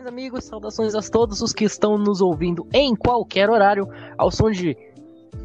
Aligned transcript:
Saudações, 0.00 0.06
amigos, 0.06 0.44
saudações 0.44 0.94
a 0.94 1.02
todos 1.02 1.42
os 1.42 1.52
que 1.52 1.64
estão 1.64 1.98
nos 1.98 2.20
ouvindo 2.20 2.66
em 2.72 2.94
qualquer 2.96 3.50
horário, 3.50 3.86
ao 4.16 4.30
som 4.30 4.50
de 4.50 4.76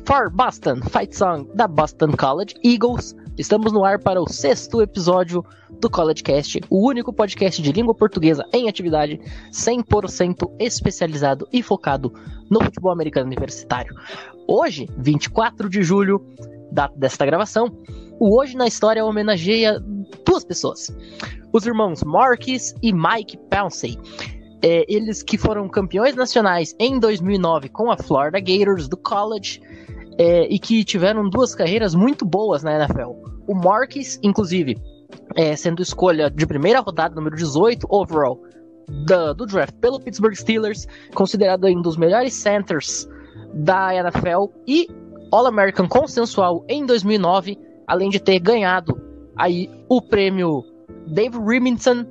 For 0.06 0.30
Boston, 0.30 0.78
Fight 0.82 1.16
Song 1.16 1.50
da 1.54 1.68
Boston 1.68 2.12
College 2.18 2.56
Eagles. 2.64 3.16
Estamos 3.38 3.74
no 3.74 3.84
ar 3.84 4.00
para 4.00 4.22
o 4.22 4.28
sexto 4.28 4.82
episódio 4.82 5.44
do 5.82 5.90
College 5.90 6.24
Cast, 6.24 6.62
o 6.70 6.88
único 6.88 7.12
podcast 7.12 7.62
de 7.62 7.72
língua 7.72 7.94
portuguesa 7.94 8.46
em 8.54 8.70
atividade 8.70 9.20
100% 9.52 10.50
especializado 10.60 11.48
e 11.52 11.62
focado 11.62 12.14
no 12.50 12.64
futebol 12.64 12.92
americano 12.92 13.26
universitário. 13.26 13.94
Hoje, 14.48 14.88
24 14.98 15.70
de 15.70 15.84
julho, 15.84 16.26
data 16.72 16.98
desta 16.98 17.26
gravação, 17.26 17.68
o 18.20 18.40
Hoje 18.40 18.56
na 18.56 18.68
História 18.68 19.04
homenageia 19.04 19.80
duas 20.26 20.46
pessoas 20.46 20.96
os 21.56 21.66
irmãos 21.66 22.04
Marquis 22.04 22.76
e 22.84 22.92
Mike 22.92 23.38
Pouncey. 23.50 23.98
É, 24.68 24.84
eles 24.92 25.22
que 25.22 25.38
foram 25.38 25.70
campeões 25.70 26.16
nacionais 26.16 26.76
em 26.80 26.98
2009 26.98 27.70
com 27.70 27.92
a 27.92 27.98
Florida 27.98 28.40
Gators 28.40 28.88
do 28.88 28.98
college 28.98 29.62
é, 30.18 30.48
e 30.48 30.58
que 30.58 30.84
tiveram 30.84 31.30
duas 31.30 31.54
carreiras 31.54 31.94
muito 31.94 32.26
boas 32.26 32.64
na 32.64 32.74
NFL. 32.74 33.12
O 33.48 33.54
Marquis, 33.54 34.20
inclusive, 34.24 34.76
é, 35.36 35.56
sendo 35.56 35.84
escolha 35.84 36.32
de 36.32 36.48
primeira 36.48 36.80
rodada, 36.80 37.14
número 37.14 37.36
18 37.36 37.86
overall 37.88 38.42
da, 39.06 39.34
do 39.34 39.46
draft 39.46 39.76
pelo 39.76 40.00
Pittsburgh 40.00 40.34
Steelers, 40.34 40.88
considerado 41.14 41.68
um 41.68 41.82
dos 41.84 41.96
melhores 41.96 42.34
centers 42.34 43.08
da 43.54 43.94
NFL 43.94 44.48
e 44.68 44.88
All-American 45.32 45.88
consensual 45.88 46.66
em 46.68 46.88
2009, 46.88 47.56
além 47.86 48.10
de 48.10 48.20
ter 48.20 48.40
ganhado 48.40 49.00
aí 49.38 49.70
o 49.88 50.02
prêmio 50.02 50.64
Dave 51.06 51.38
Remington, 51.38 52.06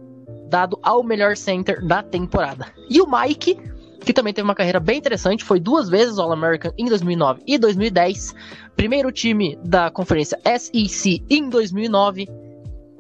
dado 0.55 0.79
ao 0.85 1.03
melhor 1.03 1.37
center 1.37 1.85
da 1.85 2.01
temporada. 2.01 2.67
E 2.89 3.01
o 3.01 3.07
Mike, 3.11 3.59
que 4.05 4.13
também 4.13 4.33
teve 4.33 4.47
uma 4.47 4.55
carreira 4.55 4.79
bem 4.79 4.99
interessante, 4.99 5.43
foi 5.43 5.59
duas 5.59 5.89
vezes 5.89 6.17
All-American 6.17 6.71
em 6.79 6.85
2009 6.85 7.43
e 7.45 7.59
2010, 7.59 8.33
primeiro 8.77 9.11
time 9.11 9.59
da 9.65 9.91
conferência 9.91 10.39
SEC 10.45 11.25
em 11.29 11.49
2009, 11.49 12.29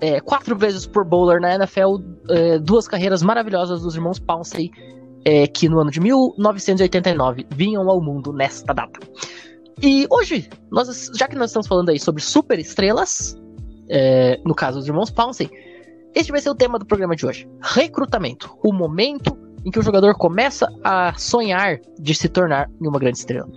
é, 0.00 0.18
quatro 0.18 0.56
vezes 0.56 0.84
por 0.84 1.04
bowler 1.04 1.40
na 1.40 1.54
NFL, 1.54 1.98
é, 2.28 2.58
duas 2.58 2.88
carreiras 2.88 3.22
maravilhosas 3.22 3.82
dos 3.82 3.94
irmãos 3.94 4.18
Pouncey, 4.18 4.72
é, 5.24 5.46
que 5.46 5.68
no 5.68 5.78
ano 5.78 5.92
de 5.92 6.00
1989 6.00 7.46
vinham 7.50 7.88
ao 7.88 8.02
mundo 8.02 8.32
nesta 8.32 8.74
data. 8.74 8.98
E 9.80 10.08
hoje, 10.10 10.50
nós, 10.72 11.08
já 11.14 11.28
que 11.28 11.36
nós 11.36 11.50
estamos 11.50 11.68
falando 11.68 11.90
aí 11.90 12.00
sobre 12.00 12.20
super 12.20 12.58
estrelas, 12.58 13.40
é, 13.88 14.40
no 14.44 14.56
caso 14.56 14.80
dos 14.80 14.88
irmãos 14.88 15.12
Pouncey, 15.12 15.48
este 16.14 16.30
vai 16.30 16.40
ser 16.40 16.50
o 16.50 16.54
tema 16.54 16.78
do 16.78 16.86
programa 16.86 17.16
de 17.16 17.26
hoje: 17.26 17.48
recrutamento. 17.60 18.56
O 18.62 18.72
momento 18.72 19.36
em 19.64 19.70
que 19.70 19.78
o 19.78 19.82
jogador 19.82 20.14
começa 20.14 20.68
a 20.82 21.14
sonhar 21.14 21.80
de 21.98 22.14
se 22.14 22.28
tornar 22.28 22.70
uma 22.80 22.98
grande 22.98 23.18
estrela. 23.18 23.48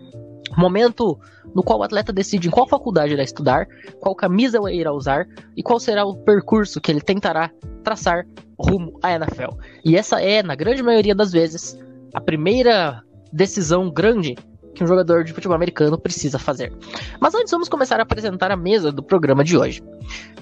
Momento 0.57 1.19
no 1.53 1.61
qual 1.61 1.79
o 1.79 1.83
atleta 1.83 2.13
decide 2.13 2.47
em 2.47 2.51
qual 2.51 2.67
faculdade 2.67 3.13
irá 3.13 3.23
estudar, 3.23 3.67
qual 3.99 4.15
camisa 4.15 4.59
irá 4.71 4.91
usar 4.91 5.27
e 5.55 5.61
qual 5.61 5.79
será 5.79 6.05
o 6.05 6.15
percurso 6.15 6.79
que 6.79 6.91
ele 6.91 7.01
tentará 7.01 7.51
traçar 7.83 8.25
rumo 8.57 8.97
à 9.03 9.13
NFL. 9.13 9.57
E 9.83 9.95
essa 9.95 10.21
é, 10.21 10.41
na 10.41 10.55
grande 10.55 10.81
maioria 10.81 11.13
das 11.13 11.31
vezes, 11.31 11.77
a 12.13 12.21
primeira 12.21 13.03
decisão 13.31 13.89
grande 13.91 14.35
que 14.77 14.83
um 14.83 14.87
jogador 14.87 15.23
de 15.23 15.33
futebol 15.33 15.55
americano 15.55 15.97
precisa 15.97 16.37
fazer. 16.37 16.71
Mas 17.19 17.33
antes 17.33 17.51
vamos 17.51 17.67
começar 17.67 17.99
a 17.99 18.03
apresentar 18.03 18.51
a 18.51 18.55
mesa 18.55 18.91
do 18.91 19.01
programa 19.01 19.43
de 19.43 19.57
hoje. 19.57 19.81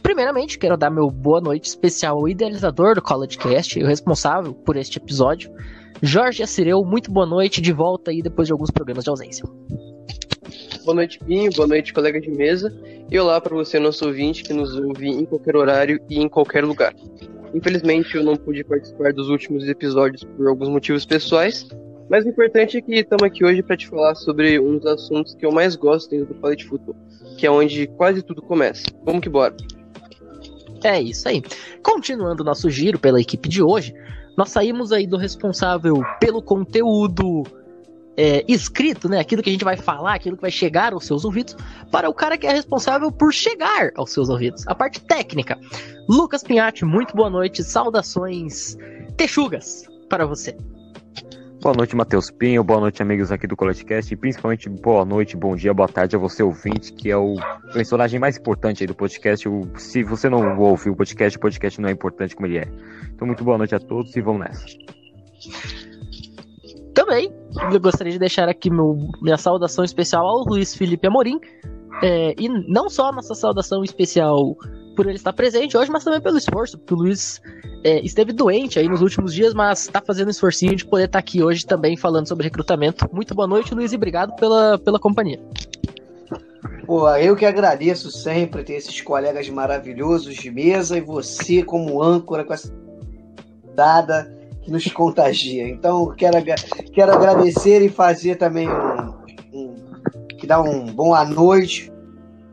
Primeiramente, 0.03 0.59
quero 0.59 0.75
dar 0.75 0.89
meu 0.89 1.09
boa 1.09 1.39
noite 1.39 1.69
especial 1.69 2.17
ao 2.17 2.27
idealizador 2.27 2.95
do 2.95 3.01
College 3.01 3.37
Cast 3.37 3.79
e 3.79 3.83
o 3.83 3.87
responsável 3.87 4.53
por 4.53 4.75
este 4.75 4.97
episódio, 4.97 5.49
Jorge 6.01 6.43
Assireu. 6.43 6.83
Muito 6.83 7.09
boa 7.09 7.25
noite, 7.25 7.61
de 7.61 7.71
volta 7.71 8.11
aí 8.11 8.21
depois 8.21 8.47
de 8.47 8.51
alguns 8.51 8.69
programas 8.69 9.05
de 9.05 9.09
ausência. 9.09 9.45
Boa 10.83 10.95
noite, 10.95 11.17
Pinho. 11.19 11.51
Boa 11.55 11.67
noite, 11.67 11.93
colega 11.93 12.19
de 12.19 12.29
mesa. 12.29 12.71
E 13.09 13.17
olá 13.17 13.39
para 13.39 13.55
você, 13.55 13.79
nosso 13.79 14.05
ouvinte, 14.05 14.43
que 14.43 14.53
nos 14.53 14.75
ouve 14.75 15.07
em 15.07 15.25
qualquer 15.25 15.55
horário 15.55 15.99
e 16.09 16.19
em 16.19 16.27
qualquer 16.27 16.63
lugar. 16.63 16.93
Infelizmente, 17.53 18.15
eu 18.15 18.23
não 18.23 18.35
pude 18.35 18.63
participar 18.65 19.13
dos 19.13 19.29
últimos 19.29 19.65
episódios 19.67 20.23
por 20.23 20.45
alguns 20.47 20.67
motivos 20.67 21.05
pessoais, 21.05 21.65
mas 22.09 22.25
o 22.25 22.29
importante 22.29 22.77
é 22.77 22.81
que 22.81 22.95
estamos 22.95 23.23
aqui 23.23 23.43
hoje 23.43 23.63
para 23.63 23.77
te 23.77 23.87
falar 23.87 24.15
sobre 24.15 24.59
um 24.59 24.77
dos 24.77 24.85
assuntos 24.85 25.33
que 25.35 25.45
eu 25.45 25.51
mais 25.51 25.75
gosto 25.75 26.09
dentro 26.09 26.33
do 26.33 26.35
College 26.35 26.65
Football, 26.65 26.95
que 27.37 27.45
é 27.45 27.51
onde 27.51 27.87
quase 27.87 28.21
tudo 28.21 28.41
começa. 28.41 28.83
Vamos 29.03 29.21
que 29.21 29.29
bora. 29.29 29.55
É 30.83 31.01
isso 31.01 31.27
aí. 31.27 31.41
Continuando 31.81 32.43
nosso 32.43 32.69
giro 32.69 32.99
pela 32.99 33.19
equipe 33.19 33.49
de 33.49 33.63
hoje, 33.63 33.93
nós 34.37 34.51
saímos 34.51 34.91
aí 34.91 35.07
do 35.07 35.17
responsável 35.17 36.03
pelo 36.19 36.41
conteúdo 36.41 37.43
é, 38.17 38.43
escrito, 38.47 39.09
né? 39.09 39.19
Aquilo 39.19 39.41
que 39.41 39.49
a 39.49 39.53
gente 39.53 39.65
vai 39.65 39.77
falar, 39.77 40.13
aquilo 40.13 40.35
que 40.35 40.41
vai 40.41 40.51
chegar 40.51 40.93
aos 40.93 41.05
seus 41.05 41.25
ouvidos, 41.25 41.55
para 41.91 42.09
o 42.09 42.13
cara 42.13 42.37
que 42.37 42.45
é 42.45 42.51
responsável 42.51 43.11
por 43.11 43.33
chegar 43.33 43.91
aos 43.95 44.11
seus 44.11 44.29
ouvidos. 44.29 44.67
A 44.67 44.75
parte 44.75 45.01
técnica. 45.01 45.57
Lucas 46.07 46.43
Pinhatti, 46.43 46.85
muito 46.85 47.15
boa 47.15 47.29
noite. 47.29 47.63
Saudações 47.63 48.77
texugas 49.17 49.85
para 50.09 50.25
você. 50.25 50.55
Boa 51.65 51.75
noite, 51.75 51.95
Matheus 51.95 52.29
Pinho. 52.29 52.63
Boa 52.63 52.79
noite, 52.79 53.01
amigos 53.01 53.31
aqui 53.31 53.47
do 53.47 53.57
CollegeCast. 53.57 54.13
E 54.13 54.15
principalmente, 54.15 54.69
boa 54.69 55.03
noite, 55.03 55.35
bom 55.35 55.55
dia, 55.55 55.73
boa 55.73 55.89
tarde 55.89 56.15
a 56.15 56.19
você, 56.19 56.43
ouvinte, 56.43 56.93
que 56.93 57.09
é 57.09 57.17
o 57.17 57.37
personagem 57.73 58.19
mais 58.19 58.37
importante 58.37 58.83
aí 58.83 58.87
do 58.87 58.93
podcast. 58.93 59.49
O, 59.49 59.67
se 59.75 60.03
você 60.03 60.29
não 60.29 60.59
ouviu 60.59 60.93
o 60.93 60.95
podcast, 60.95 61.35
o 61.35 61.41
podcast 61.41 61.81
não 61.81 61.89
é 61.89 61.91
importante 61.91 62.35
como 62.35 62.45
ele 62.45 62.59
é. 62.59 62.67
Então, 63.11 63.25
muito 63.25 63.43
boa 63.43 63.57
noite 63.57 63.73
a 63.73 63.79
todos 63.79 64.15
e 64.15 64.21
vamos 64.21 64.41
nessa. 64.41 64.63
Também, 66.93 67.33
eu 67.73 67.79
gostaria 67.79 68.13
de 68.13 68.19
deixar 68.19 68.47
aqui 68.47 68.69
meu, 68.69 68.95
minha 69.19 69.35
saudação 69.35 69.83
especial 69.83 70.23
ao 70.23 70.45
Luiz 70.45 70.75
Felipe 70.75 71.07
Amorim. 71.07 71.39
É, 72.01 72.35
e 72.37 72.49
não 72.49 72.89
só 72.89 73.11
nossa 73.11 73.33
saudação 73.33 73.83
especial 73.83 74.55
por 74.95 75.05
ele 75.05 75.15
estar 75.15 75.33
presente 75.33 75.77
hoje, 75.77 75.91
mas 75.91 76.03
também 76.03 76.21
pelo 76.21 76.37
esforço, 76.37 76.77
porque 76.77 76.93
o 76.93 76.97
Luiz 76.97 77.41
é, 77.83 77.99
esteve 77.99 78.31
doente 78.31 78.79
aí 78.79 78.87
nos 78.87 79.01
últimos 79.01 79.33
dias, 79.33 79.53
mas 79.53 79.81
está 79.81 80.01
fazendo 80.01 80.31
esforcinho 80.31 80.75
de 80.75 80.85
poder 80.85 81.05
estar 81.05 81.19
aqui 81.19 81.43
hoje 81.43 81.65
também 81.65 81.97
falando 81.97 82.27
sobre 82.27 82.45
recrutamento. 82.45 83.07
Muito 83.13 83.35
boa 83.35 83.47
noite, 83.47 83.75
Luiz, 83.75 83.91
e 83.91 83.95
obrigado 83.95 84.35
pela, 84.35 84.79
pela 84.79 84.99
companhia. 84.99 85.39
Pô, 86.85 87.09
eu 87.15 87.35
que 87.35 87.45
agradeço 87.45 88.11
sempre 88.11 88.63
ter 88.63 88.73
esses 88.73 89.01
colegas 89.01 89.49
maravilhosos 89.49 90.35
de 90.35 90.51
mesa 90.51 90.97
e 90.97 91.01
você 91.01 91.63
como 91.63 92.01
âncora 92.01 92.43
com 92.43 92.53
essa 92.53 92.71
dada 93.75 94.31
que 94.61 94.71
nos 94.71 94.85
contagia. 94.93 95.67
Então, 95.67 96.13
quero, 96.15 96.37
quero 96.93 97.11
agradecer 97.11 97.81
e 97.81 97.89
fazer 97.89 98.35
também 98.35 98.69
um 98.69 99.24
que 100.45 100.49
dá 100.49 100.61
um 100.61 100.85
boa 100.85 101.25
noite, 101.25 101.91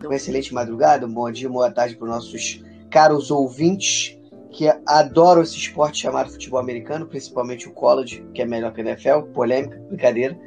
uma 0.03 0.17
excelente 0.17 0.55
madrugada, 0.55 1.07
um 1.07 1.13
bom 1.13 1.31
dia, 1.31 1.47
boa 1.47 1.71
tarde 1.71 1.95
para 1.95 2.07
os 2.07 2.11
nossos 2.11 2.65
caros 2.89 3.31
ouvintes 3.31 4.19
que 4.51 4.67
adoram 4.87 5.43
esse 5.43 5.59
esporte 5.59 6.01
chamado 6.01 6.31
futebol 6.31 6.59
americano, 6.59 7.05
principalmente 7.05 7.69
o 7.69 7.71
college, 7.71 8.25
que 8.33 8.41
é 8.41 8.47
melhor 8.47 8.73
que 8.73 8.81
a 8.81 8.85
NFL, 8.85 9.31
polêmica, 9.35 9.79
brincadeira. 9.91 10.41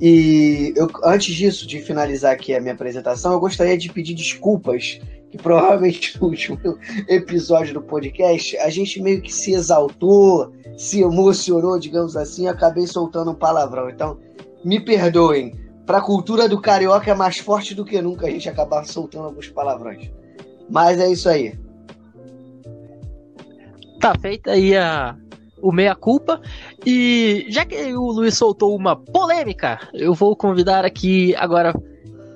E 0.00 0.72
eu, 0.74 0.88
antes 1.04 1.34
disso, 1.34 1.66
de 1.66 1.82
finalizar 1.82 2.32
aqui 2.32 2.54
a 2.54 2.60
minha 2.62 2.72
apresentação, 2.72 3.32
eu 3.32 3.40
gostaria 3.40 3.76
de 3.76 3.92
pedir 3.92 4.14
desculpas, 4.14 4.98
que 5.30 5.36
provavelmente 5.36 6.18
no 6.18 6.28
último 6.28 6.58
episódio 7.06 7.74
do 7.74 7.82
podcast 7.82 8.56
a 8.56 8.70
gente 8.70 9.02
meio 9.02 9.20
que 9.20 9.34
se 9.34 9.52
exaltou, 9.52 10.50
se 10.78 11.02
emocionou, 11.02 11.78
digamos 11.78 12.16
assim, 12.16 12.44
e 12.44 12.48
acabei 12.48 12.86
soltando 12.86 13.32
um 13.32 13.34
palavrão. 13.34 13.90
Então, 13.90 14.18
me 14.64 14.80
perdoem. 14.80 15.65
Para 15.86 15.98
a 15.98 16.02
cultura 16.02 16.48
do 16.48 16.60
carioca 16.60 17.10
é 17.10 17.14
mais 17.14 17.38
forte 17.38 17.74
do 17.74 17.84
que 17.84 18.02
nunca 18.02 18.26
a 18.26 18.30
gente 18.30 18.48
acabar 18.48 18.84
soltando 18.84 19.26
alguns 19.26 19.48
palavrões. 19.48 20.10
Mas 20.68 20.98
é 20.98 21.08
isso 21.10 21.28
aí 21.28 21.56
tá 23.98 24.14
feita 24.20 24.52
aí 24.52 24.76
a, 24.76 25.16
o 25.60 25.72
meia-culpa. 25.72 26.40
E 26.84 27.46
já 27.48 27.64
que 27.64 27.94
o 27.94 28.12
Luiz 28.12 28.36
soltou 28.36 28.76
uma 28.76 28.96
polêmica, 28.96 29.80
eu 29.92 30.14
vou 30.14 30.36
convidar 30.36 30.84
aqui 30.84 31.34
agora 31.36 31.74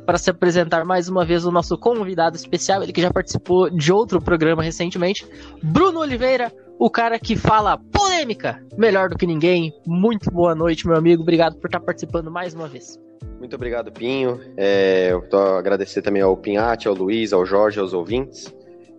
para 0.05 0.19
se 0.19 0.31
apresentar 0.31 0.85
mais 0.85 1.08
uma 1.08 1.25
vez 1.25 1.44
o 1.44 1.53
nosso 1.53 1.79
convidado 1.79 2.35
especial, 2.35 2.82
ele 2.82 2.93
que 2.93 3.00
já 3.00 3.12
participou 3.12 3.70
de 3.70 3.93
outro 3.93 4.20
programa 4.20 4.62
recentemente, 4.62 5.25
Bruno 5.62 6.00
Oliveira, 6.00 6.53
o 6.79 6.91
cara 6.91 7.19
que 7.19 7.37
fala 7.37 7.79
polêmica 7.79 8.61
melhor 8.76 9.08
do 9.08 9.17
que 9.17 9.26
ninguém. 9.26 9.73
Muito 9.87 10.31
boa 10.31 10.55
noite, 10.55 10.87
meu 10.87 10.96
amigo. 10.96 11.23
Obrigado 11.23 11.56
por 11.56 11.69
estar 11.69 11.81
participando 11.81 12.31
mais 12.31 12.55
uma 12.55 12.67
vez. 12.67 12.99
Muito 13.40 13.56
obrigado, 13.56 13.90
Pinho. 13.90 14.38
É, 14.56 15.08
eu 15.10 15.22
tô 15.28 15.38
agradecer 15.38 16.02
também 16.02 16.20
ao 16.22 16.37
Pinhate, 16.37 16.87
ao 16.87 16.94
Luiz, 16.94 17.32
ao 17.32 17.44
Jorge, 17.46 17.81
aos 17.81 17.92
ouvintes. 17.94 18.54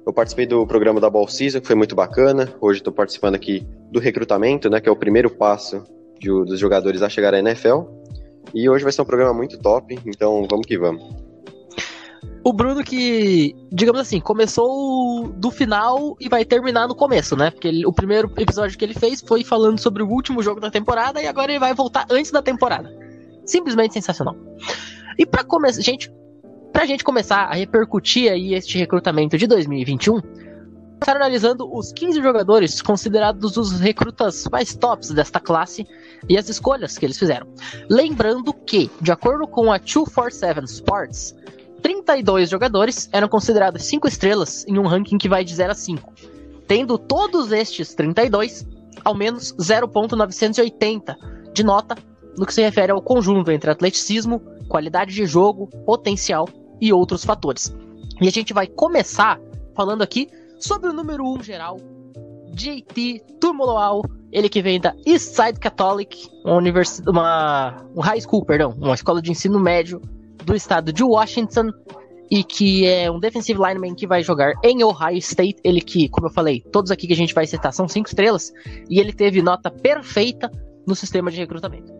Eu 0.06 0.12
participei 0.12 0.48
do 0.48 0.66
programa 0.66 1.00
da 1.00 1.12
Balsisa, 1.12 1.62
que 1.62 1.68
foi 1.68 1.76
muito 1.76 1.96
bacana. 1.96 2.52
Hoje 2.60 2.80
estou 2.80 2.92
participando 2.92 3.36
aqui 3.36 3.66
do 3.92 4.00
recrutamento, 4.00 4.68
né, 4.68 4.82
que 4.82 4.90
é 4.90 4.92
o 4.92 4.96
primeiro 4.96 5.30
passo 5.30 5.84
de, 6.20 6.28
dos 6.28 6.60
jogadores 6.60 7.04
a 7.04 7.08
chegar 7.10 7.36
à 7.36 7.40
NFL. 7.40 7.84
E 8.54 8.68
hoje 8.68 8.84
vai 8.84 8.92
ser 8.92 9.04
um 9.04 9.06
programa 9.06 9.34
muito 9.34 9.60
top, 9.60 9.98
então 10.08 10.46
vamos 10.50 10.66
que 10.66 10.78
vamos. 10.78 11.04
O 12.44 12.52
Bruno 12.52 12.84
que, 12.84 13.56
digamos 13.72 14.02
assim, 14.02 14.20
começou 14.20 15.28
do 15.28 15.52
final 15.52 16.16
e 16.20 16.28
vai 16.28 16.44
terminar 16.44 16.88
no 16.88 16.96
começo, 16.96 17.36
né? 17.36 17.52
Porque 17.52 17.68
ele- 17.68 17.86
o 17.86 17.94
primeiro 17.94 18.32
episódio 18.38 18.76
que 18.76 18.84
ele 18.84 18.96
fez 18.96 19.22
foi 19.22 19.44
falando 19.44 19.80
sobre 19.80 20.02
o 20.02 20.08
último 20.10 20.42
jogo 20.42 20.60
da 20.60 20.72
temporada 20.72 21.22
e 21.22 21.28
agora 21.28 21.52
ele 21.52 21.60
vai 21.60 21.76
voltar 21.76 22.08
antes 22.10 22.32
da 22.32 22.42
temporada. 22.42 23.01
Simplesmente 23.52 23.94
sensacional. 23.94 24.34
E 25.20 25.26
pra 25.26 25.44
começar, 25.44 25.82
gente, 25.82 26.10
pra 26.72 26.86
gente 26.86 27.04
começar 27.04 27.44
a 27.48 27.54
repercutir 27.54 28.32
aí 28.32 28.54
este 28.54 28.78
recrutamento 28.78 29.38
de 29.38 29.46
2021, 29.46 30.22
começaram 30.22 31.20
analisando 31.20 31.70
os 31.70 31.92
15 31.92 32.22
jogadores 32.22 32.82
considerados 32.82 33.58
os 33.58 33.78
recrutas 33.82 34.48
mais 34.50 34.74
tops 34.74 35.12
desta 35.12 35.38
classe 35.42 35.86
e 36.30 36.38
as 36.38 36.48
escolhas 36.48 36.98
que 36.98 37.06
eles 37.06 37.20
fizeram. 37.20 37.46
Lembrando 37.90 38.54
que, 38.54 38.90
de 39.02 39.12
acordo 39.12 39.46
com 39.46 39.70
a 39.70 39.78
247 39.78 40.64
Sports, 40.72 41.36
32 41.82 42.50
jogadores 42.50 43.10
eram 43.12 43.28
considerados 43.28 43.84
5 43.84 44.08
estrelas 44.08 44.66
em 44.66 44.80
um 44.80 44.88
ranking 44.88 45.18
que 45.18 45.28
vai 45.28 45.44
de 45.44 45.54
0 45.54 45.72
a 45.74 45.76
5, 45.76 46.14
tendo 46.70 46.98
todos 46.98 47.52
estes 47.52 47.94
32 47.96 48.66
ao 49.04 49.14
menos 49.14 49.54
0.980 49.56 51.18
de 51.54 51.66
nota 51.66 52.11
no 52.38 52.46
que 52.46 52.54
se 52.54 52.62
refere 52.62 52.92
ao 52.92 53.02
conjunto 53.02 53.52
entre 53.52 53.70
atleticismo, 53.72 54.42
qualidade 54.68 55.14
de 55.14 55.26
jogo, 55.26 55.68
potencial 55.86 56.48
e 56.80 56.92
outros 56.94 57.24
fatores. 57.26 57.76
E 58.22 58.28
a 58.28 58.32
gente 58.32 58.54
vai 58.54 58.68
começar 58.68 59.40
falando 59.76 60.02
aqui 60.02 60.28
sobre 60.60 60.90
o 60.90 60.94
número 60.94 61.24
1 61.24 61.44
geral, 61.44 61.78
JT 62.54 63.22
Tumoloal, 63.40 64.02
ele 64.32 64.50
que 64.50 64.62
vem 64.62 64.80
da 64.80 64.94
Eastside 65.06 65.60
Catholic, 65.60 66.28
uma, 66.46 66.58
universi- 66.58 67.02
uma 67.08 67.78
um 67.96 68.02
high 68.02 68.20
school, 68.22 68.46
perdão, 68.46 68.74
uma 68.78 68.94
escola 68.94 69.22
de 69.22 69.32
ensino 69.32 69.60
médio 69.60 70.02
do 70.46 70.56
estado 70.56 70.92
de 70.92 71.04
Washington 71.04 71.72
e 72.30 72.44
que 72.44 72.86
é 72.86 73.10
um 73.12 73.20
defensive 73.20 73.60
lineman 73.60 73.94
que 73.96 74.08
vai 74.08 74.22
jogar 74.24 74.54
em 74.64 74.84
Ohio 74.84 75.18
State. 75.18 75.58
Ele 75.64 75.82
que, 75.82 76.08
como 76.10 76.28
eu 76.28 76.32
falei, 76.32 76.62
todos 76.72 76.92
aqui 76.92 77.08
que 77.08 77.14
a 77.14 77.18
gente 77.18 77.34
vai 77.34 77.46
citar 77.46 77.74
são 77.74 77.88
cinco 77.88 78.08
estrelas 78.08 78.52
e 78.90 79.00
ele 79.00 79.14
teve 79.14 79.42
nota 79.42 79.70
perfeita 79.72 80.50
no 80.88 80.96
sistema 80.96 81.30
de 81.32 81.38
recrutamento. 81.38 81.92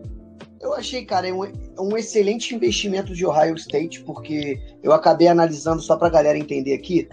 Eu 0.62 0.74
achei, 0.74 1.04
cara, 1.04 1.26
é 1.26 1.32
um, 1.32 1.42
um 1.76 1.96
excelente 1.96 2.54
investimento 2.54 3.12
de 3.16 3.26
Ohio 3.26 3.56
State, 3.56 4.00
porque 4.04 4.60
eu 4.80 4.92
acabei 4.92 5.26
analisando 5.26 5.82
só 5.82 5.96
pra 5.96 6.08
galera 6.08 6.38
entender 6.38 6.72
aqui, 6.72 7.08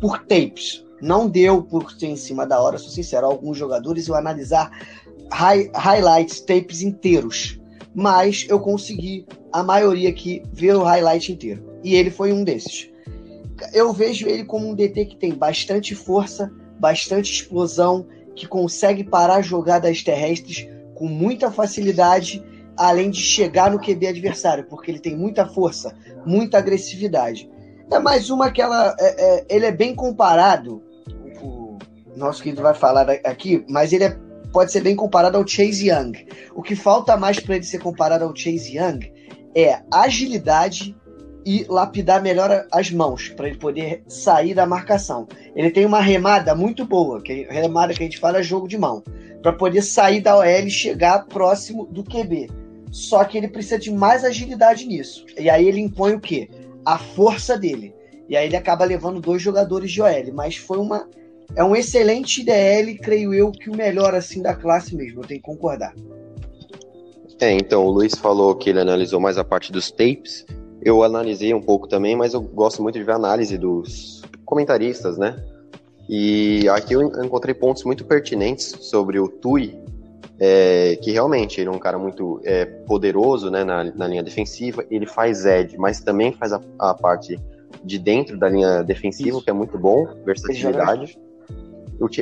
por 0.00 0.20
tapes. 0.20 0.86
Não 1.00 1.28
deu 1.28 1.64
por 1.64 1.90
ser 1.90 2.06
em 2.06 2.16
cima 2.16 2.46
da 2.46 2.62
hora, 2.62 2.78
sou 2.78 2.90
sincero. 2.90 3.26
Alguns 3.26 3.58
jogadores 3.58 4.06
eu 4.06 4.14
analisar 4.14 4.70
high, 5.32 5.68
highlights, 5.74 6.40
tapes 6.42 6.80
inteiros. 6.80 7.60
Mas 7.92 8.46
eu 8.48 8.60
consegui, 8.60 9.26
a 9.52 9.64
maioria 9.64 10.08
aqui, 10.08 10.40
ver 10.52 10.76
o 10.76 10.84
highlight 10.84 11.32
inteiro. 11.32 11.72
E 11.82 11.96
ele 11.96 12.10
foi 12.10 12.32
um 12.32 12.44
desses. 12.44 12.88
Eu 13.72 13.92
vejo 13.92 14.28
ele 14.28 14.44
como 14.44 14.68
um 14.68 14.74
DT 14.76 15.06
que 15.06 15.16
tem 15.16 15.34
bastante 15.34 15.92
força, 15.96 16.52
bastante 16.78 17.32
explosão, 17.32 18.06
que 18.36 18.46
consegue 18.46 19.02
parar 19.02 19.42
jogadas 19.42 20.04
terrestres 20.04 20.68
com 20.94 21.08
muita 21.08 21.50
facilidade 21.50 22.42
além 22.82 23.10
de 23.10 23.20
chegar 23.20 23.70
no 23.70 23.78
QB 23.78 24.08
adversário, 24.08 24.64
porque 24.64 24.90
ele 24.90 24.98
tem 24.98 25.16
muita 25.16 25.46
força, 25.46 25.94
muita 26.26 26.58
agressividade. 26.58 27.48
É 27.90 27.98
mais 27.98 28.28
uma 28.28 28.50
que 28.50 28.60
ela, 28.60 28.94
é, 28.98 29.24
é, 29.24 29.46
ele 29.48 29.66
é 29.66 29.70
bem 29.70 29.94
comparado, 29.94 30.82
o 31.40 31.78
nosso 32.16 32.42
querido 32.42 32.62
vai 32.62 32.74
falar 32.74 33.08
aqui, 33.24 33.64
mas 33.68 33.92
ele 33.92 34.04
é, 34.04 34.18
pode 34.52 34.72
ser 34.72 34.82
bem 34.82 34.96
comparado 34.96 35.38
ao 35.38 35.46
Chase 35.46 35.90
Young. 35.90 36.26
O 36.54 36.62
que 36.62 36.74
falta 36.74 37.16
mais 37.16 37.38
para 37.38 37.54
ele 37.54 37.64
ser 37.64 37.78
comparado 37.78 38.24
ao 38.24 38.34
Chase 38.34 38.76
Young 38.76 39.12
é 39.54 39.80
agilidade 39.92 40.96
e 41.46 41.64
lapidar 41.68 42.20
melhor 42.20 42.66
as 42.72 42.90
mãos 42.90 43.28
para 43.28 43.48
ele 43.48 43.58
poder 43.58 44.02
sair 44.08 44.54
da 44.54 44.66
marcação. 44.66 45.28
Ele 45.54 45.70
tem 45.70 45.86
uma 45.86 46.00
remada 46.00 46.54
muito 46.54 46.84
boa, 46.84 47.22
que 47.22 47.46
remada 47.48 47.94
que 47.94 48.02
a 48.02 48.06
gente 48.06 48.18
fala 48.18 48.38
é 48.38 48.42
jogo 48.42 48.66
de 48.66 48.78
mão, 48.78 49.02
para 49.40 49.52
poder 49.52 49.82
sair 49.82 50.20
da 50.20 50.36
OL 50.36 50.46
e 50.46 50.70
chegar 50.70 51.26
próximo 51.26 51.86
do 51.86 52.02
QB. 52.02 52.61
Só 52.92 53.24
que 53.24 53.38
ele 53.38 53.48
precisa 53.48 53.78
de 53.78 53.90
mais 53.90 54.22
agilidade 54.22 54.86
nisso. 54.86 55.24
E 55.38 55.48
aí 55.48 55.66
ele 55.66 55.80
impõe 55.80 56.14
o 56.14 56.20
quê? 56.20 56.50
A 56.84 56.98
força 56.98 57.56
dele. 57.56 57.94
E 58.28 58.36
aí 58.36 58.46
ele 58.46 58.56
acaba 58.56 58.84
levando 58.84 59.18
dois 59.18 59.40
jogadores 59.40 59.90
de 59.90 60.02
OL. 60.02 60.32
Mas 60.34 60.56
foi 60.56 60.78
uma. 60.78 61.08
É 61.56 61.64
um 61.64 61.74
excelente 61.74 62.44
DL, 62.44 62.96
creio 62.98 63.32
eu, 63.32 63.50
que 63.50 63.70
o 63.70 63.76
melhor 63.76 64.14
assim 64.14 64.42
da 64.42 64.54
classe 64.54 64.94
mesmo. 64.94 65.22
Eu 65.22 65.26
tenho 65.26 65.40
que 65.40 65.46
concordar. 65.46 65.94
É, 67.40 67.50
então, 67.50 67.84
o 67.84 67.90
Luiz 67.90 68.14
falou 68.14 68.54
que 68.54 68.70
ele 68.70 68.80
analisou 68.80 69.18
mais 69.18 69.38
a 69.38 69.44
parte 69.44 69.72
dos 69.72 69.90
tapes. 69.90 70.46
Eu 70.82 71.02
analisei 71.02 71.52
um 71.54 71.60
pouco 71.60 71.88
também, 71.88 72.14
mas 72.14 72.34
eu 72.34 72.42
gosto 72.42 72.82
muito 72.82 72.98
de 72.98 73.04
ver 73.04 73.12
a 73.12 73.16
análise 73.16 73.56
dos 73.56 74.22
comentaristas, 74.44 75.16
né? 75.16 75.42
E 76.08 76.68
aqui 76.68 76.94
eu 76.94 77.02
encontrei 77.24 77.54
pontos 77.54 77.84
muito 77.84 78.04
pertinentes 78.04 78.76
sobre 78.80 79.18
o 79.18 79.28
Tui, 79.28 79.81
é, 80.44 80.96
que 80.96 81.12
realmente 81.12 81.60
ele 81.60 81.68
é 81.68 81.72
um 81.72 81.78
cara 81.78 81.96
muito 81.96 82.40
é, 82.42 82.64
poderoso 82.64 83.48
né, 83.48 83.62
na, 83.62 83.84
na, 83.84 84.08
linha 84.08 84.24
defensiva. 84.24 84.84
Ele 84.90 85.06
faz 85.06 85.46
edge, 85.46 85.78
mas 85.78 86.00
também 86.00 86.32
faz 86.32 86.52
a, 86.52 86.60
a 86.80 86.94
parte 86.94 87.38
de 87.84 87.96
dentro 87.96 88.36
da 88.36 88.48
linha 88.48 88.82
defensiva, 88.82 89.36
Isso. 89.36 89.44
que 89.44 89.50
é 89.50 89.52
muito 89.52 89.78
bom, 89.78 90.04
versatilidade. 90.26 91.16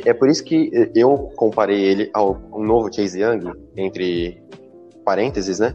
É 0.05 0.13
por 0.13 0.29
isso 0.29 0.43
que 0.43 0.69
eu 0.93 1.31
comparei 1.35 1.81
ele 1.81 2.11
ao 2.13 2.39
um 2.53 2.63
novo 2.63 2.93
Chase 2.93 3.19
Young, 3.19 3.51
entre 3.75 4.39
parênteses, 5.03 5.57
né? 5.57 5.73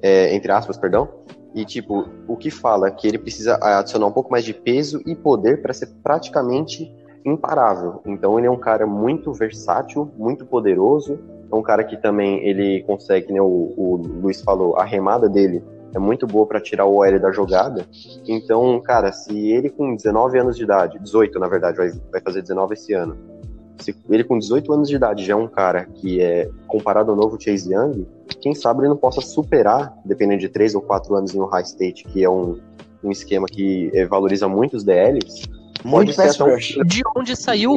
É, 0.00 0.32
entre 0.32 0.52
aspas, 0.52 0.78
perdão. 0.78 1.08
E, 1.52 1.64
tipo, 1.64 2.08
o 2.28 2.36
que 2.36 2.52
fala 2.52 2.92
que 2.92 3.08
ele 3.08 3.18
precisa 3.18 3.58
adicionar 3.60 4.06
um 4.06 4.12
pouco 4.12 4.30
mais 4.30 4.44
de 4.44 4.54
peso 4.54 5.02
e 5.04 5.16
poder 5.16 5.60
para 5.60 5.74
ser 5.74 5.88
praticamente 6.04 6.94
imparável. 7.24 8.00
Então, 8.06 8.38
ele 8.38 8.46
é 8.46 8.50
um 8.50 8.60
cara 8.60 8.86
muito 8.86 9.32
versátil, 9.32 10.08
muito 10.16 10.46
poderoso. 10.46 11.18
É 11.50 11.54
um 11.54 11.62
cara 11.62 11.82
que 11.84 11.96
também 11.96 12.46
ele 12.46 12.82
consegue, 12.82 13.32
né? 13.32 13.40
O, 13.40 13.72
o 13.76 13.96
Luiz 13.96 14.42
falou, 14.42 14.76
a 14.76 14.84
remada 14.84 15.28
dele 15.28 15.62
é 15.94 15.98
muito 15.98 16.26
boa 16.26 16.46
para 16.46 16.60
tirar 16.60 16.84
o 16.84 16.96
OL 16.96 17.18
da 17.18 17.32
jogada. 17.32 17.86
Então, 18.26 18.80
cara, 18.80 19.12
se 19.12 19.50
ele 19.50 19.70
com 19.70 19.94
19 19.94 20.38
anos 20.38 20.56
de 20.56 20.64
idade, 20.64 20.98
18 20.98 21.38
na 21.38 21.48
verdade, 21.48 21.76
vai, 21.76 21.90
vai 22.12 22.20
fazer 22.20 22.42
19 22.42 22.74
esse 22.74 22.92
ano. 22.92 23.16
Se 23.78 23.94
ele 24.10 24.24
com 24.24 24.38
18 24.38 24.72
anos 24.72 24.88
de 24.88 24.96
idade 24.96 25.24
já 25.24 25.32
é 25.32 25.36
um 25.36 25.46
cara 25.46 25.84
que 25.84 26.20
é 26.20 26.50
comparado 26.66 27.10
ao 27.10 27.16
novo 27.16 27.40
Chase 27.40 27.72
Young, 27.72 28.06
quem 28.40 28.54
sabe 28.54 28.80
ele 28.80 28.88
não 28.88 28.96
possa 28.96 29.20
superar, 29.20 29.96
dependendo 30.04 30.40
de 30.40 30.48
3 30.48 30.74
ou 30.74 30.82
4 30.82 31.14
anos 31.14 31.34
no 31.34 31.46
High 31.46 31.62
State, 31.62 32.04
que 32.04 32.22
é 32.22 32.28
um, 32.28 32.58
um 33.02 33.10
esquema 33.10 33.46
que 33.46 33.90
é, 33.94 34.04
valoriza 34.04 34.48
muito 34.48 34.76
os 34.76 34.84
DLs. 34.84 35.42
Muito 35.84 36.14
pass 36.14 36.40
um. 36.40 36.56
De 36.84 37.02
onde 37.16 37.36
saiu 37.36 37.76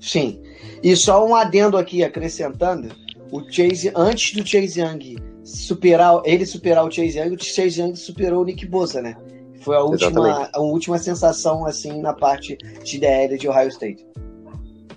Sim. 0.00 0.40
E 0.86 0.94
só 0.94 1.26
um 1.26 1.34
adendo 1.34 1.76
aqui, 1.76 2.04
acrescentando, 2.04 2.94
o 3.32 3.40
Chase, 3.50 3.90
antes 3.92 4.36
do 4.36 4.46
Chase 4.46 4.80
Young 4.80 5.16
superar, 5.42 6.22
ele 6.24 6.46
superar 6.46 6.84
o 6.84 6.90
Chase 6.92 7.18
Young, 7.18 7.34
o 7.34 7.42
Chase 7.42 7.80
Young 7.80 7.96
superou 7.96 8.42
o 8.42 8.44
Nick 8.44 8.64
Bosa, 8.66 9.02
né? 9.02 9.16
Foi 9.62 9.74
a 9.74 9.80
última, 9.82 10.48
a 10.52 10.60
última 10.60 10.96
sensação, 10.96 11.66
assim, 11.66 12.00
na 12.00 12.12
parte 12.12 12.56
de 12.84 13.00
DL 13.00 13.36
de 13.36 13.48
Ohio 13.48 13.66
State. 13.66 14.06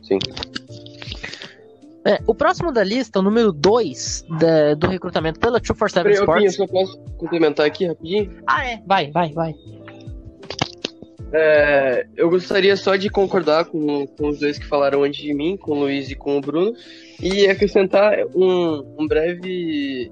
Sim. 0.03 0.19
É, 2.05 2.19
o 2.27 2.35
próximo 2.35 2.71
da 2.71 2.83
lista, 2.83 3.17
o 3.17 3.23
número 3.23 3.51
2 3.51 4.25
do 4.77 4.87
recrutamento 4.87 5.39
pela 5.39 5.59
247 5.59 6.03
Peraí, 6.03 6.19
ô, 6.19 6.37
Pinho, 6.37 6.49
Sports. 6.51 6.55
só 6.55 6.67
posso 6.67 7.17
complementar 7.17 7.65
aqui 7.65 7.87
rapidinho? 7.87 8.31
Ah, 8.45 8.63
é? 8.63 8.79
Vai, 8.85 9.09
vai, 9.09 9.33
vai. 9.33 9.55
É, 11.31 12.07
eu 12.15 12.29
gostaria 12.29 12.75
só 12.75 12.95
de 12.95 13.09
concordar 13.09 13.65
com, 13.65 14.07
com 14.07 14.29
os 14.29 14.39
dois 14.39 14.57
que 14.57 14.65
falaram 14.65 15.03
antes 15.03 15.21
de 15.21 15.33
mim, 15.33 15.55
com 15.57 15.71
o 15.71 15.79
Luiz 15.81 16.09
e 16.09 16.15
com 16.15 16.37
o 16.37 16.41
Bruno, 16.41 16.73
e 17.21 17.47
acrescentar 17.47 18.25
um, 18.35 18.95
um 18.97 19.07
breve. 19.07 20.11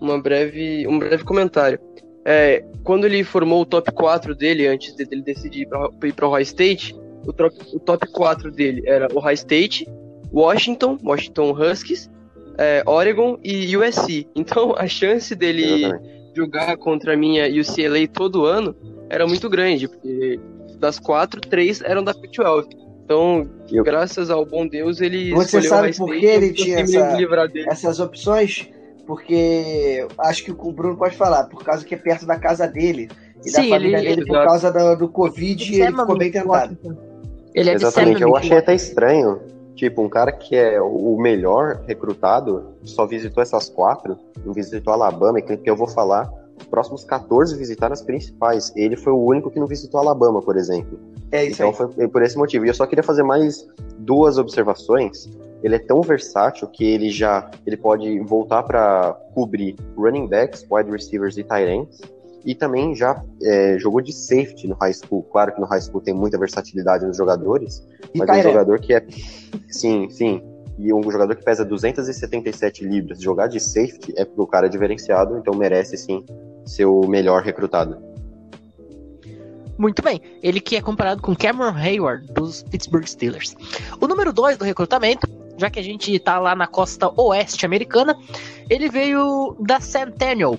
Uma 0.00 0.20
breve. 0.20 0.86
um 0.86 0.98
breve 0.98 1.24
comentário. 1.24 1.80
É, 2.24 2.64
quando 2.82 3.06
ele 3.06 3.22
formou 3.24 3.62
o 3.62 3.66
top 3.66 3.92
4 3.92 4.34
dele, 4.34 4.66
antes 4.66 4.94
dele 4.94 5.22
decidir 5.22 5.62
ir 5.62 5.66
para 5.68 5.88
para 6.12 6.28
Ohio 6.28 6.42
State, 6.42 6.94
o, 7.24 7.76
o 7.76 7.80
top 7.80 8.06
4 8.10 8.50
dele 8.50 8.82
era 8.84 9.08
Ohio 9.14 9.34
State, 9.34 9.86
Washington, 10.32 10.98
Washington 11.02 11.52
Huskies, 11.52 12.10
é, 12.58 12.82
Oregon 12.86 13.38
e 13.42 13.76
USC. 13.76 14.26
Então 14.34 14.74
a 14.76 14.86
chance 14.86 15.34
dele. 15.34 15.86
Jogar 16.36 16.76
contra 16.76 17.14
a 17.14 17.16
minha 17.16 17.46
UCLA 17.48 18.06
todo 18.06 18.44
ano 18.44 18.76
era 19.08 19.26
muito 19.26 19.48
grande, 19.48 19.88
porque 19.88 20.38
das 20.78 20.98
quatro, 20.98 21.40
três 21.40 21.80
eram 21.80 22.04
da 22.04 22.12
Pac-12. 22.12 22.66
Então, 23.04 23.48
Eu- 23.72 23.82
graças 23.84 24.30
ao 24.30 24.44
bom 24.44 24.66
Deus, 24.66 25.00
ele 25.00 25.32
Você 25.32 25.62
sabe 25.62 25.96
por 25.96 26.10
que 26.14 26.26
ele 26.26 26.52
tinha 26.52 26.80
essa- 26.80 27.12
me 27.12 27.16
livrar 27.18 27.48
dele. 27.48 27.68
Essas 27.70 28.00
opções, 28.00 28.68
porque 29.06 30.06
acho 30.18 30.44
que 30.44 30.50
o 30.50 30.72
Bruno 30.72 30.96
pode 30.96 31.16
falar, 31.16 31.44
por 31.44 31.62
causa 31.64 31.84
que 31.84 31.94
é 31.94 31.98
perto 31.98 32.26
da 32.26 32.36
casa 32.38 32.66
dele 32.66 33.08
e 33.44 33.52
da 33.52 33.62
Sim, 33.62 33.70
família 33.70 33.98
ele- 33.98 34.08
dele, 34.08 34.26
por 34.26 34.34
exato. 34.36 34.48
causa 34.48 34.72
do, 34.72 34.96
do 34.96 35.08
Covid, 35.08 35.62
ele 35.62 35.74
Seminole, 35.84 36.00
ficou 36.02 36.18
bem 36.18 36.30
tentado. 36.32 36.76
Ele 37.54 37.70
é 37.70 37.74
Exatamente, 37.74 38.20
eu 38.22 38.36
achei 38.36 38.56
até 38.58 38.74
estranho. 38.74 39.40
Tipo, 39.76 40.02
um 40.02 40.08
cara 40.08 40.32
que 40.32 40.56
é 40.56 40.80
o 40.80 41.16
melhor 41.18 41.82
recrutado 41.86 42.72
só 42.82 43.06
visitou 43.06 43.42
essas 43.42 43.68
quatro, 43.68 44.18
não 44.44 44.52
visitou 44.52 44.92
Alabama, 44.92 45.40
que 45.40 45.56
que 45.56 45.70
eu 45.70 45.76
vou 45.76 45.86
falar. 45.86 46.32
os 46.58 46.66
próximos 46.66 47.04
14 47.04 47.54
visitaram 47.56 47.92
as 47.92 48.00
principais. 48.02 48.72
Ele 48.74 48.96
foi 48.96 49.12
o 49.12 49.22
único 49.22 49.50
que 49.50 49.60
não 49.60 49.66
visitou 49.66 50.00
Alabama, 50.00 50.40
por 50.40 50.56
exemplo. 50.56 50.98
É 51.30 51.44
isso 51.44 51.62
Então 51.62 51.68
aí. 51.68 51.92
foi 51.94 52.08
por 52.08 52.22
esse 52.22 52.38
motivo. 52.38 52.64
E 52.64 52.68
eu 52.68 52.74
só 52.74 52.86
queria 52.86 53.04
fazer 53.04 53.22
mais 53.22 53.68
duas 53.98 54.38
observações. 54.38 55.28
Ele 55.62 55.74
é 55.74 55.78
tão 55.78 56.00
versátil 56.00 56.66
que 56.68 56.84
ele 56.84 57.10
já 57.10 57.50
ele 57.66 57.76
pode 57.76 58.18
voltar 58.20 58.62
para 58.62 59.12
cobrir 59.34 59.76
running 59.96 60.26
backs, 60.26 60.64
wide 60.70 60.90
receivers 60.90 61.36
e 61.36 61.42
tight 61.44 61.68
ends. 61.68 62.00
E 62.46 62.54
também 62.54 62.94
já 62.94 63.20
é, 63.42 63.76
jogou 63.78 64.00
de 64.00 64.12
safety 64.12 64.68
no 64.68 64.76
high 64.76 64.94
school. 64.94 65.24
Claro 65.24 65.52
que 65.52 65.60
no 65.60 65.66
high 65.66 65.80
school 65.80 66.00
tem 66.00 66.14
muita 66.14 66.38
versatilidade 66.38 67.04
nos 67.04 67.16
jogadores, 67.16 67.84
E 68.14 68.18
mas 68.18 68.30
é 68.30 68.38
um 68.38 68.42
jogador 68.42 68.80
que 68.80 68.94
é. 68.94 69.04
Sim, 69.68 70.08
sim. 70.08 70.40
E 70.78 70.92
um 70.92 71.02
jogador 71.10 71.34
que 71.34 71.44
pesa 71.44 71.64
277 71.64 72.84
libras. 72.84 73.20
Jogar 73.20 73.48
de 73.48 73.58
safety 73.58 74.14
é 74.16 74.24
pro 74.24 74.46
cara 74.46 74.68
diferenciado, 74.68 75.36
então 75.38 75.54
merece 75.54 75.96
sim 75.96 76.24
ser 76.64 76.84
o 76.84 77.06
melhor 77.08 77.42
recrutado. 77.42 77.96
Muito 79.76 80.02
bem. 80.02 80.20
Ele 80.42 80.60
que 80.60 80.76
é 80.76 80.80
comparado 80.80 81.20
com 81.20 81.34
Cameron 81.34 81.76
Hayward, 81.76 82.32
dos 82.32 82.62
Pittsburgh 82.62 83.06
Steelers. 83.06 83.54
O 84.00 84.06
número 84.06 84.32
2 84.32 84.56
do 84.56 84.64
recrutamento, 84.64 85.28
já 85.58 85.68
que 85.68 85.78
a 85.78 85.82
gente 85.82 86.18
tá 86.18 86.38
lá 86.38 86.54
na 86.54 86.66
costa 86.66 87.10
oeste 87.20 87.66
americana, 87.66 88.16
ele 88.70 88.88
veio 88.88 89.56
da 89.60 89.80
Centennial, 89.80 90.58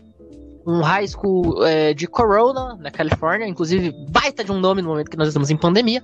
um 0.67 0.81
high 0.81 1.07
school 1.07 1.65
é, 1.65 1.93
de 1.93 2.05
Corona, 2.07 2.75
na 2.75 2.91
Califórnia, 2.91 3.47
inclusive 3.47 3.93
baita 4.09 4.43
de 4.43 4.51
um 4.51 4.59
nome 4.59 4.81
no 4.81 4.89
momento 4.89 5.09
que 5.09 5.15
nós 5.15 5.29
estamos 5.29 5.49
em 5.49 5.55
pandemia. 5.55 6.03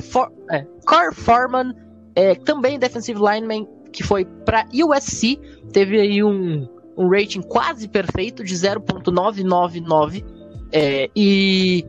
For 0.00 0.30
é, 0.50 0.66
Foreman, 1.12 1.74
é, 2.14 2.34
também 2.34 2.78
defensive 2.78 3.18
lineman, 3.18 3.66
que 3.90 4.02
foi 4.02 4.26
para 4.26 4.66
USC, 4.70 5.40
teve 5.72 5.98
aí 5.98 6.22
um, 6.22 6.68
um 6.94 7.08
rating 7.08 7.40
quase 7.40 7.88
perfeito 7.88 8.44
de 8.44 8.54
0.999. 8.54 10.22
É, 10.70 11.08
e 11.16 11.86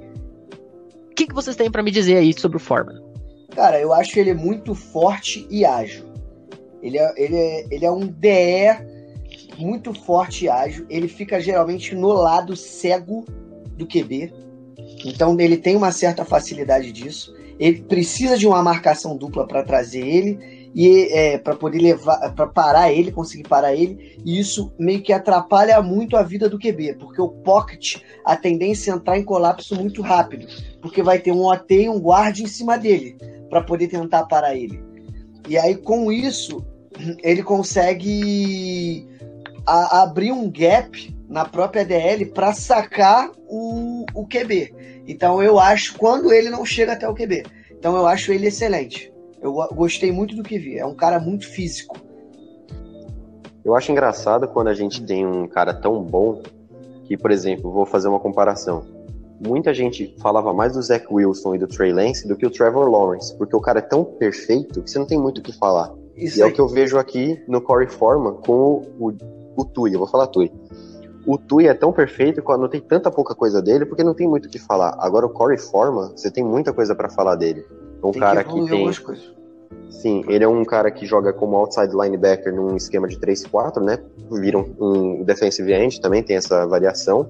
o 1.12 1.14
que, 1.14 1.28
que 1.28 1.34
vocês 1.34 1.58
têm 1.58 1.70
para 1.70 1.84
me 1.84 1.92
dizer 1.92 2.18
aí 2.18 2.34
sobre 2.40 2.56
o 2.56 2.60
Foreman? 2.60 3.04
Cara, 3.54 3.82
eu 3.82 3.94
acho 3.94 4.18
ele 4.18 4.34
muito 4.34 4.74
forte 4.74 5.46
e 5.50 5.66
ágil. 5.66 6.06
Ele 6.82 6.98
é, 6.98 7.14
ele 7.18 7.36
é, 7.36 7.68
ele 7.70 7.86
é 7.86 7.92
um 7.92 8.08
DE 8.08 8.95
muito 9.58 9.94
forte 9.94 10.46
e 10.46 10.50
ágil. 10.50 10.86
Ele 10.90 11.08
fica 11.08 11.40
geralmente 11.40 11.96
no 11.96 12.10
lado 12.10 12.56
cego 12.56 13.26
do 13.78 13.86
QB. 13.86 14.34
Então 15.06 15.40
ele 15.40 15.58
tem 15.58 15.76
uma 15.76 15.92
certa 15.92 16.26
facilidade 16.26 16.92
disso. 16.92 17.34
Ele 17.60 17.82
precisa 17.82 18.38
de 18.38 18.48
uma 18.48 18.62
marcação 18.62 19.16
dupla 19.16 19.48
para 19.48 19.64
trazer 19.64 20.06
ele 20.06 20.70
e 20.76 21.08
é, 21.10 21.38
para 21.38 21.56
poder 21.56 21.80
levar, 21.80 22.34
para 22.36 22.48
parar 22.48 22.92
ele, 22.92 23.12
conseguir 23.12 23.48
parar 23.48 23.74
ele. 23.74 24.20
E 24.26 24.38
isso 24.38 24.74
meio 24.78 25.02
que 25.02 25.14
atrapalha 25.14 25.82
muito 25.82 26.18
a 26.18 26.22
vida 26.22 26.50
do 26.50 26.60
QB, 26.60 26.98
porque 27.00 27.22
o 27.22 27.30
pocket 27.30 28.02
a 28.26 28.36
tendência 28.36 28.92
é 28.92 28.96
entrar 28.96 29.18
em 29.18 29.24
colapso 29.24 29.74
muito 29.74 30.02
rápido, 30.02 30.48
porque 30.82 31.02
vai 31.02 31.20
ter 31.20 31.32
um 31.32 31.46
OT 31.46 31.84
e 31.84 31.90
um 31.90 32.00
guarde 32.00 32.44
em 32.44 32.48
cima 32.48 32.78
dele 32.78 33.16
para 33.50 33.62
poder 33.62 33.88
tentar 33.88 34.26
parar 34.26 34.54
ele. 34.54 34.84
E 35.48 35.58
aí 35.58 35.76
com 35.76 36.12
isso 36.12 36.66
ele 37.24 37.42
consegue 37.42 39.08
a- 39.66 40.04
abrir 40.04 40.32
um 40.32 40.50
gap 40.50 41.16
na 41.28 41.46
própria 41.46 41.84
DL 41.86 42.26
para 42.28 42.54
sacar 42.54 43.32
o, 43.48 44.06
o 44.14 44.26
QB. 44.28 44.74
Então 45.08 45.42
eu 45.42 45.60
acho 45.60 45.98
quando 45.98 46.32
ele 46.32 46.50
não 46.50 46.66
chega 46.66 46.94
até 46.94 47.08
o 47.08 47.14
QB. 47.14 47.44
Então 47.72 47.96
eu 47.96 48.06
acho 48.08 48.32
ele 48.32 48.48
excelente. 48.48 49.12
Eu 49.42 49.54
go- 49.54 49.68
gostei 49.74 50.12
muito 50.12 50.36
do 50.36 50.44
que 50.44 50.58
vi. 50.58 50.78
É 50.78 50.86
um 50.86 50.96
cara 50.96 51.20
muito 51.20 51.48
físico. 51.48 51.98
Eu 53.64 53.76
acho 53.76 53.92
engraçado 53.92 54.48
quando 54.48 54.68
a 54.68 54.74
gente 54.74 55.04
tem 55.04 55.26
um 55.26 55.48
cara 55.48 55.74
tão 55.74 56.02
bom 56.04 56.42
que, 57.06 57.18
por 57.18 57.32
exemplo, 57.32 57.72
vou 57.72 57.86
fazer 57.86 58.08
uma 58.08 58.20
comparação. 58.20 58.84
Muita 59.46 59.74
gente 59.74 60.16
falava 60.20 60.54
mais 60.54 60.74
do 60.74 60.82
Zach 60.82 61.06
Wilson 61.12 61.56
e 61.56 61.58
do 61.58 61.68
Trey 61.68 61.92
Lance 61.92 62.28
do 62.28 62.36
que 62.36 62.46
o 62.46 62.50
Trevor 62.50 62.88
Lawrence, 62.90 63.36
porque 63.38 63.56
o 63.56 63.60
cara 63.62 63.80
é 63.80 63.82
tão 63.82 64.04
perfeito 64.04 64.82
que 64.82 64.90
você 64.90 64.98
não 65.00 65.06
tem 65.06 65.20
muito 65.20 65.40
o 65.40 65.42
que 65.42 65.52
falar. 65.52 65.92
Isso 66.16 66.40
E 66.40 66.42
é 66.42 66.46
aí. 66.46 66.52
o 66.52 66.54
que 66.54 66.62
eu 66.62 66.68
vejo 66.68 66.98
aqui 66.98 67.42
no 67.48 67.60
Corey 67.60 67.90
Foreman 67.90 68.36
com 68.36 68.84
o, 69.00 69.12
o, 69.56 69.66
Tui, 69.66 69.94
eu 69.94 70.00
vou 70.00 70.08
falar 70.08 70.28
Tui. 70.28 70.52
O 71.26 71.38
Tui 71.38 71.68
é 71.68 71.74
tão 71.74 71.92
perfeito 71.92 72.42
que 72.42 72.58
não 72.58 72.68
tem 72.68 72.82
tanta 72.82 73.10
pouca 73.10 73.34
coisa 73.34 73.62
dele, 73.62 73.86
porque 73.86 74.04
não 74.04 74.14
tem 74.14 74.28
muito 74.28 74.46
o 74.46 74.50
que 74.50 74.60
falar. 74.60 74.96
Agora 75.00 75.26
o 75.26 75.30
Corey 75.30 75.58
Foreman, 75.58 76.12
você 76.16 76.30
tem 76.30 76.44
muita 76.44 76.72
coisa 76.72 76.94
pra 76.94 77.10
falar 77.10 77.36
dele. 77.36 77.66
É 78.02 78.06
um 78.06 78.12
Tem 78.12 78.22
cara 78.22 78.44
que 78.44 78.54
que 78.54 78.70
tem. 78.70 78.92
Sim, 79.90 80.24
ele 80.28 80.44
é 80.44 80.48
um 80.48 80.64
cara 80.64 80.92
que 80.92 81.06
joga 81.06 81.34
como 81.34 81.56
outside 81.56 81.96
linebacker 81.96 82.54
num 82.54 82.76
esquema 82.76 83.08
de 83.08 83.18
3-4, 83.18 83.82
né? 83.82 84.00
Vira 84.32 84.58
um, 84.58 84.76
um 84.80 85.24
defensive 85.24 85.74
end, 85.74 86.00
também 86.00 86.22
tem 86.22 86.36
essa 86.36 86.66
variação. 86.68 87.30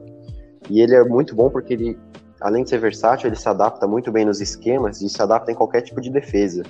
E 0.69 0.81
ele 0.81 0.95
é 0.95 1.03
muito 1.03 1.35
bom 1.35 1.49
porque 1.49 1.73
ele, 1.73 1.99
além 2.41 2.63
de 2.63 2.69
ser 2.69 2.79
versátil, 2.79 3.27
ele 3.27 3.35
se 3.35 3.47
adapta 3.47 3.87
muito 3.87 4.11
bem 4.11 4.25
nos 4.25 4.41
esquemas 4.41 5.01
e 5.01 5.09
se 5.09 5.21
adapta 5.21 5.51
em 5.51 5.55
qualquer 5.55 5.81
tipo 5.81 6.01
de 6.01 6.09
defesa. 6.09 6.63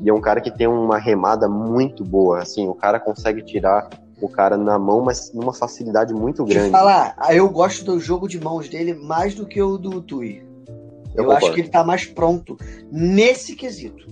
E 0.00 0.08
é 0.08 0.14
um 0.14 0.20
cara 0.20 0.40
que 0.40 0.50
tem 0.50 0.66
uma 0.66 0.98
remada 0.98 1.48
muito 1.48 2.04
boa, 2.04 2.40
assim, 2.40 2.68
o 2.68 2.74
cara 2.74 2.98
consegue 2.98 3.42
tirar 3.42 3.88
o 4.22 4.28
cara 4.28 4.56
na 4.56 4.78
mão, 4.78 5.02
mas 5.02 5.32
numa 5.32 5.52
facilidade 5.52 6.14
muito 6.14 6.44
grande. 6.44 6.70
falar, 6.70 7.14
ah, 7.18 7.34
eu 7.34 7.48
gosto 7.48 7.84
do 7.84 7.98
jogo 7.98 8.28
de 8.28 8.40
mãos 8.40 8.68
dele 8.68 8.94
mais 8.94 9.34
do 9.34 9.44
que 9.44 9.60
o 9.60 9.76
do 9.76 10.00
Tui. 10.00 10.44
Eu, 11.14 11.24
concordo. 11.24 11.46
acho 11.46 11.54
que 11.54 11.60
ele 11.60 11.68
tá 11.68 11.84
mais 11.84 12.06
pronto 12.06 12.56
nesse 12.90 13.54
quesito. 13.54 14.06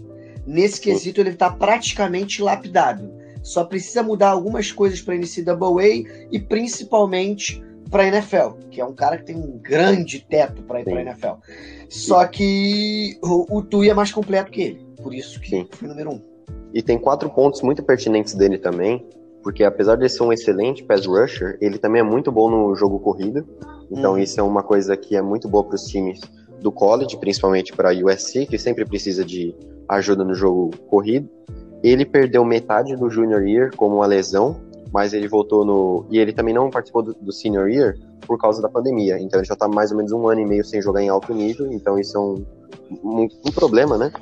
Nesse 0.47 0.81
quesito 0.81 1.21
ele 1.21 1.35
tá 1.35 1.51
praticamente 1.51 2.43
lapidado. 2.43 3.11
Só 3.43 3.65
precisa 3.65 4.03
mudar 4.03 4.31
algumas 4.31 4.71
coisas 4.71 5.01
para 5.01 5.15
NCAA 5.15 6.27
e 6.31 6.39
principalmente 6.39 7.63
para 7.91 8.07
NFL, 8.07 8.69
que 8.71 8.81
é 8.81 8.85
um 8.85 8.95
cara 8.95 9.17
que 9.17 9.25
tem 9.25 9.37
um 9.37 9.59
grande 9.59 10.21
teto 10.21 10.63
para 10.63 10.81
ir 10.81 10.85
para. 10.85 11.01
NFL. 11.01 11.35
Só 11.89 12.27
que 12.27 13.19
o, 13.23 13.59
o 13.59 13.63
Tui 13.63 13.89
é 13.89 13.95
mais 13.95 14.13
completo 14.13 14.51
que 14.51 14.63
ele, 14.63 14.87
por 15.03 15.15
isso 15.15 15.41
que 15.41 15.51
Sim. 15.51 15.69
foi 15.71 15.89
número 15.89 16.11
um. 16.11 16.21
E 16.73 16.83
tem 16.83 16.99
quatro 16.99 17.29
pontos 17.31 17.63
muito 17.63 17.83
pertinentes 17.83 18.35
dele 18.35 18.59
também, 18.59 19.05
porque 19.43 19.65
apesar 19.65 19.97
de 19.97 20.09
ser 20.09 20.23
um 20.23 20.33
excelente 20.33 20.85
pass 20.85 21.07
rusher, 21.07 21.57
ele 21.61 21.79
também 21.79 22.01
é 22.01 22.05
muito 22.05 22.31
bom 22.31 22.51
no 22.51 22.75
jogo 22.75 22.99
corrido. 22.99 23.47
Então 23.91 24.15
Hum. 24.15 24.19
isso 24.19 24.39
é 24.39 24.43
uma 24.43 24.63
coisa 24.63 24.97
que 24.97 25.17
é 25.17 25.23
muito 25.23 25.49
boa 25.49 25.65
para 25.65 25.75
os 25.75 25.85
times 25.85 26.21
do 26.61 26.71
college, 26.71 27.17
principalmente 27.17 27.73
para 27.73 27.91
a 27.91 27.95
USC, 27.95 28.47
que 28.47 28.59
sempre 28.59 28.85
precisa 28.85 29.25
de 29.25 29.55
ajuda 29.89 30.25
no 30.25 30.35
jogo 30.35 30.71
corrido. 30.89 31.29
Ele 31.83 32.05
perdeu 32.05 32.45
metade 32.45 32.95
do 32.95 33.09
junior 33.09 33.43
year 33.47 33.75
como 33.75 33.97
uma 33.97 34.07
lesão, 34.07 34.57
mas 34.93 35.15
ele 35.15 35.27
voltou 35.27 35.65
no 35.65 36.05
e 36.11 36.19
ele 36.19 36.33
também 36.33 36.55
não 36.55 36.69
participou 36.69 37.03
do, 37.03 37.15
do 37.15 37.33
senior 37.33 37.69
year 37.69 37.97
por 38.27 38.39
causa 38.39 38.61
da 38.61 38.69
pandemia. 38.69 39.19
Então 39.19 39.41
ele 39.41 39.47
já 39.47 39.55
está 39.55 39.67
mais 39.67 39.91
ou 39.91 39.97
menos 39.97 40.13
um 40.13 40.29
ano 40.29 40.41
e 40.41 40.47
meio 40.47 40.65
sem 40.65 40.83
jogar 40.83 41.03
em 41.03 41.09
alto 41.09 41.33
nível. 41.33 41.73
Então 41.73 41.99
isso 41.99 42.17
é 42.17 42.21
um, 42.21 42.45
um, 43.03 43.29
um 43.47 43.53
problema, 43.53 43.97
né? 43.97 44.13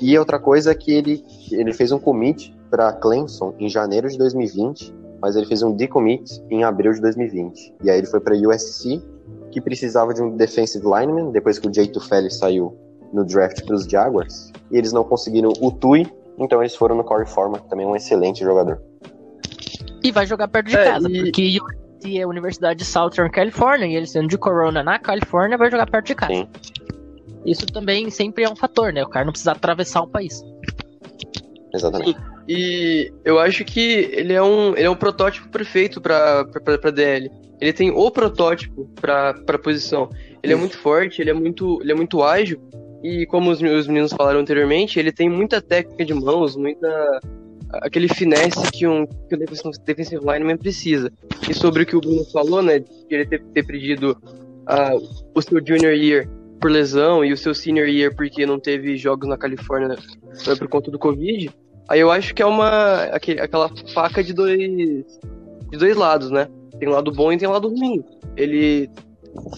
E 0.00 0.18
outra 0.18 0.38
coisa 0.38 0.72
é 0.72 0.74
que 0.74 0.90
ele, 0.90 1.22
ele 1.50 1.72
fez 1.72 1.92
um 1.92 1.98
commit 1.98 2.54
para 2.72 2.90
Clemson 2.94 3.54
em 3.58 3.68
janeiro 3.68 4.08
de 4.08 4.16
2020, 4.16 4.94
mas 5.20 5.36
ele 5.36 5.44
fez 5.44 5.62
um 5.62 5.76
decommit 5.76 6.42
em 6.50 6.64
abril 6.64 6.90
de 6.94 7.02
2020. 7.02 7.74
E 7.84 7.90
aí 7.90 7.98
ele 7.98 8.06
foi 8.06 8.18
para 8.18 8.34
USC, 8.34 8.98
que 9.50 9.60
precisava 9.60 10.14
de 10.14 10.22
um 10.22 10.34
defensive 10.34 10.82
lineman, 10.82 11.30
depois 11.30 11.58
que 11.58 11.68
o 11.68 11.72
Jay 11.74 11.86
Tufeli 11.86 12.30
saiu 12.30 12.74
no 13.12 13.26
draft 13.26 13.62
para 13.66 13.74
os 13.76 13.84
Jaguars, 13.84 14.50
e 14.70 14.78
eles 14.78 14.90
não 14.90 15.04
conseguiram 15.04 15.52
o 15.60 15.70
Tui, 15.70 16.10
então 16.38 16.60
eles 16.62 16.74
foram 16.74 16.96
no 16.96 17.04
Corey 17.04 17.26
Foreman, 17.26 17.60
que 17.60 17.68
também 17.68 17.84
é 17.84 17.88
um 17.90 17.94
excelente 17.94 18.42
jogador. 18.42 18.80
E 20.02 20.10
vai 20.10 20.26
jogar 20.26 20.48
perto 20.48 20.68
de 20.68 20.76
É, 20.76 20.84
casa, 20.84 21.10
e- 21.10 21.24
porque 21.24 21.60
USC 21.60 22.18
é 22.18 22.22
a 22.22 22.26
Universidade 22.26 22.78
de 22.78 22.86
Southern 22.86 23.30
California, 23.30 23.86
e 23.86 23.94
ele 23.94 24.06
sendo 24.06 24.28
de 24.28 24.38
Corona 24.38 24.82
na 24.82 24.98
Califórnia, 24.98 25.58
vai 25.58 25.70
jogar 25.70 25.88
perto 25.90 26.06
de 26.06 26.14
casa. 26.14 26.32
Sim. 26.32 26.48
Isso 27.44 27.66
também 27.66 28.08
sempre 28.08 28.44
é 28.44 28.48
um 28.50 28.56
fator, 28.56 28.94
né? 28.94 29.04
O 29.04 29.08
cara 29.08 29.26
não 29.26 29.32
precisa 29.32 29.52
atravessar 29.52 30.00
o 30.00 30.06
país. 30.08 30.42
Exatamente. 31.74 32.10
E 32.18 32.31
eu 33.24 33.38
acho 33.38 33.64
que 33.64 34.10
ele 34.12 34.32
é 34.32 34.42
um, 34.42 34.76
ele 34.76 34.86
é 34.86 34.90
um 34.90 34.96
protótipo 34.96 35.48
perfeito 35.48 36.00
pra 36.00 36.44
DL. 36.92 37.30
Ele 37.60 37.72
tem 37.72 37.90
o 37.90 38.10
protótipo 38.10 38.88
pra 39.00 39.58
posição. 39.62 40.08
Ele 40.42 40.52
é 40.52 40.56
Isso. 40.56 40.58
muito 40.58 40.78
forte, 40.78 41.22
ele 41.22 41.30
é 41.30 41.32
muito, 41.32 41.80
ele 41.80 41.92
é 41.92 41.94
muito 41.94 42.22
ágil. 42.22 42.60
E 43.02 43.24
como 43.26 43.50
os, 43.50 43.60
os 43.60 43.86
meninos 43.86 44.12
falaram 44.12 44.40
anteriormente, 44.40 44.98
ele 44.98 45.12
tem 45.12 45.28
muita 45.28 45.60
técnica 45.60 46.04
de 46.04 46.14
mãos, 46.14 46.56
muita. 46.56 47.20
aquele 47.74 48.08
finesse 48.08 48.70
que 48.72 48.86
um, 48.86 49.06
que 49.06 49.36
um 49.36 49.70
defensive, 49.84 50.20
lineman 50.20 50.56
precisa. 50.56 51.12
E 51.48 51.54
sobre 51.54 51.84
o 51.84 51.86
que 51.86 51.96
o 51.96 52.00
Bruno 52.00 52.24
falou, 52.32 52.62
né? 52.62 52.80
De 52.80 52.86
ele 53.10 53.26
ter, 53.26 53.42
ter 53.44 53.64
perdido 53.64 54.16
ah, 54.66 54.96
o 55.34 55.42
seu 55.42 55.64
junior 55.64 55.94
year 55.94 56.28
por 56.62 56.70
lesão 56.70 57.24
e 57.24 57.32
o 57.32 57.36
seu 57.36 57.52
senior 57.52 57.88
year 57.88 58.14
porque 58.14 58.46
não 58.46 58.58
teve 58.58 58.96
jogos 58.96 59.28
na 59.28 59.36
Califórnia 59.36 59.96
eh, 60.46 60.54
por 60.54 60.68
conta 60.68 60.90
do 60.92 60.98
Covid. 60.98 61.50
Aí 61.88 62.00
eu 62.00 62.10
acho 62.10 62.34
que 62.34 62.42
é 62.42 62.46
uma 62.46 63.04
aquela 63.04 63.70
faca 63.92 64.22
de 64.22 64.32
dois 64.32 64.58
de 64.58 65.78
dois 65.78 65.96
lados, 65.96 66.30
né? 66.30 66.48
Tem 66.78 66.88
um 66.88 66.92
lado 66.92 67.12
bom 67.12 67.32
e 67.32 67.38
tem 67.38 67.48
um 67.48 67.52
lado 67.52 67.68
ruim. 67.68 68.04
Ele 68.36 68.88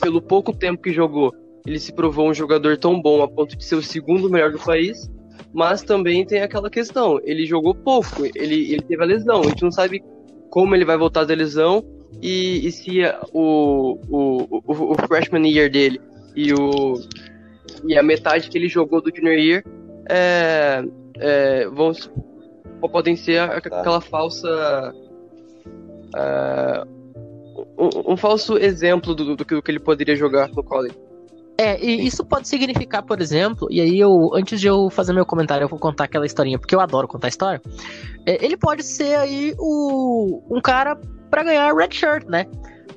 pelo 0.01 0.23
pouco 0.23 0.53
tempo 0.53 0.83
que 0.83 0.93
jogou, 0.93 1.33
ele 1.67 1.79
se 1.79 1.93
provou 1.93 2.29
um 2.29 2.35
jogador 2.35 2.77
tão 2.77 3.01
bom 3.01 3.23
a 3.23 3.29
ponto 3.29 3.57
de 3.57 3.65
ser 3.65 3.75
o 3.75 3.83
segundo 3.83 4.31
melhor 4.31 4.53
do 4.53 4.59
país, 4.59 5.11
mas 5.53 5.83
também 5.83 6.25
tem 6.25 6.43
aquela 6.43 6.71
questão, 6.71 7.21
ele 7.25 7.47
jogou 7.47 7.75
pouco, 7.75 8.25
ele, 8.35 8.73
ele 8.73 8.83
teve 8.83 9.03
a 9.03 9.07
lesão, 9.07 9.41
a 9.41 9.49
gente 9.49 9.63
não 9.63 9.73
sabe 9.73 10.03
como 10.51 10.75
ele 10.75 10.85
vai 10.85 10.97
voltar 10.97 11.25
da 11.25 11.35
lesão 11.35 11.85
e, 12.23 12.67
e 12.67 12.73
se 12.73 13.01
o, 13.33 13.99
o, 14.09 14.63
o, 14.65 14.93
o 14.93 14.95
freshman 15.07 15.49
year 15.49 15.71
dele 15.71 16.01
e, 16.37 16.53
o, 16.53 16.95
e 17.87 17.97
a 17.97 18.03
metade 18.03 18.49
que 18.49 18.59
ele 18.59 18.69
jogou 18.69 19.01
do 19.01 19.15
junior 19.15 19.37
year 19.37 19.65
é, 20.09 20.85
é, 21.19 21.69
vão, 21.69 21.93
podem 22.91 23.17
ser 23.17 23.41
aquela 23.41 24.01
falsa. 24.01 24.95
Uh, 26.15 26.95
um, 27.77 28.13
um, 28.13 28.17
falso 28.17 28.57
exemplo 28.57 29.15
do, 29.15 29.25
do, 29.25 29.37
do, 29.37 29.45
que 29.45 29.71
ele 29.71 29.81
poderia 29.81 30.15
jogar 30.17 30.49
no 30.49 30.63
college. 30.63 30.97
É, 31.57 31.81
e 31.81 32.05
isso 32.05 32.25
pode 32.25 32.49
significar, 32.49 33.03
por 33.05 33.21
exemplo, 33.21 33.69
e 33.71 33.81
aí 33.81 34.01
eu, 34.01 34.31
antes 34.35 34.61
de 34.61 34.67
eu 34.67 34.91
fazer 34.91 35.13
meu 35.13 35.25
comentário, 35.25 35.65
eu 35.65 35.69
vou 35.69 35.79
contar 35.79 36.05
aquela 36.05 36.27
historinha, 36.27 36.59
porque 36.59 36.75
eu 36.75 36.81
adoro 36.81 37.07
contar 37.07 37.29
história. 37.29 37.63
É, 38.27 38.45
ele 38.45 38.57
pode 38.57 38.83
ser 38.83 39.15
aí 39.17 39.55
o, 39.59 40.43
um 40.51 40.61
cara 40.61 40.99
para 41.31 41.45
ganhar 41.45 41.73
red 41.73 41.93
shirt, 41.93 42.27
né? 42.27 42.47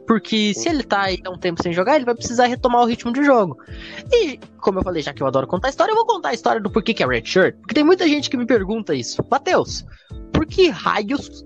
Porque 0.08 0.54
se 0.54 0.70
ele 0.70 0.84
tá 0.84 1.02
aí 1.02 1.20
há 1.26 1.30
um 1.30 1.38
tempo 1.38 1.62
sem 1.62 1.74
jogar, 1.74 1.98
ele 1.98 2.06
vai 2.06 2.16
precisar 2.16 2.48
retomar 2.48 2.82
o 2.82 2.86
ritmo 2.86 3.12
de 3.12 3.24
jogo. 3.26 3.58
E, 4.12 4.40
como 4.62 4.80
eu 4.80 4.84
falei, 4.84 5.02
já 5.02 5.14
que 5.14 5.22
eu 5.22 5.28
adoro 5.28 5.46
contar 5.46 5.68
história, 5.68 5.92
eu 5.92 5.96
vou 5.96 6.06
contar 6.06 6.30
a 6.30 6.34
história 6.34 6.62
do 6.62 6.70
porquê 6.70 6.94
que 6.94 7.04
é 7.04 7.08
red 7.08 7.26
shirt. 7.26 7.56
Porque 7.58 7.76
tem 7.76 7.84
muita 7.84 8.08
gente 8.08 8.30
que 8.30 8.38
me 8.38 8.46
pergunta 8.46 8.96
isso. 8.96 9.22
Matheus, 9.30 9.86
por 10.32 10.46
que 10.46 10.70
raios 10.70 11.44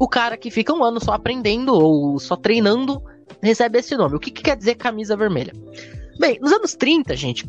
o 0.00 0.08
cara 0.08 0.36
que 0.36 0.50
fica 0.50 0.74
um 0.74 0.82
ano 0.82 1.02
só 1.02 1.12
aprendendo 1.12 1.72
ou 1.74 2.18
só 2.18 2.34
treinando 2.34 3.00
recebe 3.40 3.78
esse 3.78 3.96
nome? 3.96 4.16
O 4.16 4.20
que, 4.20 4.32
que 4.32 4.42
quer 4.42 4.56
dizer 4.56 4.74
camisa 4.74 5.16
vermelha? 5.16 5.52
Bem, 6.18 6.40
nos 6.40 6.52
anos 6.52 6.74
30, 6.74 7.14
gente, 7.14 7.48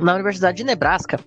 na 0.00 0.14
Universidade 0.14 0.58
de 0.58 0.64
Nebraska, 0.64 1.18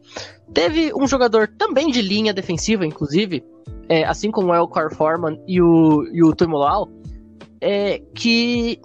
teve 0.53 0.93
um 0.95 1.05
jogador 1.05 1.49
também 1.49 1.91
de 1.91 2.01
linha 2.01 2.33
defensiva, 2.33 2.85
inclusive, 2.85 3.43
é, 3.89 4.05
assim 4.05 4.31
como 4.31 4.51
o 4.51 4.55
Elcar 4.55 4.93
Foreman 4.95 5.37
e 5.47 5.61
o, 5.61 6.07
e 6.13 6.23
o 6.23 6.33
Tuimoloau, 6.33 6.89
é, 7.63 8.01
que 8.13 8.79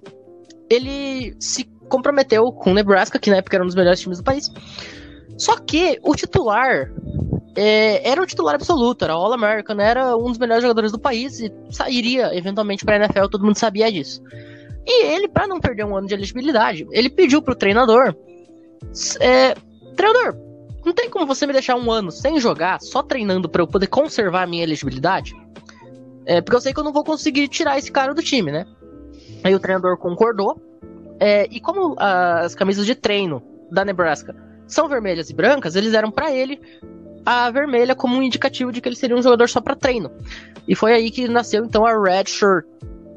ele 0.70 1.34
se 1.40 1.64
comprometeu 1.88 2.52
com 2.52 2.70
o 2.70 2.74
Nebraska, 2.74 3.18
que 3.18 3.30
na 3.30 3.38
época 3.38 3.56
era 3.56 3.64
um 3.64 3.66
dos 3.66 3.74
melhores 3.74 4.00
times 4.00 4.18
do 4.18 4.24
país. 4.24 4.50
Só 5.36 5.56
que 5.56 5.98
o 6.02 6.14
titular 6.14 6.92
é, 7.56 8.08
era 8.08 8.22
o 8.22 8.26
titular 8.26 8.54
absoluto, 8.54 9.04
era 9.04 9.14
All-American, 9.14 9.80
era 9.80 10.16
um 10.16 10.26
dos 10.26 10.38
melhores 10.38 10.62
jogadores 10.62 10.92
do 10.92 10.98
país 10.98 11.40
e 11.40 11.52
sairia 11.70 12.36
eventualmente 12.36 12.84
para 12.84 12.96
a 12.96 12.98
NFL, 12.98 13.26
todo 13.30 13.44
mundo 13.44 13.58
sabia 13.58 13.90
disso. 13.90 14.22
E 14.86 15.06
ele, 15.06 15.28
para 15.28 15.46
não 15.46 15.60
perder 15.60 15.84
um 15.84 15.96
ano 15.96 16.06
de 16.06 16.14
elegibilidade, 16.14 16.86
ele 16.92 17.10
pediu 17.10 17.42
pro 17.42 17.54
treinador: 17.54 18.14
é, 19.20 19.54
Treinador, 19.96 20.36
não 20.84 20.92
tem 20.92 21.10
como 21.10 21.26
você 21.26 21.46
me 21.46 21.52
deixar 21.52 21.76
um 21.76 21.90
ano 21.90 22.10
sem 22.10 22.38
jogar, 22.38 22.80
só 22.80 23.02
treinando 23.02 23.48
para 23.48 23.60
eu 23.60 23.66
poder 23.66 23.88
conservar 23.88 24.44
a 24.44 24.46
minha 24.46 24.62
elegibilidade? 24.62 25.34
É, 26.28 26.42
porque 26.42 26.54
eu 26.54 26.60
sei 26.60 26.74
que 26.74 26.78
eu 26.78 26.84
não 26.84 26.92
vou 26.92 27.02
conseguir 27.02 27.48
tirar 27.48 27.78
esse 27.78 27.90
cara 27.90 28.12
do 28.12 28.22
time, 28.22 28.52
né? 28.52 28.66
Aí 29.42 29.54
o 29.54 29.58
treinador 29.58 29.96
concordou. 29.96 30.60
É, 31.18 31.48
e 31.50 31.58
como 31.58 31.96
as 31.98 32.54
camisas 32.54 32.84
de 32.84 32.94
treino 32.94 33.42
da 33.70 33.82
Nebraska 33.82 34.36
são 34.66 34.86
vermelhas 34.86 35.30
e 35.30 35.34
brancas, 35.34 35.74
eles 35.74 35.90
deram 35.90 36.10
para 36.10 36.30
ele 36.30 36.60
a 37.24 37.50
vermelha 37.50 37.94
como 37.94 38.14
um 38.14 38.22
indicativo 38.22 38.70
de 38.70 38.80
que 38.82 38.88
ele 38.88 38.94
seria 38.94 39.16
um 39.16 39.22
jogador 39.22 39.48
só 39.48 39.58
para 39.58 39.74
treino. 39.74 40.10
E 40.68 40.74
foi 40.74 40.92
aí 40.92 41.10
que 41.10 41.26
nasceu 41.26 41.64
então 41.64 41.86
a 41.86 41.98
Red 41.98 42.26
Shirt, 42.26 42.66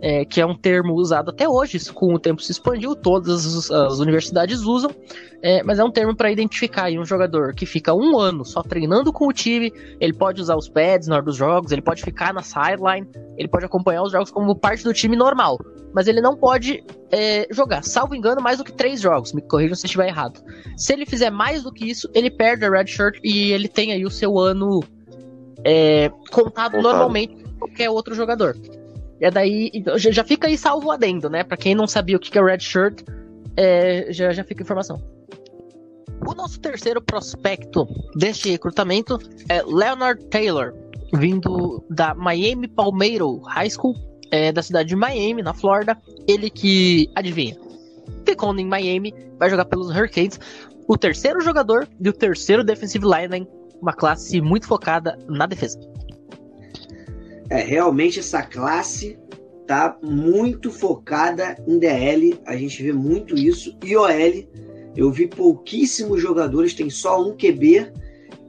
é, 0.02 0.26
que 0.26 0.42
é 0.42 0.46
um 0.46 0.56
termo 0.56 0.96
usado 0.96 1.30
até 1.30 1.48
hoje, 1.48 1.80
com 1.94 2.16
o 2.16 2.20
tempo 2.20 2.42
se 2.42 2.52
expandiu, 2.52 2.96
todas 2.96 3.46
as, 3.46 3.70
as 3.70 4.00
universidades 4.00 4.62
usam, 4.62 4.90
é, 5.44 5.62
mas 5.62 5.78
é 5.78 5.84
um 5.84 5.92
termo 5.92 6.16
para 6.16 6.32
identificar 6.32 6.92
um 6.92 7.06
jogador 7.06 7.54
que 7.54 7.68
fica 7.68 7.94
um 7.94 8.18
ano 8.18 8.44
só 8.44 8.64
treinando 8.64 9.14
com 9.14 9.28
o 9.28 9.34
time, 9.34 9.72
ele 10.00 10.14
pode 10.14 10.42
usar 10.42 10.56
os 10.56 10.68
pads 10.68 11.08
na 11.08 11.16
hora 11.16 11.26
dos 11.26 11.36
jogos, 11.36 11.72
ele 11.72 11.84
pode 11.84 12.02
ficar 12.02 12.34
na 12.34 12.42
sideline, 12.42 13.08
ele 13.38 13.48
pode 13.48 13.66
acompanhar 13.66 14.02
os 14.02 14.12
jogos 14.12 14.32
como 14.32 14.56
parte 14.56 14.84
do 14.84 14.92
time 14.92 15.16
normal, 15.16 15.60
mas 15.94 16.08
ele 16.08 16.20
não 16.20 16.36
pode 16.36 16.84
é, 17.12 17.46
jogar, 17.52 17.84
salvo 17.84 18.16
engano, 18.16 18.42
mais 18.42 18.58
do 18.58 18.64
que 18.64 18.72
três 18.72 19.00
jogos, 19.00 19.34
me 19.34 19.42
corrijam 19.42 19.76
se 19.76 19.86
estiver 19.86 20.08
errado. 20.08 20.42
Se 20.76 20.94
ele 20.94 21.06
fizer 21.06 21.30
mais 21.30 21.62
do 21.62 21.72
que 21.72 21.90
isso, 21.90 22.10
ele 22.16 22.32
perde 22.32 22.66
a 22.66 22.72
red 22.72 22.88
shirt 22.88 23.20
e 23.24 23.52
ele 23.52 23.68
tem 23.68 23.92
aí 23.92 24.04
o 24.04 24.10
seu 24.10 24.40
ano 24.40 24.80
é, 25.64 26.10
contado, 26.32 26.72
contado 26.72 26.82
normalmente 26.82 27.44
qualquer 27.60 27.90
outro 27.92 28.16
jogador. 28.16 28.56
E 29.22 29.30
daí, 29.30 29.70
então, 29.72 29.98
já 30.00 30.24
fica 30.24 30.48
aí 30.48 30.58
salvo 30.58 30.90
adendo, 30.90 31.30
né? 31.30 31.44
Pra 31.44 31.56
quem 31.56 31.76
não 31.76 31.86
sabia 31.86 32.18
o 32.18 32.20
que 32.20 32.36
é 32.38 32.44
Red 32.44 32.60
Shirt, 32.60 33.04
é, 33.56 34.08
já, 34.12 34.34
já 34.34 34.44
fica 34.44 34.64
informação. 34.64 35.00
O 36.28 36.34
nosso 36.34 36.60
terceiro 36.60 37.00
prospecto 37.00 37.88
deste 38.16 38.50
recrutamento 38.50 39.20
é 39.48 39.62
Leonard 39.62 40.24
Taylor, 40.26 40.74
vindo 41.14 41.84
da 41.88 42.16
Miami 42.16 42.68
Palmeiro 42.68 43.38
High 43.42 43.70
School, 43.70 43.96
é, 44.32 44.52
da 44.52 44.64
cidade 44.64 44.90
de 44.90 44.96
Miami, 44.96 45.44
na 45.44 45.54
Flórida. 45.54 45.96
Ele 46.28 46.50
que, 46.50 47.08
adivinha, 47.16 47.56
ficou 48.26 48.58
em 48.58 48.66
Miami, 48.66 49.14
vai 49.38 49.52
jogar 49.52 49.66
pelos 49.66 49.90
Hurricanes. 49.90 50.40
O 50.88 50.98
terceiro 50.98 51.42
jogador 51.42 51.88
e 52.00 52.10
o 52.10 52.14
terceiro 52.14 52.64
defensive 52.64 53.06
lineman, 53.06 53.48
uma 53.80 53.94
classe 53.94 54.42
muito 54.42 54.68
focada 54.68 55.18
na 55.28 55.46
defesa. 55.46 55.80
É, 57.52 57.60
realmente 57.60 58.18
essa 58.18 58.42
classe 58.42 59.20
tá 59.68 59.98
muito 60.02 60.72
focada 60.72 61.62
em 61.68 61.78
DL, 61.78 62.40
a 62.46 62.56
gente 62.56 62.82
vê 62.82 62.94
muito 62.94 63.38
isso. 63.38 63.78
E 63.86 63.94
OL, 63.94 64.48
eu 64.96 65.12
vi 65.12 65.28
pouquíssimos 65.28 66.22
jogadores, 66.22 66.74
tem 66.74 66.90
só 66.90 67.22
um 67.22 67.36
QB 67.36 67.92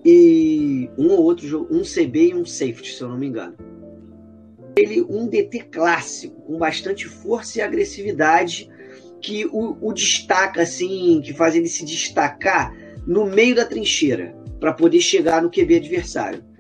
e 0.05 0.89
um 0.97 1.09
ou 1.09 1.25
outro 1.25 1.67
um 1.69 1.83
CB 1.83 2.29
e 2.29 2.35
um 2.35 2.47
safety, 2.47 2.95
se 2.95 3.03
eu 3.03 3.09
não 3.09 3.19
me 3.19 3.27
engano. 3.27 3.57
Ele 4.77 5.03
um 5.03 5.27
DT 5.27 5.65
clássico, 5.73 6.41
com 6.43 6.57
bastante 6.57 7.09
força 7.09 7.59
e 7.59 7.61
agressividade, 7.61 8.71
que 9.21 9.47
o, 9.47 9.77
o 9.81 9.93
destaca 9.93 10.63
assim, 10.63 11.21
que 11.25 11.33
faz 11.33 11.57
ele 11.57 11.69
se 11.69 11.85
destacar 11.85 12.73
no 13.05 13.27
meio 13.27 13.57
da 13.57 13.65
trincheira, 13.65 14.33
para 14.61 14.73
poder 14.73 15.01
chegar 15.01 15.43
no 15.43 15.51
QB 15.51 15.79
adversário 15.79 16.52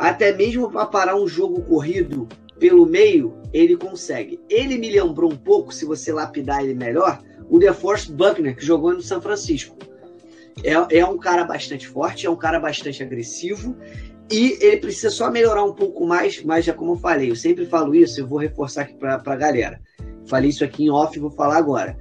até 0.00 0.32
mesmo 0.32 0.70
para 0.70 0.86
parar 0.86 1.14
um 1.14 1.28
jogo 1.28 1.60
corrido 1.60 2.26
pelo 2.58 2.86
meio, 2.86 3.34
ele 3.52 3.76
consegue. 3.76 4.40
Ele 4.48 4.78
me 4.78 4.90
lembrou 4.90 5.30
um 5.30 5.36
pouco, 5.36 5.74
se 5.74 5.84
você 5.84 6.10
lapidar 6.10 6.64
ele 6.64 6.74
melhor, 6.74 7.20
o 7.50 7.58
DeForest 7.58 8.10
Buckner, 8.10 8.56
que 8.56 8.64
jogou 8.64 8.94
no 8.94 9.02
São 9.02 9.20
Francisco. 9.20 9.76
É, 10.64 10.98
é 10.98 11.04
um 11.04 11.18
cara 11.18 11.44
bastante 11.44 11.86
forte, 11.86 12.26
é 12.26 12.30
um 12.30 12.36
cara 12.36 12.58
bastante 12.58 13.02
agressivo 13.02 13.76
e 14.30 14.56
ele 14.62 14.78
precisa 14.78 15.10
só 15.10 15.30
melhorar 15.30 15.64
um 15.64 15.74
pouco 15.74 16.06
mais, 16.06 16.42
mas 16.42 16.64
já 16.64 16.72
como 16.72 16.92
eu 16.92 16.96
falei, 16.96 17.30
eu 17.30 17.36
sempre 17.36 17.66
falo 17.66 17.94
isso, 17.94 18.20
eu 18.20 18.26
vou 18.26 18.38
reforçar 18.38 18.82
aqui 18.82 18.94
para 18.94 19.20
a 19.22 19.36
galera. 19.36 19.82
Falei 20.26 20.48
isso 20.48 20.64
aqui 20.64 20.84
em 20.84 20.90
off, 20.90 21.18
vou 21.18 21.30
falar 21.30 21.58
agora. 21.58 21.98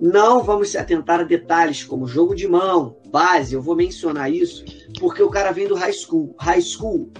Não 0.00 0.44
vamos 0.44 0.70
se 0.70 0.78
atentar 0.78 1.18
a 1.18 1.24
detalhes 1.24 1.82
como 1.82 2.06
jogo 2.06 2.36
de 2.36 2.46
mão, 2.46 2.96
base, 3.10 3.54
eu 3.54 3.62
vou 3.62 3.74
mencionar 3.74 4.32
isso, 4.32 4.64
porque 5.00 5.22
o 5.22 5.30
cara 5.30 5.50
vem 5.50 5.66
do 5.66 5.74
high 5.74 5.92
school. 5.92 6.34
High 6.38 6.60
school 6.60 7.10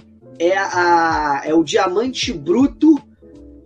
é, 0.43 0.57
a, 0.57 1.41
é 1.45 1.53
o 1.53 1.63
diamante 1.63 2.33
bruto 2.33 2.95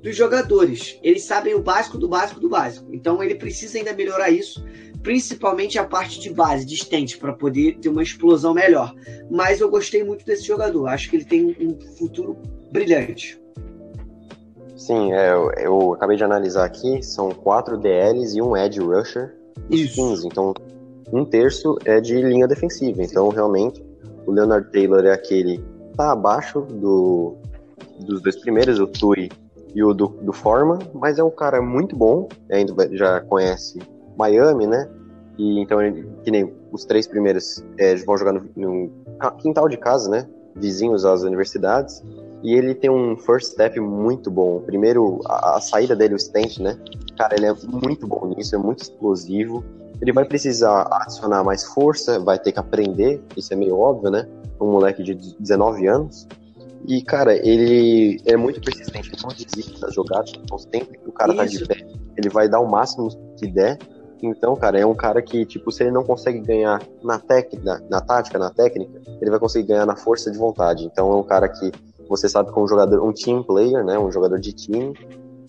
dos 0.02 0.16
jogadores. 0.16 1.00
Eles 1.02 1.24
sabem 1.24 1.56
o 1.56 1.62
básico 1.62 1.98
do 1.98 2.08
básico 2.08 2.40
do 2.40 2.50
básico. 2.50 2.94
Então 2.94 3.22
ele 3.24 3.36
precisa 3.36 3.78
ainda 3.78 3.94
melhorar 3.94 4.30
isso, 4.30 4.64
principalmente 5.02 5.80
a 5.80 5.84
parte 5.84 6.20
de 6.20 6.30
base, 6.30 6.66
de 6.66 6.78
stint, 6.78 7.18
para 7.18 7.34
poder 7.34 7.78
ter 7.80 7.90
uma 7.90 8.04
explosão 8.04 8.54
melhor. 8.54 8.94
Mas 9.30 9.60
eu 9.60 9.70
gostei 9.70 10.04
muito 10.04 10.26
desse 10.26 10.44
jogador. 10.44 10.88
Acho 10.88 11.10
que 11.10 11.18
ele 11.18 11.26
tem 11.26 11.58
um 11.60 11.80
futuro 11.98 12.38
brilhante. 12.72 13.42
Sim, 14.76 15.12
é, 15.12 15.32
eu, 15.32 15.52
eu, 15.58 15.94
acabei 15.94 16.16
de 16.16 16.24
analisar 16.24 16.64
aqui, 16.64 17.02
são 17.02 17.32
quatro 17.32 17.78
DLs 17.78 18.38
e 18.38 18.42
um 18.42 18.56
edge 18.56 18.80
rusher. 18.80 19.36
Isso. 19.72 19.96
15, 19.96 20.28
então 20.28 20.54
um 21.12 21.26
terço 21.26 21.76
é 21.84 22.00
de 22.00 22.22
linha 22.22 22.48
defensiva. 22.48 23.02
Então, 23.02 23.30
realmente, 23.30 23.84
o 24.26 24.32
Leonard 24.32 24.72
Taylor 24.72 25.04
é 25.06 25.12
aquele 25.12 25.64
tá 25.98 26.12
abaixo 26.12 26.62
do, 26.62 27.36
dos 28.00 28.22
dois 28.22 28.36
primeiros, 28.38 28.80
o 28.80 28.88
Tui 28.88 29.30
e 29.76 29.84
o 29.84 29.94
do, 29.94 30.08
do 30.08 30.32
Forman, 30.32 30.80
mas 30.94 31.20
é 31.20 31.24
um 31.24 31.32
cara 31.32 31.62
muito 31.62 31.96
bom, 31.96 32.30
ainda 32.50 32.74
já 32.96 33.20
conhece 33.22 33.80
Miami, 34.16 34.68
né? 34.68 34.90
E 35.38 35.60
então, 35.60 35.78
que 36.24 36.32
nem 36.32 36.52
os 36.72 36.86
três 36.86 37.06
primeiros 37.08 37.64
é, 37.78 37.96
vão 37.98 38.18
jogar 38.18 38.34
no, 38.34 38.50
no, 38.56 38.92
quintal 39.40 39.70
de 39.70 39.78
casa, 39.78 40.10
né? 40.10 40.28
Vizinhos 40.56 41.06
às 41.06 41.22
universidades. 41.22 42.04
E 42.44 42.54
ele 42.54 42.74
tem 42.74 42.90
um 42.90 43.16
first 43.18 43.52
step 43.52 43.80
muito 43.80 44.32
bom. 44.32 44.62
Primeiro, 44.62 45.22
a, 45.26 45.58
a 45.58 45.62
saída 45.62 45.96
dele, 45.96 46.16
o 46.16 46.20
stent, 46.20 46.60
né? 46.60 46.78
Cara, 47.18 47.36
ele 47.36 47.46
é 47.46 47.54
muito 47.68 48.08
bom 48.08 48.34
nisso, 48.36 48.56
é 48.56 48.58
muito 48.58 48.82
explosivo. 48.82 49.64
Ele 50.02 50.14
vai 50.14 50.26
precisar 50.26 50.88
adicionar 50.92 51.44
mais 51.44 51.64
força, 51.64 52.20
vai 52.20 52.38
ter 52.38 52.52
que 52.52 52.60
aprender, 52.60 53.24
isso 53.36 53.54
é 53.54 53.56
meio 53.56 53.78
óbvio, 53.78 54.12
né? 54.12 54.28
um 54.60 54.72
moleque 54.72 55.04
de 55.04 55.16
19 55.40 55.88
anos. 55.88 56.28
E, 56.88 57.02
cara, 57.02 57.36
ele 57.36 58.22
é 58.26 58.38
muito 58.38 58.62
persistente, 58.62 59.10
ele 59.12 59.22
não 59.22 59.30
desiste 59.30 59.80
das 59.80 59.94
jogadas. 59.94 60.32
Então, 60.38 60.58
sempre 60.58 60.98
que 60.98 61.10
o 61.10 61.12
cara 61.12 61.34
Isso. 61.34 61.38
tá 61.38 61.46
de 61.46 61.66
pé, 61.66 61.88
ele 62.16 62.30
vai 62.30 62.48
dar 62.48 62.60
o 62.60 62.68
máximo 62.68 63.10
que 63.38 63.48
der. 63.48 63.78
Então, 64.22 64.56
cara, 64.56 64.80
é 64.80 64.86
um 64.86 64.96
cara 64.96 65.22
que, 65.22 65.46
tipo, 65.46 65.72
se 65.72 65.84
ele 65.84 65.92
não 65.92 66.04
consegue 66.04 66.40
ganhar 66.40 66.82
na 67.04 67.20
técnica, 67.20 67.84
na 67.90 68.02
tática, 68.02 68.40
na 68.40 68.50
técnica, 68.50 69.02
ele 69.22 69.30
vai 69.30 69.40
conseguir 69.40 69.68
ganhar 69.68 69.86
na 69.86 69.96
força 69.96 70.32
de 70.32 70.38
vontade. 70.38 70.86
Então, 70.86 71.12
é 71.12 71.16
um 71.16 71.24
cara 71.24 71.48
que 71.50 71.72
você 72.08 72.30
sabe 72.30 72.52
que 72.52 72.58
é 72.58 72.62
um 72.62 72.68
jogador, 72.68 73.04
um 73.04 73.12
team 73.12 73.44
player, 73.44 73.84
né? 73.84 74.00
Um 74.00 74.12
jogador 74.12 74.40
de 74.40 74.54
time. 74.54 74.94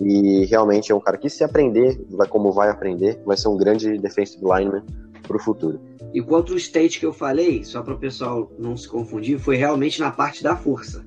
E 0.01 0.45
realmente 0.47 0.93
é 0.93 0.95
um 0.95 1.01
cara 1.01 1.19
que, 1.19 1.29
se 1.29 1.43
aprender, 1.43 2.01
vai, 2.11 2.29
como 2.29 2.53
vai 2.53 2.71
aprender, 2.71 3.21
vai 3.25 3.37
ser 3.37 3.49
um 3.49 3.57
grande 3.57 3.99
defensive 3.99 4.45
lineman 4.45 4.85
para 5.27 5.37
o 5.37 5.41
futuro. 5.41 5.81
E 6.15 6.23
quanto 6.23 6.55
o 6.55 6.57
state 6.57 6.99
que 6.99 7.07
eu 7.07 7.13
falei, 7.13 7.65
só 7.65 7.83
para 7.83 7.95
o 7.95 7.99
pessoal 7.99 8.51
não 8.59 8.77
se 8.77 8.89
confundir, 8.89 9.39
foi 9.39 9.57
realmente 9.57 10.01
na 10.01 10.11
parte 10.11 10.43
da 10.43 10.57
força. 10.57 11.05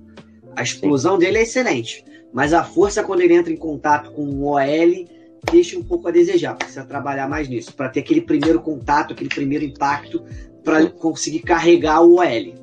A 0.56 0.62
explosão 0.62 1.14
Sim. 1.14 1.20
dele 1.20 1.38
é 1.40 1.42
excelente, 1.44 2.04
mas 2.34 2.54
a 2.54 2.64
força, 2.64 3.04
quando 3.04 3.22
ele 3.22 3.34
entra 3.34 3.52
em 3.52 3.58
contato 3.58 4.12
com 4.12 4.24
o 4.24 4.44
OL, 4.52 5.06
deixa 5.50 5.80
um 5.80 5.84
pouco 5.84 6.08
a 6.08 6.12
desejar. 6.12 6.56
Precisa 6.56 6.84
trabalhar 6.84 7.28
mais 7.28 7.48
nisso, 7.48 7.74
para 7.74 7.90
ter 7.90 8.02
aquele 8.02 8.22
primeiro 8.22 8.62
contato, 8.62 9.14
aquele 9.14 9.30
primeiro 9.30 9.66
impacto, 9.66 10.24
para 10.64 10.88
conseguir 10.90 11.40
carregar 11.40 12.02
o 12.02 12.16
OL. 12.16 12.62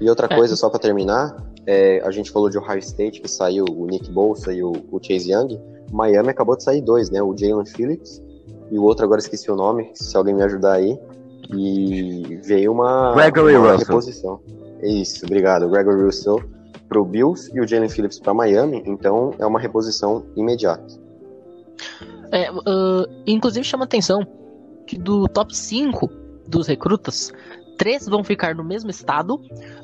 E 0.00 0.08
outra 0.08 0.28
coisa, 0.28 0.54
só 0.54 0.70
para 0.70 0.78
terminar, 0.78 1.47
é, 1.70 2.00
a 2.02 2.10
gente 2.10 2.30
falou 2.30 2.48
de 2.48 2.56
Ohio 2.56 2.78
State, 2.78 3.20
que 3.20 3.28
saiu 3.28 3.66
o 3.66 3.84
Nick 3.84 4.10
Bolsa 4.10 4.54
e 4.54 4.62
o, 4.62 4.72
o 4.90 4.98
Chase 5.02 5.30
Young. 5.30 5.60
Miami 5.92 6.30
acabou 6.30 6.56
de 6.56 6.64
sair 6.64 6.80
dois, 6.80 7.10
né? 7.10 7.22
O 7.22 7.36
Jalen 7.36 7.66
Phillips 7.66 8.22
e 8.70 8.78
o 8.78 8.84
outro 8.84 9.04
agora 9.04 9.20
esqueci 9.20 9.50
o 9.50 9.54
nome, 9.54 9.90
se 9.92 10.16
alguém 10.16 10.34
me 10.34 10.42
ajudar 10.42 10.72
aí. 10.72 10.98
E 11.54 12.40
veio 12.42 12.72
uma, 12.72 13.14
Gregory 13.14 13.56
uma 13.56 13.72
Russell. 13.72 13.86
reposição. 13.86 14.40
Isso, 14.82 15.26
obrigado. 15.26 15.68
Gregory 15.68 16.04
Russell 16.04 16.42
para 16.88 16.98
o 16.98 17.04
Bills 17.04 17.50
e 17.54 17.60
o 17.60 17.68
Jalen 17.68 17.90
Phillips 17.90 18.18
para 18.18 18.32
Miami, 18.32 18.82
então 18.86 19.34
é 19.38 19.44
uma 19.44 19.60
reposição 19.60 20.24
imediata. 20.36 20.86
É, 22.32 22.50
uh, 22.50 23.06
inclusive 23.26 23.62
chama 23.62 23.84
atenção 23.84 24.26
que 24.86 24.98
do 24.98 25.28
top 25.28 25.54
5 25.54 26.08
dos 26.46 26.66
recrutas, 26.66 27.30
três 27.78 28.06
vão 28.06 28.22
ficar 28.22 28.54
no 28.54 28.64
mesmo 28.64 28.90
estado. 28.90 29.40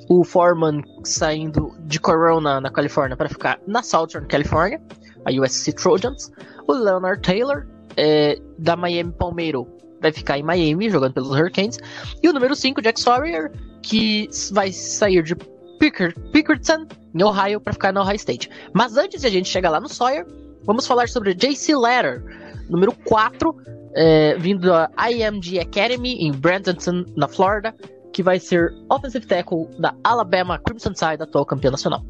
O 0.09 0.25
Foreman 0.25 0.83
saindo 1.05 1.73
de 1.87 1.99
Corona, 1.99 2.61
na 2.61 2.71
Califórnia, 2.71 3.17
para 3.17 3.29
ficar 3.29 3.59
na 3.67 3.83
Southern 3.83 4.27
California, 4.27 4.83
a 5.25 5.31
USC 5.33 5.73
Trojans. 5.73 6.31
O 6.67 6.73
Leonard 6.73 7.23
Taylor, 7.23 7.67
é, 7.97 8.39
da 8.59 8.77
Miami 8.77 9.13
Palmeiro, 9.13 9.67
vai 10.01 10.13
ficar 10.13 10.39
em 10.39 10.43
Miami, 10.43 10.91
jogando 10.91 11.15
pelos 11.15 11.31
Hurricanes. 11.31 11.79
E 12.23 12.29
o 12.29 12.33
número 12.33 12.55
5, 12.55 12.83
Jack 12.83 13.01
Sawyer, 13.01 13.51
que 13.83 14.29
vai 14.53 14.73
sair 14.73 15.23
de 15.23 15.35
Pickard, 15.79 16.15
Pickerton, 16.33 16.87
em 17.15 17.23
Ohio, 17.23 17.61
para 17.61 17.73
ficar 17.73 17.93
na 17.93 18.03
Ohio 18.03 18.17
State. 18.17 18.51
Mas 18.73 18.97
antes 18.97 19.21
de 19.21 19.27
a 19.27 19.31
gente 19.31 19.49
chegar 19.49 19.71
lá 19.71 19.81
no 19.81 19.89
Sawyer, 19.89 20.27
vamos 20.65 20.87
falar 20.87 21.09
sobre 21.09 21.35
JC 21.35 21.75
Letter, 21.77 22.23
número 22.69 22.93
4, 23.05 23.55
é, 23.95 24.37
vindo 24.39 24.69
da 24.69 24.91
IMG 25.11 25.61
Academy 25.61 26.15
em 26.15 26.33
Bradenton, 26.33 27.05
na 27.17 27.29
Flórida, 27.29 27.75
que 28.13 28.23
vai 28.23 28.39
ser 28.39 28.73
offensive 28.91 29.27
tackle 29.27 29.69
da 29.79 29.95
Alabama 30.05 30.59
Crimson 30.59 30.93
Tide, 30.93 31.23
atual 31.23 31.45
campeão 31.47 31.73
nacional. 31.73 32.05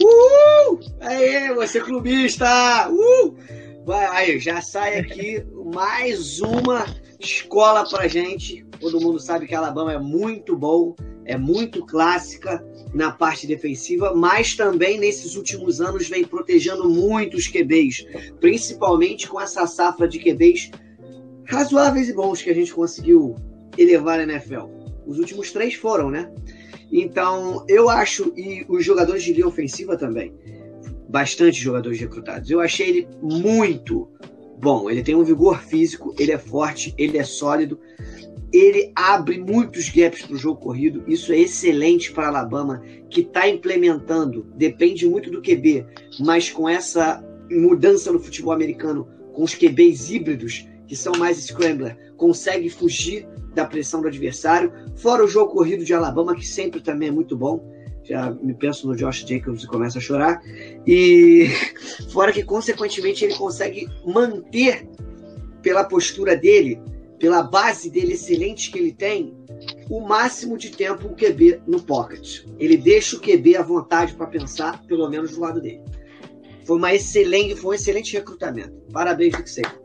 Uh! 0.00 0.78
Aê, 1.00 1.54
você 1.54 1.80
clubista! 1.80 2.88
Uh! 2.90 3.36
Vai, 3.84 4.06
aí, 4.06 4.38
já 4.38 4.60
sai 4.62 4.98
aqui 4.98 5.44
mais 5.74 6.40
uma 6.40 6.86
escola 7.20 7.88
pra 7.88 8.08
gente. 8.08 8.64
Todo 8.80 9.00
mundo 9.00 9.20
sabe 9.20 9.46
que 9.46 9.54
a 9.54 9.58
Alabama 9.58 9.92
é 9.92 9.98
muito 9.98 10.56
bom, 10.56 10.96
é 11.26 11.36
muito 11.36 11.84
clássica 11.84 12.64
na 12.94 13.12
parte 13.12 13.46
defensiva, 13.46 14.14
mas 14.14 14.56
também 14.56 14.98
nesses 14.98 15.36
últimos 15.36 15.80
anos 15.80 16.08
vem 16.08 16.24
protegendo 16.24 16.88
muito 16.88 17.36
os 17.36 17.46
QBs, 17.46 18.06
principalmente 18.40 19.28
com 19.28 19.40
essa 19.40 19.66
safra 19.66 20.08
de 20.08 20.18
QBs 20.18 20.70
razoáveis 21.46 22.08
e 22.08 22.12
bons 22.12 22.42
que 22.42 22.50
a 22.50 22.54
gente 22.54 22.72
conseguiu 22.72 23.36
elevar 23.76 24.18
na 24.18 24.32
NFL. 24.32 24.66
Os 25.06 25.18
últimos 25.18 25.52
três 25.52 25.74
foram, 25.74 26.10
né? 26.10 26.32
Então, 26.90 27.64
eu 27.68 27.88
acho, 27.88 28.32
e 28.36 28.64
os 28.68 28.84
jogadores 28.84 29.22
de 29.22 29.32
linha 29.32 29.46
ofensiva 29.46 29.96
também, 29.96 30.32
bastante 31.08 31.60
jogadores 31.60 31.98
recrutados. 32.00 32.50
Eu 32.50 32.60
achei 32.60 32.88
ele 32.88 33.08
muito 33.22 34.08
bom. 34.60 34.88
Ele 34.90 35.02
tem 35.02 35.14
um 35.14 35.24
vigor 35.24 35.60
físico, 35.62 36.14
ele 36.18 36.32
é 36.32 36.38
forte, 36.38 36.94
ele 36.96 37.18
é 37.18 37.24
sólido, 37.24 37.78
ele 38.52 38.92
abre 38.94 39.38
muitos 39.38 39.88
gaps 39.88 40.22
para 40.22 40.34
o 40.34 40.38
jogo 40.38 40.60
corrido. 40.60 41.02
Isso 41.06 41.32
é 41.32 41.38
excelente 41.38 42.12
para 42.12 42.28
Alabama, 42.28 42.82
que 43.10 43.20
está 43.20 43.48
implementando, 43.48 44.46
depende 44.56 45.08
muito 45.08 45.30
do 45.30 45.42
QB, 45.42 45.84
mas 46.20 46.50
com 46.50 46.68
essa 46.68 47.22
mudança 47.50 48.12
no 48.12 48.20
futebol 48.20 48.52
americano, 48.52 49.08
com 49.32 49.42
os 49.42 49.54
QBs 49.54 50.10
híbridos, 50.10 50.68
que 50.86 50.96
são 50.96 51.12
mais 51.18 51.38
scrambler, 51.38 51.96
consegue 52.16 52.68
fugir 52.68 53.26
da 53.54 53.64
pressão 53.64 54.02
do 54.02 54.08
adversário. 54.08 54.72
Fora 54.96 55.24
o 55.24 55.28
jogo 55.28 55.52
corrido 55.52 55.84
de 55.84 55.94
Alabama, 55.94 56.34
que 56.34 56.46
sempre 56.46 56.80
também 56.80 57.08
é 57.08 57.12
muito 57.12 57.36
bom. 57.36 57.72
Já 58.02 58.30
me 58.30 58.52
penso 58.52 58.86
no 58.86 58.94
Josh 58.94 59.24
Jacobs 59.26 59.62
e 59.62 59.66
começa 59.66 59.98
a 59.98 60.00
chorar. 60.00 60.42
E 60.86 61.48
fora 62.12 62.32
que, 62.32 62.42
consequentemente, 62.42 63.24
ele 63.24 63.34
consegue 63.34 63.88
manter, 64.04 64.86
pela 65.62 65.84
postura 65.84 66.36
dele, 66.36 66.78
pela 67.18 67.42
base 67.42 67.88
dele 67.88 68.12
excelente 68.12 68.70
que 68.70 68.78
ele 68.78 68.92
tem, 68.92 69.34
o 69.88 70.00
máximo 70.00 70.58
de 70.58 70.70
tempo 70.70 71.08
o 71.08 71.16
QB 71.16 71.62
no 71.66 71.82
pocket. 71.82 72.44
Ele 72.58 72.76
deixa 72.76 73.16
o 73.16 73.20
QB 73.20 73.56
à 73.56 73.62
vontade 73.62 74.12
para 74.14 74.26
pensar, 74.26 74.84
pelo 74.86 75.08
menos 75.08 75.32
do 75.32 75.40
lado 75.40 75.60
dele. 75.60 75.80
Foi 76.66 76.76
uma 76.76 76.94
excelente, 76.94 77.56
foi 77.56 77.70
um 77.70 77.74
excelente 77.74 78.12
recrutamento. 78.12 78.74
Parabéns, 78.92 79.36
Vic 79.36 79.48
Saban. 79.48 79.83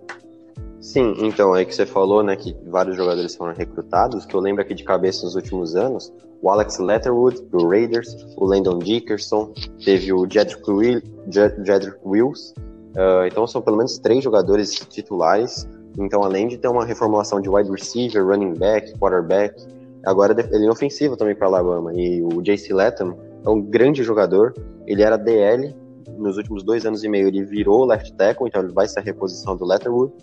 Sim, 0.82 1.14
então, 1.20 1.54
aí 1.54 1.66
que 1.66 1.76
você 1.76 1.86
falou, 1.86 2.24
né, 2.24 2.36
que 2.38 2.56
vários 2.68 2.96
jogadores 2.96 3.36
foram 3.36 3.54
recrutados, 3.54 4.26
que 4.26 4.34
eu 4.34 4.40
lembro 4.40 4.62
aqui 4.62 4.74
de 4.74 4.84
cabeça 4.84 5.26
nos 5.26 5.36
últimos 5.36 5.76
anos, 5.76 6.12
o 6.42 6.50
Alex 6.50 6.80
Letterwood, 6.80 7.42
do 7.52 7.68
Raiders, 7.68 8.16
o 8.38 8.46
Landon 8.46 8.80
Dickerson, 8.80 9.54
teve 9.84 10.14
o 10.14 10.26
Jedrick, 10.30 10.72
Will, 10.72 11.02
Jedrick 11.30 11.98
Wills, 12.06 12.54
uh, 12.96 13.28
então 13.28 13.46
são 13.46 13.62
pelo 13.62 13.76
menos 13.76 14.00
três 14.00 14.24
jogadores 14.24 14.72
titulares, 14.72 15.68
então 15.98 16.24
além 16.24 16.48
de 16.48 16.58
ter 16.58 16.70
uma 16.70 16.86
reformulação 16.86 17.42
de 17.42 17.50
wide 17.50 17.70
receiver, 17.70 18.26
running 18.26 18.54
back, 18.54 18.98
quarterback, 18.98 19.62
agora 20.06 20.34
ele 20.50 20.66
é 20.66 20.72
ofensivo 20.72 21.18
também 21.18 21.36
para 21.36 21.48
Alabama, 21.48 21.94
e 21.94 22.22
o 22.24 22.42
JC 22.42 22.72
Latham 22.72 23.18
é 23.46 23.50
um 23.50 23.62
grande 23.62 24.02
jogador, 24.02 24.54
ele 24.88 25.04
era 25.04 25.18
DL, 25.18 25.76
nos 26.18 26.38
últimos 26.38 26.64
dois 26.64 26.86
anos 26.86 27.04
e 27.04 27.10
meio 27.10 27.28
ele 27.28 27.44
virou 27.44 27.86
left 27.86 28.14
tackle, 28.14 28.48
então 28.48 28.62
ele 28.62 28.72
vai 28.72 28.88
ser 28.88 29.00
a 29.00 29.04
reposição 29.04 29.58
do 29.58 29.66
Letterwood, 29.66 30.14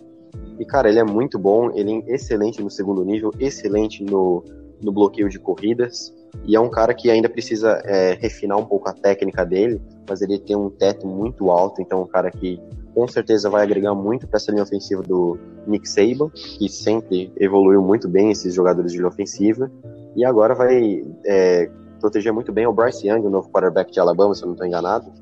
e, 0.58 0.64
cara, 0.64 0.88
ele 0.88 0.98
é 0.98 1.04
muito 1.04 1.38
bom, 1.38 1.70
ele 1.74 2.04
é 2.06 2.14
excelente 2.14 2.62
no 2.62 2.70
segundo 2.70 3.04
nível, 3.04 3.30
excelente 3.38 4.02
no, 4.02 4.44
no 4.82 4.92
bloqueio 4.92 5.28
de 5.28 5.38
corridas. 5.38 6.14
E 6.44 6.54
é 6.54 6.60
um 6.60 6.68
cara 6.68 6.94
que 6.94 7.10
ainda 7.10 7.28
precisa 7.28 7.82
é, 7.84 8.14
refinar 8.14 8.58
um 8.58 8.64
pouco 8.64 8.88
a 8.88 8.92
técnica 8.92 9.44
dele, 9.44 9.80
mas 10.08 10.20
ele 10.20 10.38
tem 10.38 10.54
um 10.54 10.68
teto 10.68 11.06
muito 11.06 11.50
alto, 11.50 11.80
então 11.80 12.00
é 12.00 12.02
um 12.02 12.06
cara 12.06 12.30
que 12.30 12.60
com 12.94 13.06
certeza 13.08 13.50
vai 13.50 13.62
agregar 13.62 13.94
muito 13.94 14.26
para 14.26 14.36
essa 14.36 14.50
linha 14.50 14.62
ofensiva 14.62 15.02
do 15.02 15.38
Nick 15.66 15.88
Saban, 15.88 16.30
que 16.30 16.68
sempre 16.68 17.32
evoluiu 17.36 17.82
muito 17.82 18.08
bem 18.08 18.30
esses 18.30 18.54
jogadores 18.54 18.92
de 18.92 18.98
linha 18.98 19.08
ofensiva, 19.08 19.70
e 20.14 20.24
agora 20.24 20.54
vai 20.54 21.02
é, 21.24 21.70
proteger 22.00 22.32
muito 22.32 22.52
bem 22.52 22.66
o 22.66 22.72
Bryce 22.72 23.06
Young, 23.06 23.26
o 23.26 23.30
novo 23.30 23.50
quarterback 23.50 23.92
de 23.92 24.00
Alabama, 24.00 24.34
se 24.34 24.42
eu 24.42 24.46
não 24.46 24.54
estou 24.54 24.66
enganado. 24.66 25.12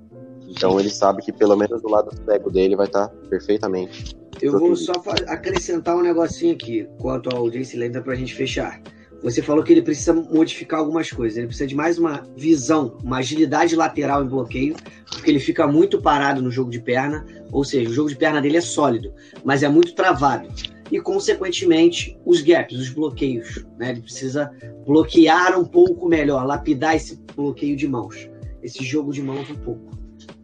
Então 0.48 0.78
ele 0.78 0.90
sabe 0.90 1.22
que 1.22 1.32
pelo 1.32 1.56
menos 1.56 1.82
do 1.82 1.88
lado 1.88 2.14
cego 2.24 2.50
dele 2.50 2.76
vai 2.76 2.86
estar 2.86 3.08
perfeitamente 3.28 4.16
eu 4.40 4.58
vou 4.58 4.76
só 4.76 4.92
acrescentar 5.26 5.96
um 5.96 6.02
negocinho 6.02 6.54
aqui 6.54 6.86
quanto 6.98 7.34
ao 7.34 7.50
Jace 7.50 7.76
Lenda 7.76 8.00
para 8.00 8.12
a 8.12 8.16
gente 8.16 8.34
fechar. 8.34 8.80
Você 9.24 9.40
falou 9.40 9.64
que 9.64 9.72
ele 9.72 9.80
precisa 9.80 10.12
modificar 10.12 10.80
algumas 10.80 11.10
coisas. 11.10 11.38
Ele 11.38 11.46
precisa 11.46 11.66
de 11.66 11.74
mais 11.74 11.98
uma 11.98 12.28
visão, 12.36 12.98
uma 13.02 13.18
agilidade 13.18 13.74
lateral 13.74 14.22
em 14.22 14.28
bloqueio, 14.28 14.76
porque 15.10 15.30
ele 15.30 15.40
fica 15.40 15.66
muito 15.66 15.98
parado 16.02 16.42
no 16.42 16.50
jogo 16.50 16.70
de 16.70 16.78
perna. 16.78 17.24
Ou 17.50 17.64
seja, 17.64 17.88
o 17.88 17.92
jogo 17.92 18.10
de 18.10 18.16
perna 18.16 18.42
dele 18.42 18.58
é 18.58 18.60
sólido, 18.60 19.14
mas 19.42 19.62
é 19.62 19.68
muito 19.68 19.94
travado. 19.94 20.46
E, 20.92 21.00
consequentemente, 21.00 22.18
os 22.26 22.42
gaps, 22.42 22.78
os 22.78 22.90
bloqueios. 22.90 23.64
Né? 23.78 23.92
Ele 23.92 24.02
precisa 24.02 24.50
bloquear 24.86 25.58
um 25.58 25.64
pouco 25.64 26.06
melhor, 26.06 26.44
lapidar 26.44 26.94
esse 26.94 27.18
bloqueio 27.34 27.76
de 27.76 27.88
mãos. 27.88 28.28
Esse 28.62 28.84
jogo 28.84 29.10
de 29.10 29.22
mãos 29.22 29.48
um 29.48 29.56
pouco. 29.56 29.90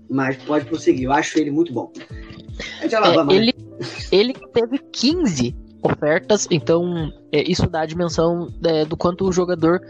Mas 0.08 0.38
pode 0.38 0.64
prosseguir. 0.64 1.04
Eu 1.04 1.12
acho 1.12 1.38
ele 1.38 1.50
muito 1.50 1.70
bom. 1.70 1.92
É 2.80 3.34
ele, 3.34 3.54
ele 4.10 4.34
teve 4.52 4.78
15 4.78 5.56
ofertas, 5.82 6.46
então 6.50 7.12
é, 7.32 7.42
isso 7.42 7.68
dá 7.68 7.82
a 7.82 7.86
dimensão 7.86 8.48
é, 8.64 8.84
do 8.84 8.96
quanto 8.96 9.26
o 9.26 9.32
jogador 9.32 9.80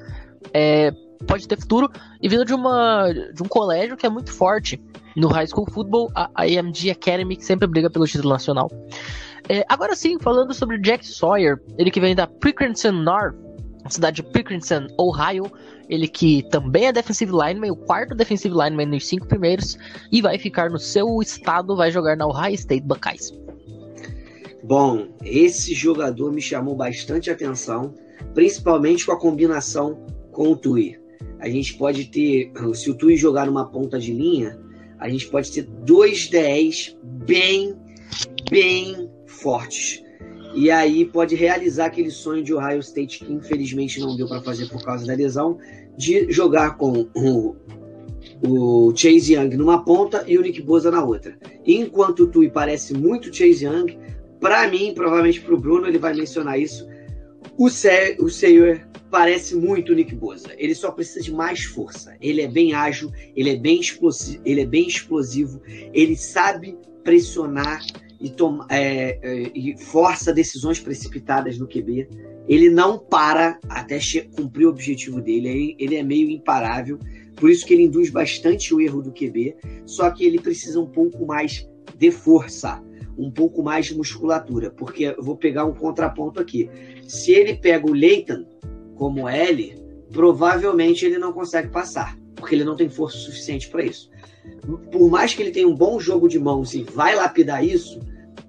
é, 0.54 0.92
pode 1.26 1.46
ter 1.46 1.58
futuro 1.58 1.90
e 2.22 2.28
vindo 2.28 2.44
de, 2.44 2.54
uma, 2.54 3.12
de 3.12 3.42
um 3.42 3.46
colégio 3.46 3.96
que 3.96 4.06
é 4.06 4.08
muito 4.08 4.32
forte 4.32 4.80
no 5.16 5.28
High 5.28 5.48
School 5.48 5.68
Football, 5.70 6.10
a 6.14 6.46
IMG 6.46 6.90
Academy, 6.90 7.36
que 7.36 7.44
sempre 7.44 7.66
briga 7.66 7.90
pelo 7.90 8.06
título 8.06 8.30
nacional. 8.30 8.70
É, 9.48 9.64
agora 9.68 9.96
sim, 9.96 10.18
falando 10.20 10.54
sobre 10.54 10.78
Jack 10.78 11.06
Sawyer, 11.06 11.60
ele 11.76 11.90
que 11.90 12.00
vem 12.00 12.14
da 12.14 12.26
Pickerington 12.26 12.92
North, 12.92 13.34
cidade 13.94 14.16
de 14.16 14.22
Pickerington, 14.22 14.86
Ohio, 14.98 15.50
ele 15.88 16.06
que 16.06 16.42
também 16.50 16.86
é 16.86 16.92
defensive 16.92 17.32
lineman, 17.32 17.72
o 17.72 17.76
quarto 17.76 18.14
defensive 18.14 18.54
lineman 18.54 18.86
nos 18.86 19.06
cinco 19.06 19.26
primeiros, 19.26 19.76
e 20.10 20.22
vai 20.22 20.38
ficar 20.38 20.70
no 20.70 20.78
seu 20.78 21.20
estado, 21.20 21.76
vai 21.76 21.90
jogar 21.90 22.16
na 22.16 22.26
Ohio 22.26 22.54
State 22.54 22.86
Buckeyes. 22.86 23.32
Bom, 24.62 25.08
esse 25.24 25.74
jogador 25.74 26.32
me 26.32 26.40
chamou 26.40 26.76
bastante 26.76 27.30
atenção, 27.30 27.94
principalmente 28.34 29.06
com 29.06 29.12
a 29.12 29.18
combinação 29.18 30.06
com 30.30 30.52
o 30.52 30.56
Tui. 30.56 30.98
A 31.40 31.48
gente 31.48 31.74
pode 31.74 32.04
ter, 32.04 32.52
se 32.74 32.90
o 32.90 32.94
Tui 32.94 33.16
jogar 33.16 33.46
numa 33.46 33.70
ponta 33.70 33.98
de 33.98 34.12
linha, 34.12 34.58
a 34.98 35.08
gente 35.08 35.26
pode 35.28 35.50
ter 35.50 35.62
dois 35.62 36.28
10 36.28 36.98
bem, 37.02 37.74
bem 38.50 39.10
fortes. 39.26 40.02
E 40.54 40.70
aí 40.70 41.04
pode 41.04 41.34
realizar 41.34 41.86
aquele 41.86 42.10
sonho 42.10 42.42
de 42.42 42.52
Ohio 42.52 42.80
State 42.80 43.24
que 43.24 43.32
infelizmente 43.32 44.00
não 44.00 44.16
deu 44.16 44.26
para 44.26 44.42
fazer 44.42 44.68
por 44.68 44.82
causa 44.82 45.06
da 45.06 45.14
lesão, 45.14 45.58
de 45.96 46.30
jogar 46.30 46.76
com 46.76 47.08
o, 47.14 47.56
o 48.42 48.92
Chase 48.96 49.34
Young 49.34 49.56
numa 49.56 49.84
ponta 49.84 50.24
e 50.26 50.38
o 50.38 50.42
Nick 50.42 50.60
Bosa 50.62 50.90
na 50.90 51.04
outra. 51.04 51.38
Enquanto 51.64 52.24
o 52.24 52.26
Tui 52.26 52.50
parece 52.50 52.94
muito 52.94 53.34
Chase 53.34 53.64
Young, 53.64 53.98
para 54.40 54.66
mim, 54.68 54.92
provavelmente 54.94 55.40
para 55.40 55.54
o 55.54 55.60
Bruno, 55.60 55.86
ele 55.86 55.98
vai 55.98 56.14
mencionar 56.14 56.58
isso. 56.58 56.88
O, 57.56 57.68
Se 57.68 58.16
o 58.18 58.28
Sayer 58.28 58.88
parece 59.10 59.54
muito 59.54 59.92
o 59.92 59.94
Nick 59.94 60.14
Bosa. 60.14 60.48
Ele 60.56 60.74
só 60.74 60.90
precisa 60.90 61.20
de 61.20 61.32
mais 61.32 61.64
força. 61.64 62.16
Ele 62.20 62.40
é 62.40 62.48
bem 62.48 62.72
ágil, 62.72 63.12
ele 63.36 63.50
é 63.50 63.56
bem 63.56 63.80
explosivo, 63.80 64.40
ele 64.44 64.62
é 64.62 64.66
bem 64.66 64.86
explosivo, 64.86 65.60
ele 65.92 66.16
sabe 66.16 66.78
pressionar 67.02 67.84
e, 68.20 68.28
toma, 68.28 68.66
é, 68.68 69.18
é, 69.22 69.50
e 69.54 69.76
força 69.78 70.32
decisões 70.32 70.78
precipitadas 70.78 71.58
no 71.58 71.66
QB. 71.66 72.08
Ele 72.48 72.68
não 72.68 72.98
para 72.98 73.58
até 73.68 73.98
cumprir 74.36 74.66
o 74.66 74.70
objetivo 74.70 75.20
dele. 75.20 75.76
Ele 75.78 75.96
é 75.96 76.02
meio 76.02 76.28
imparável. 76.30 76.98
Por 77.36 77.50
isso 77.50 77.64
que 77.64 77.72
ele 77.72 77.84
induz 77.84 78.10
bastante 78.10 78.74
o 78.74 78.80
erro 78.80 79.00
do 79.02 79.12
QB. 79.12 79.56
Só 79.86 80.10
que 80.10 80.24
ele 80.24 80.38
precisa 80.38 80.80
um 80.80 80.86
pouco 80.86 81.24
mais 81.24 81.66
de 81.96 82.10
força 82.10 82.82
um 83.20 83.30
pouco 83.30 83.62
mais 83.62 83.86
de 83.86 83.94
musculatura, 83.96 84.70
porque 84.70 85.04
eu 85.04 85.22
vou 85.22 85.36
pegar 85.36 85.66
um 85.66 85.74
contraponto 85.74 86.40
aqui. 86.40 86.70
Se 87.06 87.32
ele 87.32 87.54
pega 87.54 87.86
o 87.86 87.92
Leighton 87.92 88.46
como 88.94 89.28
L, 89.28 89.74
provavelmente 90.10 91.04
ele 91.04 91.18
não 91.18 91.32
consegue 91.32 91.68
passar, 91.68 92.18
porque 92.34 92.54
ele 92.54 92.64
não 92.64 92.76
tem 92.76 92.88
força 92.88 93.18
suficiente 93.18 93.68
para 93.68 93.84
isso. 93.84 94.10
Por 94.92 95.10
mais 95.10 95.34
que 95.34 95.42
ele 95.42 95.50
tenha 95.50 95.68
um 95.68 95.74
bom 95.74 95.98
jogo 95.98 96.28
de 96.28 96.38
mãos 96.38 96.74
e 96.74 96.82
vai 96.82 97.14
lapidar 97.14 97.64
isso, 97.64 98.00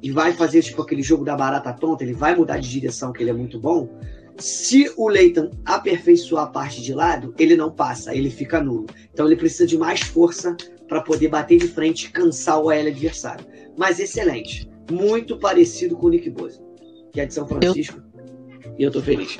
e 0.01 0.11
vai 0.11 0.33
fazer 0.33 0.61
tipo 0.61 0.81
aquele 0.81 1.03
jogo 1.03 1.23
da 1.23 1.35
barata 1.35 1.73
tonta, 1.73 2.03
ele 2.03 2.13
vai 2.13 2.35
mudar 2.35 2.57
de 2.57 2.69
direção, 2.69 3.13
que 3.13 3.21
ele 3.21 3.29
é 3.29 3.33
muito 3.33 3.59
bom. 3.59 3.89
Se 4.37 4.91
o 4.97 5.07
Leighton 5.07 5.51
aperfeiçoar 5.65 6.45
a 6.45 6.47
parte 6.47 6.81
de 6.81 6.93
lado, 6.93 7.35
ele 7.37 7.55
não 7.55 7.71
passa, 7.71 8.15
ele 8.15 8.29
fica 8.29 8.61
nulo. 8.61 8.87
Então 9.13 9.27
ele 9.27 9.35
precisa 9.35 9.67
de 9.67 9.77
mais 9.77 10.01
força 10.01 10.55
para 10.87 11.01
poder 11.01 11.27
bater 11.27 11.59
de 11.59 11.67
frente 11.67 12.07
e 12.07 12.11
cansar 12.11 12.59
o 12.59 12.71
L 12.71 12.89
adversário 12.89 13.45
mas 13.77 13.99
excelente. 13.99 14.69
Muito 14.91 15.37
parecido 15.37 15.95
com 15.95 16.07
o 16.07 16.09
Nick 16.09 16.29
Bosa, 16.29 16.61
que 17.11 17.21
é 17.21 17.25
de 17.25 17.33
São 17.33 17.47
Francisco. 17.47 17.97
Eu... 17.97 18.75
E 18.77 18.83
eu 18.83 18.91
tô 18.91 19.01
feliz. 19.01 19.37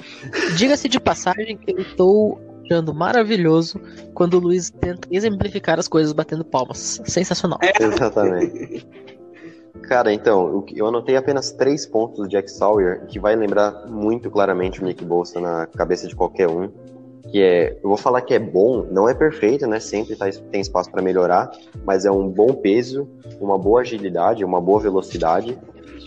Diga-se 0.57 0.89
de 0.89 0.99
passagem 0.99 1.57
que 1.57 1.71
eu 1.71 1.79
estou 1.79 2.39
achando 2.71 2.93
maravilhoso 2.93 3.79
quando 4.13 4.35
o 4.35 4.39
Luiz 4.39 4.69
tenta 4.69 5.07
exemplificar 5.11 5.77
as 5.77 5.87
coisas 5.87 6.13
batendo 6.13 6.45
palmas. 6.45 7.01
Sensacional. 7.05 7.59
É. 7.61 7.83
Exatamente. 7.83 8.87
Cara, 9.83 10.13
então, 10.13 10.63
eu 10.73 10.87
anotei 10.87 11.17
apenas 11.17 11.51
três 11.51 11.85
pontos 11.85 12.17
do 12.17 12.27
Jack 12.27 12.49
Sawyer 12.49 13.05
que 13.07 13.19
vai 13.19 13.35
lembrar 13.35 13.87
muito 13.87 14.29
claramente 14.29 14.81
o 14.81 14.85
Nick 14.85 15.03
Bolsa 15.03 15.41
na 15.41 15.67
cabeça 15.67 16.07
de 16.07 16.15
qualquer 16.15 16.47
um 16.47 16.71
que 17.29 17.41
é, 17.41 17.77
eu 17.81 17.87
vou 17.87 17.97
falar 17.97 18.21
que 18.21 18.33
é 18.33 18.39
bom, 18.39 18.85
não 18.91 19.07
é 19.07 19.13
perfeito, 19.13 19.65
né? 19.65 19.79
Sempre 19.79 20.17
tá, 20.17 20.29
tem 20.51 20.59
espaço 20.59 20.91
para 20.91 21.01
melhorar, 21.01 21.49
mas 21.85 22.03
é 22.03 22.11
um 22.11 22.27
bom 22.27 22.53
peso, 22.53 23.07
uma 23.39 23.57
boa 23.57 23.81
agilidade, 23.81 24.43
uma 24.43 24.59
boa 24.59 24.81
velocidade. 24.81 25.57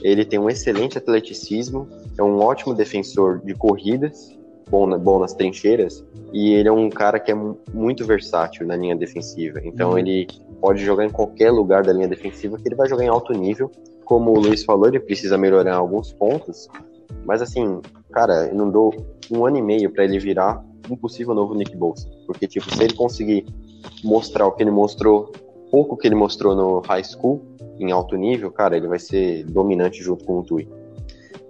Ele 0.03 0.25
tem 0.25 0.39
um 0.39 0.51
excelente 0.51 0.99
atleticismo, 0.99 1.89
é 2.19 2.23
um 2.23 2.41
ótimo 2.41 2.75
defensor 2.75 3.41
de 3.43 3.55
corridas, 3.55 4.37
bom, 4.71 4.99
bom 4.99 5.19
nas 5.19 5.35
trincheiras, 5.35 6.05
e 6.33 6.53
ele 6.53 6.69
é 6.69 6.73
um 6.73 6.89
cara 6.91 7.19
que 7.19 7.31
é 7.31 7.35
muito 7.73 8.05
versátil 8.05 8.67
na 8.67 8.77
linha 8.77 8.97
defensiva. 8.97 9.61
Então 9.65 9.91
uhum. 9.91 9.99
ele 9.99 10.27
pode 10.61 10.85
jogar 10.85 11.05
em 11.05 11.11
qualquer 11.11 11.51
lugar 11.51 11.83
da 11.83 11.93
linha 11.93 12.09
defensiva, 12.09 12.59
que 12.59 12.69
ele 12.69 12.75
vai 12.75 12.89
jogar 12.89 13.05
em 13.05 13.09
alto 13.09 13.33
nível. 13.33 13.71
Como 14.05 14.33
o 14.33 14.39
Luiz 14.39 14.65
falou, 14.65 14.89
ele 14.89 15.01
precisa 15.01 15.39
melhorar 15.39 15.77
alguns 15.77 16.13
pontos, 16.13 16.69
mas 17.25 17.41
assim, 17.41 17.81
cara, 18.13 18.49
eu 18.49 18.55
não 18.55 18.71
dou 18.71 18.95
um 19.31 19.47
ano 19.47 19.57
e 19.59 19.63
meio 19.63 19.91
para 19.91 20.05
ele 20.05 20.19
virar 20.19 20.63
um 20.91 20.97
possível 20.97 21.35
novo 21.35 21.55
Nick 21.55 21.77
Bolsa. 21.77 22.09
Porque, 22.27 22.47
tipo, 22.47 22.75
se 22.75 22.83
ele 22.83 22.95
conseguir 22.95 23.47
mostrar 24.03 24.47
o 24.47 24.53
que 24.53 24.63
ele 24.63 24.71
mostrou, 24.71 25.33
pouco 25.71 25.97
que 25.97 26.07
ele 26.07 26.15
mostrou 26.15 26.55
no 26.55 26.81
high 26.81 27.05
school, 27.05 27.43
em 27.79 27.91
alto 27.91 28.17
nível, 28.17 28.51
cara, 28.51 28.77
ele 28.77 28.87
vai 28.87 28.99
ser 28.99 29.45
dominante 29.45 30.03
junto 30.03 30.25
com 30.25 30.39
o 30.39 30.43
Tui. 30.43 30.69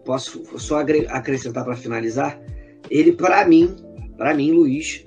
Posso 0.05 0.59
só 0.59 0.81
acrescentar 0.81 1.65
para 1.65 1.77
finalizar? 1.77 2.41
Ele, 2.91 3.13
para 3.13 3.47
mim, 3.47 3.77
para 4.17 4.35
mim, 4.35 4.53
Luiz, 4.53 5.05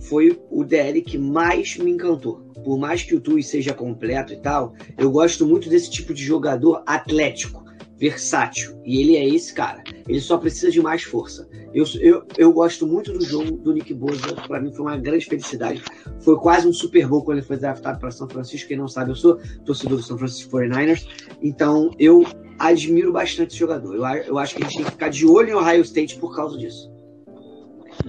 foi 0.00 0.40
o 0.50 0.64
DL 0.64 1.02
que 1.02 1.18
mais 1.18 1.76
me 1.76 1.90
encantou. 1.90 2.40
Por 2.64 2.78
mais 2.78 3.02
que 3.02 3.14
o 3.14 3.20
Tui 3.20 3.42
seja 3.42 3.72
completo 3.72 4.32
e 4.32 4.36
tal, 4.36 4.74
eu 4.98 5.10
gosto 5.10 5.46
muito 5.46 5.68
desse 5.68 5.90
tipo 5.90 6.12
de 6.12 6.22
jogador 6.22 6.82
atlético 6.86 7.64
versátil. 8.00 8.80
E 8.82 8.98
ele 8.98 9.16
é 9.16 9.28
esse 9.28 9.52
cara. 9.52 9.84
Ele 10.08 10.20
só 10.20 10.38
precisa 10.38 10.70
de 10.70 10.80
mais 10.80 11.02
força. 11.02 11.46
Eu, 11.74 11.84
eu, 12.00 12.24
eu 12.38 12.52
gosto 12.52 12.86
muito 12.86 13.12
do 13.12 13.22
jogo 13.22 13.52
do 13.58 13.74
Nick 13.74 13.92
Bosa. 13.92 14.34
Para 14.48 14.58
mim 14.58 14.72
foi 14.72 14.86
uma 14.86 14.96
grande 14.96 15.26
felicidade. 15.26 15.82
Foi 16.20 16.36
quase 16.36 16.66
um 16.66 16.72
Super 16.72 17.06
Bowl 17.06 17.22
quando 17.22 17.38
ele 17.38 17.46
foi 17.46 17.58
draftado 17.58 18.00
para 18.00 18.10
São 18.10 18.26
Francisco. 18.26 18.68
Quem 18.68 18.78
não 18.78 18.88
sabe, 18.88 19.10
eu 19.10 19.16
sou 19.16 19.38
torcedor 19.66 19.98
do 19.98 20.02
São 20.02 20.16
Francisco 20.16 20.50
49ers. 20.50 21.06
Então 21.42 21.90
eu 21.98 22.24
admiro 22.58 23.12
bastante 23.12 23.50
esse 23.50 23.58
jogador. 23.58 23.94
Eu, 23.94 24.04
eu 24.24 24.38
acho 24.38 24.54
que 24.54 24.62
a 24.62 24.66
gente 24.66 24.76
tem 24.76 24.84
que 24.86 24.92
ficar 24.92 25.10
de 25.10 25.26
olho 25.26 25.50
em 25.50 25.54
Ohio 25.54 25.82
State 25.82 26.18
por 26.18 26.34
causa 26.34 26.56
disso. 26.56 26.90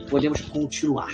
Podemos 0.09 0.41
continuar. 0.41 1.11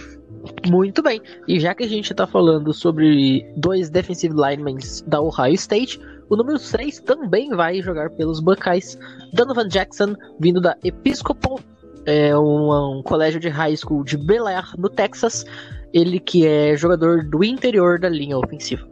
Muito 0.69 1.01
bem. 1.01 1.21
E 1.47 1.59
já 1.59 1.73
que 1.73 1.83
a 1.83 1.87
gente 1.87 2.11
está 2.11 2.27
falando 2.27 2.73
sobre 2.73 3.45
dois 3.57 3.89
defensive 3.89 4.33
linemen 4.35 4.77
da 5.05 5.21
Ohio 5.21 5.53
State, 5.53 5.99
o 6.29 6.35
número 6.35 6.59
3 6.59 6.99
também 6.99 7.49
vai 7.49 7.81
jogar 7.81 8.09
pelos 8.11 8.39
Buckeyes. 8.39 8.97
Donovan 9.33 9.67
Jackson, 9.67 10.15
vindo 10.39 10.59
da 10.59 10.75
Episcopal, 10.83 11.59
é 12.05 12.37
um, 12.37 12.99
um 12.99 13.03
colégio 13.03 13.39
de 13.39 13.49
high 13.49 13.75
school 13.75 14.03
de 14.03 14.17
Bel 14.17 14.47
Air, 14.47 14.65
no 14.77 14.89
Texas. 14.89 15.45
Ele 15.93 16.19
que 16.19 16.45
é 16.45 16.75
jogador 16.75 17.23
do 17.23 17.43
interior 17.43 17.99
da 17.99 18.09
linha 18.09 18.37
ofensiva. 18.37 18.87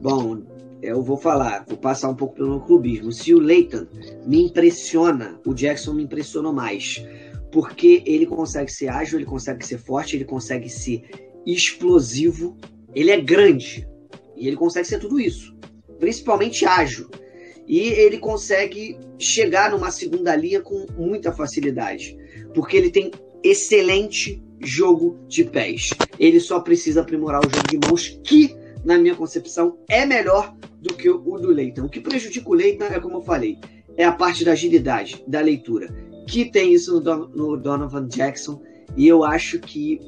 Bom, 0.00 0.42
eu 0.82 1.02
vou 1.02 1.16
falar, 1.16 1.64
vou 1.68 1.76
passar 1.76 2.08
um 2.08 2.14
pouco 2.14 2.36
pelo 2.36 2.50
meu 2.50 2.60
clubismo. 2.60 3.12
Se 3.12 3.34
o 3.34 3.38
Leighton 3.38 3.86
me 4.24 4.44
impressiona, 4.44 5.38
o 5.44 5.52
Jackson 5.52 5.92
me 5.94 6.04
impressionou 6.04 6.52
mais. 6.52 7.04
Porque 7.50 8.02
ele 8.06 8.26
consegue 8.26 8.72
ser 8.72 8.88
ágil, 8.88 9.18
ele 9.18 9.26
consegue 9.26 9.66
ser 9.66 9.78
forte, 9.78 10.16
ele 10.16 10.24
consegue 10.24 10.68
ser 10.68 11.02
explosivo, 11.44 12.56
ele 12.94 13.10
é 13.10 13.20
grande. 13.20 13.88
E 14.36 14.46
ele 14.46 14.56
consegue 14.56 14.86
ser 14.86 14.98
tudo 14.98 15.20
isso 15.20 15.58
principalmente 16.00 16.64
ágil. 16.64 17.08
E 17.68 17.78
ele 17.78 18.18
consegue 18.18 18.98
chegar 19.16 19.70
numa 19.70 19.92
segunda 19.92 20.34
linha 20.34 20.60
com 20.60 20.86
muita 20.96 21.30
facilidade, 21.30 22.16
porque 22.52 22.76
ele 22.76 22.90
tem 22.90 23.12
excelente 23.44 24.42
jogo 24.58 25.20
de 25.28 25.44
pés. 25.44 25.90
Ele 26.18 26.40
só 26.40 26.58
precisa 26.60 27.02
aprimorar 27.02 27.40
o 27.40 27.48
jogo 27.48 27.68
de 27.68 27.86
mãos, 27.86 28.20
que, 28.24 28.56
na 28.84 28.98
minha 28.98 29.14
concepção, 29.14 29.78
é 29.88 30.04
melhor 30.04 30.56
do 30.80 30.94
que 30.94 31.08
o 31.08 31.38
do 31.38 31.50
Leighton. 31.50 31.84
O 31.84 31.88
que 31.88 32.00
prejudica 32.00 32.48
o 32.48 32.54
Leighton 32.54 32.86
é, 32.86 32.98
como 32.98 33.18
eu 33.18 33.22
falei, 33.22 33.56
é 33.96 34.04
a 34.04 34.12
parte 34.12 34.44
da 34.44 34.52
agilidade, 34.52 35.22
da 35.28 35.40
leitura, 35.40 35.94
que 36.26 36.50
tem 36.50 36.72
isso 36.74 37.00
no, 37.00 37.28
no 37.28 37.56
Donovan 37.56 38.08
Jackson, 38.08 38.60
e 38.96 39.06
eu 39.06 39.24
acho 39.24 39.58
que 39.60 40.00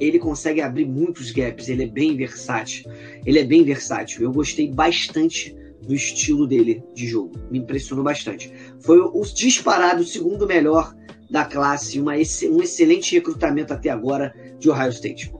ele 0.00 0.18
consegue 0.18 0.60
abrir 0.60 0.86
muitos 0.86 1.30
gaps, 1.30 1.68
ele 1.68 1.84
é 1.84 1.88
bem 1.88 2.16
versátil. 2.16 2.90
Ele 3.24 3.38
é 3.38 3.44
bem 3.44 3.62
versátil. 3.64 4.22
Eu 4.22 4.32
gostei 4.32 4.70
bastante 4.70 5.56
do 5.82 5.94
estilo 5.94 6.46
dele 6.46 6.82
de 6.94 7.06
jogo. 7.06 7.32
Me 7.50 7.58
impressionou 7.58 8.04
bastante. 8.04 8.52
Foi 8.80 8.98
o 8.98 9.22
disparado 9.22 10.04
segundo 10.04 10.46
melhor 10.46 10.94
da 11.30 11.44
classe, 11.44 12.00
uma, 12.00 12.12
um 12.12 12.62
excelente 12.62 13.14
recrutamento 13.14 13.72
até 13.72 13.90
agora 13.90 14.34
de 14.58 14.70
Ohio 14.70 14.90
State. 14.90 15.32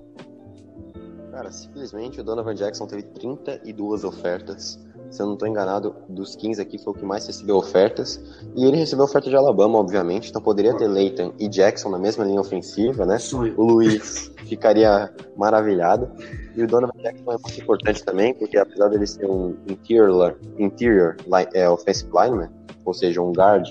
Cara, 1.31 1.53
simplesmente 1.53 2.21
o 2.21 2.25
Donovan 2.25 2.55
Jackson 2.55 2.87
teve 2.87 3.03
32 3.03 4.05
ofertas 4.05 4.81
se 5.11 5.23
eu 5.23 5.27
não 5.27 5.35
estou 5.35 5.49
enganado, 5.49 5.95
dos 6.09 6.37
15 6.37 6.61
aqui 6.61 6.79
foi 6.79 6.93
o 6.93 6.97
que 6.97 7.05
mais 7.05 7.27
recebeu 7.27 7.57
ofertas. 7.57 8.21
E 8.55 8.65
ele 8.65 8.77
recebeu 8.77 9.05
oferta 9.05 9.29
de 9.31 9.37
Alabama, 9.37 9.79
obviamente, 9.79 10.31
então 10.31 10.43
poderia 10.43 10.75
ter 10.75 10.87
Leighton 10.87 11.33
e 11.39 11.49
Jackson 11.49 11.91
na 11.91 11.99
mesma 11.99 12.25
linha 12.25 12.41
ofensiva, 12.41 13.07
né? 13.07 13.19
Sonho. 13.19 13.55
O 13.57 13.65
Luiz 13.65 14.31
ficaria 14.47 15.13
maravilhado. 15.37 16.11
E 16.55 16.63
o 16.63 16.67
Donovan 16.67 16.99
Jackson 17.03 17.33
é 17.33 17.37
muito 17.39 17.61
importante 17.61 18.05
também, 18.05 18.35
porque 18.35 18.57
apesar 18.59 18.89
dele 18.89 19.07
ser 19.07 19.27
um 19.27 19.57
interior, 19.69 20.39
interior 20.59 21.17
é, 21.53 21.69
offensive 21.69 22.11
lineman, 22.13 22.51
ou 22.85 22.95
seja, 22.95 23.21
um 23.21 23.33
guard, 23.33 23.69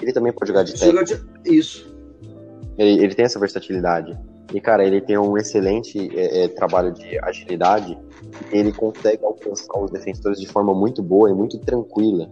ele 0.00 0.12
também 0.12 0.32
pode 0.32 0.48
jogar 0.48 0.62
de 0.62 0.72
técnico. 0.72 1.26
Isso. 1.44 1.94
Ele, 2.76 3.02
ele 3.02 3.14
tem 3.14 3.24
essa 3.24 3.38
versatilidade. 3.38 4.16
E, 4.52 4.60
cara, 4.60 4.84
ele 4.84 5.00
tem 5.00 5.18
um 5.18 5.36
excelente 5.36 6.08
é, 6.16 6.44
é, 6.44 6.48
trabalho 6.48 6.92
de 6.92 7.18
agilidade. 7.24 7.98
Ele 8.52 8.72
consegue 8.72 9.24
alcançar 9.24 9.78
os 9.78 9.90
defensores 9.90 10.40
de 10.40 10.46
forma 10.46 10.72
muito 10.72 11.02
boa 11.02 11.30
e 11.30 11.34
muito 11.34 11.58
tranquila. 11.58 12.28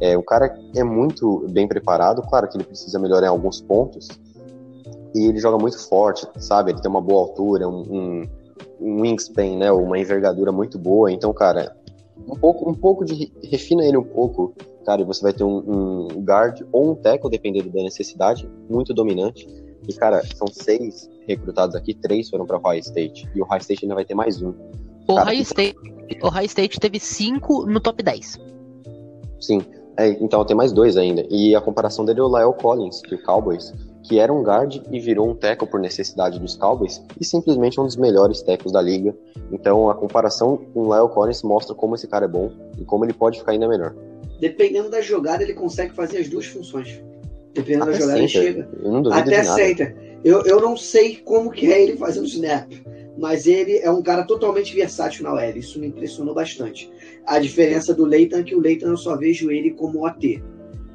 É, 0.00 0.16
o 0.16 0.22
cara 0.22 0.58
é 0.74 0.84
muito 0.84 1.46
bem 1.50 1.66
preparado, 1.66 2.20
claro 2.22 2.48
que 2.48 2.56
ele 2.56 2.64
precisa 2.64 2.98
melhorar 2.98 3.26
em 3.26 3.30
alguns 3.30 3.60
pontos. 3.60 4.08
E 5.14 5.26
ele 5.26 5.38
joga 5.38 5.56
muito 5.56 5.78
forte, 5.88 6.26
sabe? 6.38 6.72
Ele 6.72 6.80
tem 6.80 6.90
uma 6.90 7.00
boa 7.00 7.22
altura, 7.22 7.68
um, 7.68 7.82
um, 7.88 8.22
um 8.80 9.00
wingspan, 9.02 9.56
né? 9.56 9.70
Uma 9.70 9.98
envergadura 9.98 10.50
muito 10.50 10.78
boa. 10.78 11.10
Então, 11.10 11.32
cara, 11.32 11.74
um 12.28 12.36
pouco, 12.36 12.68
um 12.68 12.74
pouco 12.74 13.04
de. 13.04 13.32
Refina 13.44 13.84
ele 13.84 13.96
um 13.96 14.04
pouco, 14.04 14.54
cara, 14.84 15.02
e 15.02 15.04
você 15.04 15.22
vai 15.22 15.32
ter 15.32 15.44
um, 15.44 15.58
um 15.58 16.20
guard 16.22 16.62
ou 16.72 16.90
um 16.90 16.94
tackle, 16.94 17.30
dependendo 17.30 17.70
da 17.70 17.82
necessidade, 17.82 18.50
muito 18.68 18.92
dominante. 18.92 19.46
E, 19.88 19.92
cara, 19.94 20.22
são 20.34 20.46
seis 20.48 21.08
recrutados 21.26 21.74
aqui, 21.74 21.94
três 21.94 22.28
foram 22.30 22.46
para 22.46 22.58
Ohio 22.58 22.80
State. 22.80 23.28
E 23.34 23.40
o 23.40 23.44
Ohio 23.44 23.60
State 23.60 23.84
ainda 23.84 23.94
vai 23.94 24.04
ter 24.04 24.14
mais 24.14 24.40
um. 24.42 24.52
O 25.08 25.12
Ohio 25.14 25.36
que- 25.36 25.42
State, 25.42 25.76
Ohio 26.22 26.46
State 26.46 26.80
teve 26.80 26.98
cinco 26.98 27.66
no 27.66 27.80
top 27.80 28.02
10. 28.02 28.38
Sim. 29.40 29.62
É, 29.96 30.08
então 30.08 30.44
tem 30.44 30.56
mais 30.56 30.72
dois 30.72 30.96
ainda. 30.96 31.24
E 31.30 31.54
a 31.54 31.60
comparação 31.60 32.04
dele 32.04 32.20
é 32.20 32.22
o 32.22 32.28
Lyle 32.36 32.54
Collins, 32.60 33.00
do 33.02 33.16
Cowboys, 33.22 33.72
que 34.02 34.18
era 34.18 34.32
um 34.32 34.42
guard 34.42 34.82
e 34.90 34.98
virou 34.98 35.28
um 35.30 35.34
tackle 35.34 35.68
por 35.68 35.78
necessidade 35.78 36.38
dos 36.40 36.56
Cowboys, 36.56 37.00
e 37.20 37.24
simplesmente 37.24 37.80
um 37.80 37.84
dos 37.84 37.96
melhores 37.96 38.42
tackles 38.42 38.72
da 38.72 38.82
liga. 38.82 39.14
Então 39.52 39.88
a 39.88 39.94
comparação 39.94 40.56
com 40.56 40.80
o 40.80 40.92
Lyle 40.94 41.08
Collins 41.14 41.42
mostra 41.42 41.74
como 41.74 41.94
esse 41.94 42.08
cara 42.08 42.24
é 42.24 42.28
bom 42.28 42.50
e 42.78 42.84
como 42.84 43.04
ele 43.04 43.12
pode 43.12 43.38
ficar 43.38 43.52
ainda 43.52 43.68
melhor. 43.68 43.94
Dependendo 44.40 44.90
da 44.90 45.00
jogada, 45.00 45.42
ele 45.44 45.54
consegue 45.54 45.94
fazer 45.94 46.18
as 46.18 46.28
duas 46.28 46.46
funções. 46.46 47.00
Dependendo 47.54 47.86
da 47.86 47.90
Até 47.92 48.00
jogada, 48.00 48.18
ele 48.18 48.28
center. 48.28 48.52
chega. 48.52 48.68
Eu 48.82 48.92
não 48.92 49.02
duvido 49.02 49.20
Até 49.20 49.44
center. 49.44 49.96
Eu, 50.24 50.42
eu 50.42 50.60
não 50.60 50.76
sei 50.76 51.16
como 51.24 51.50
que 51.50 51.72
é 51.72 51.82
ele 51.82 51.96
fazendo 51.96 52.26
snap, 52.26 52.70
mas 53.16 53.46
ele 53.46 53.78
é 53.78 53.90
um 53.90 54.02
cara 54.02 54.24
totalmente 54.24 54.74
versátil 54.74 55.22
na 55.22 55.34
OL. 55.34 55.56
Isso 55.56 55.78
me 55.78 55.86
impressionou 55.86 56.34
bastante. 56.34 56.90
A 57.26 57.38
diferença 57.38 57.94
do 57.94 58.04
Leighton 58.04 58.38
é 58.38 58.42
que 58.42 58.54
o 58.54 58.60
Leighton 58.60 58.88
eu 58.88 58.96
só 58.96 59.16
vejo 59.16 59.50
ele 59.50 59.70
como 59.70 60.06
OT. 60.06 60.42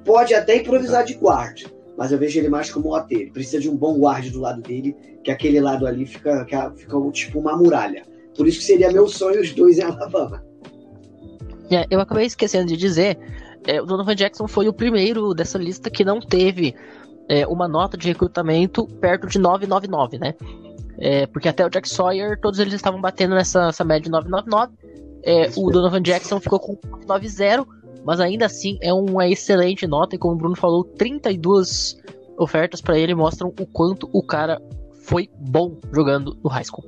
Pode 0.03 0.33
até 0.33 0.57
improvisar 0.57 1.05
de 1.05 1.13
guard, 1.13 1.65
mas 1.97 2.11
eu 2.11 2.17
vejo 2.17 2.39
ele 2.39 2.49
mais 2.49 2.71
como 2.71 2.95
OT. 2.95 3.13
Ele 3.13 3.31
precisa 3.31 3.59
de 3.59 3.69
um 3.69 3.75
bom 3.75 3.99
guard 3.99 4.29
do 4.31 4.39
lado 4.41 4.61
dele, 4.61 4.95
que 5.23 5.31
aquele 5.31 5.61
lado 5.61 5.85
ali 5.85 6.05
fica, 6.05 6.43
que 6.45 6.55
fica 6.81 7.11
tipo 7.11 7.39
uma 7.39 7.55
muralha. 7.55 8.03
Por 8.35 8.47
isso 8.47 8.59
que 8.59 8.65
seria 8.65 8.91
meu 8.91 9.07
sonho 9.07 9.41
os 9.41 9.53
dois 9.53 9.77
em 9.77 9.83
Alabama. 9.83 10.43
É, 11.71 11.85
eu 11.91 11.99
acabei 11.99 12.25
esquecendo 12.25 12.65
de 12.65 12.75
dizer, 12.75 13.17
é, 13.67 13.81
o 13.81 13.85
Donovan 13.85 14.15
Jackson 14.15 14.47
foi 14.47 14.67
o 14.67 14.73
primeiro 14.73 15.33
dessa 15.33 15.57
lista 15.57 15.89
que 15.89 16.03
não 16.03 16.19
teve 16.19 16.75
é, 17.27 17.45
uma 17.47 17.67
nota 17.67 17.97
de 17.97 18.07
recrutamento 18.07 18.85
perto 18.85 19.27
de 19.27 19.39
999, 19.39 20.17
né? 20.17 20.33
É, 20.97 21.27
porque 21.27 21.47
até 21.47 21.65
o 21.65 21.69
Jack 21.69 21.87
Sawyer, 21.87 22.39
todos 22.39 22.59
eles 22.59 22.73
estavam 22.73 22.99
batendo 22.99 23.35
nessa 23.35 23.69
essa 23.69 23.83
média 23.83 24.03
de 24.03 24.11
999. 24.11 24.73
É, 25.23 25.49
o 25.55 25.69
Donovan 25.69 26.01
Jackson 26.01 26.39
ficou 26.39 26.59
com 26.59 26.77
990, 27.07 27.65
mas 28.03 28.19
ainda 28.19 28.45
assim 28.45 28.77
é 28.81 28.93
uma 28.93 29.27
excelente 29.27 29.85
nota, 29.85 30.15
e 30.15 30.19
como 30.19 30.33
o 30.33 30.37
Bruno 30.37 30.55
falou, 30.55 30.83
32 30.83 31.97
ofertas 32.37 32.81
para 32.81 32.97
ele 32.97 33.13
mostram 33.13 33.53
o 33.59 33.65
quanto 33.65 34.09
o 34.13 34.23
cara 34.23 34.61
foi 35.03 35.29
bom 35.37 35.77
jogando 35.93 36.37
no 36.43 36.49
high 36.49 36.63
school. 36.63 36.85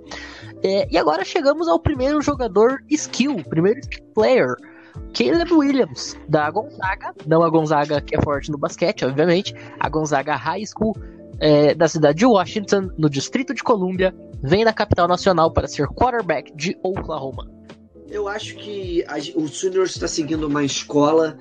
É, 0.63 0.87
e 0.91 0.97
agora 0.97 1.25
chegamos 1.25 1.67
ao 1.67 1.79
primeiro 1.79 2.21
jogador 2.21 2.83
skill, 2.89 3.37
primeiro 3.49 3.79
skill 3.79 4.05
player, 4.13 4.55
Caleb 5.13 5.51
Williams, 5.53 6.17
da 6.27 6.49
Gonzaga, 6.49 7.13
não 7.27 7.43
a 7.43 7.49
Gonzaga 7.49 8.01
que 8.01 8.15
é 8.15 8.21
forte 8.21 8.49
no 8.51 8.57
basquete, 8.57 9.05
obviamente, 9.05 9.53
a 9.79 9.89
Gonzaga 9.89 10.35
High 10.35 10.63
School 10.65 10.95
é, 11.39 11.73
da 11.73 11.87
cidade 11.87 12.19
de 12.19 12.25
Washington, 12.25 12.89
no 12.97 13.09
Distrito 13.09 13.53
de 13.53 13.63
Colômbia, 13.63 14.13
vem 14.43 14.63
da 14.63 14.71
capital 14.73 15.07
nacional 15.07 15.51
para 15.51 15.67
ser 15.67 15.87
quarterback 15.87 16.55
de 16.55 16.77
Oklahoma. 16.83 17.49
Eu 18.09 18.27
acho 18.27 18.55
que 18.57 19.03
a- 19.07 19.17
o 19.39 19.47
Sooners 19.47 19.91
está 19.91 20.07
seguindo 20.07 20.45
uma 20.45 20.63
escola 20.63 21.37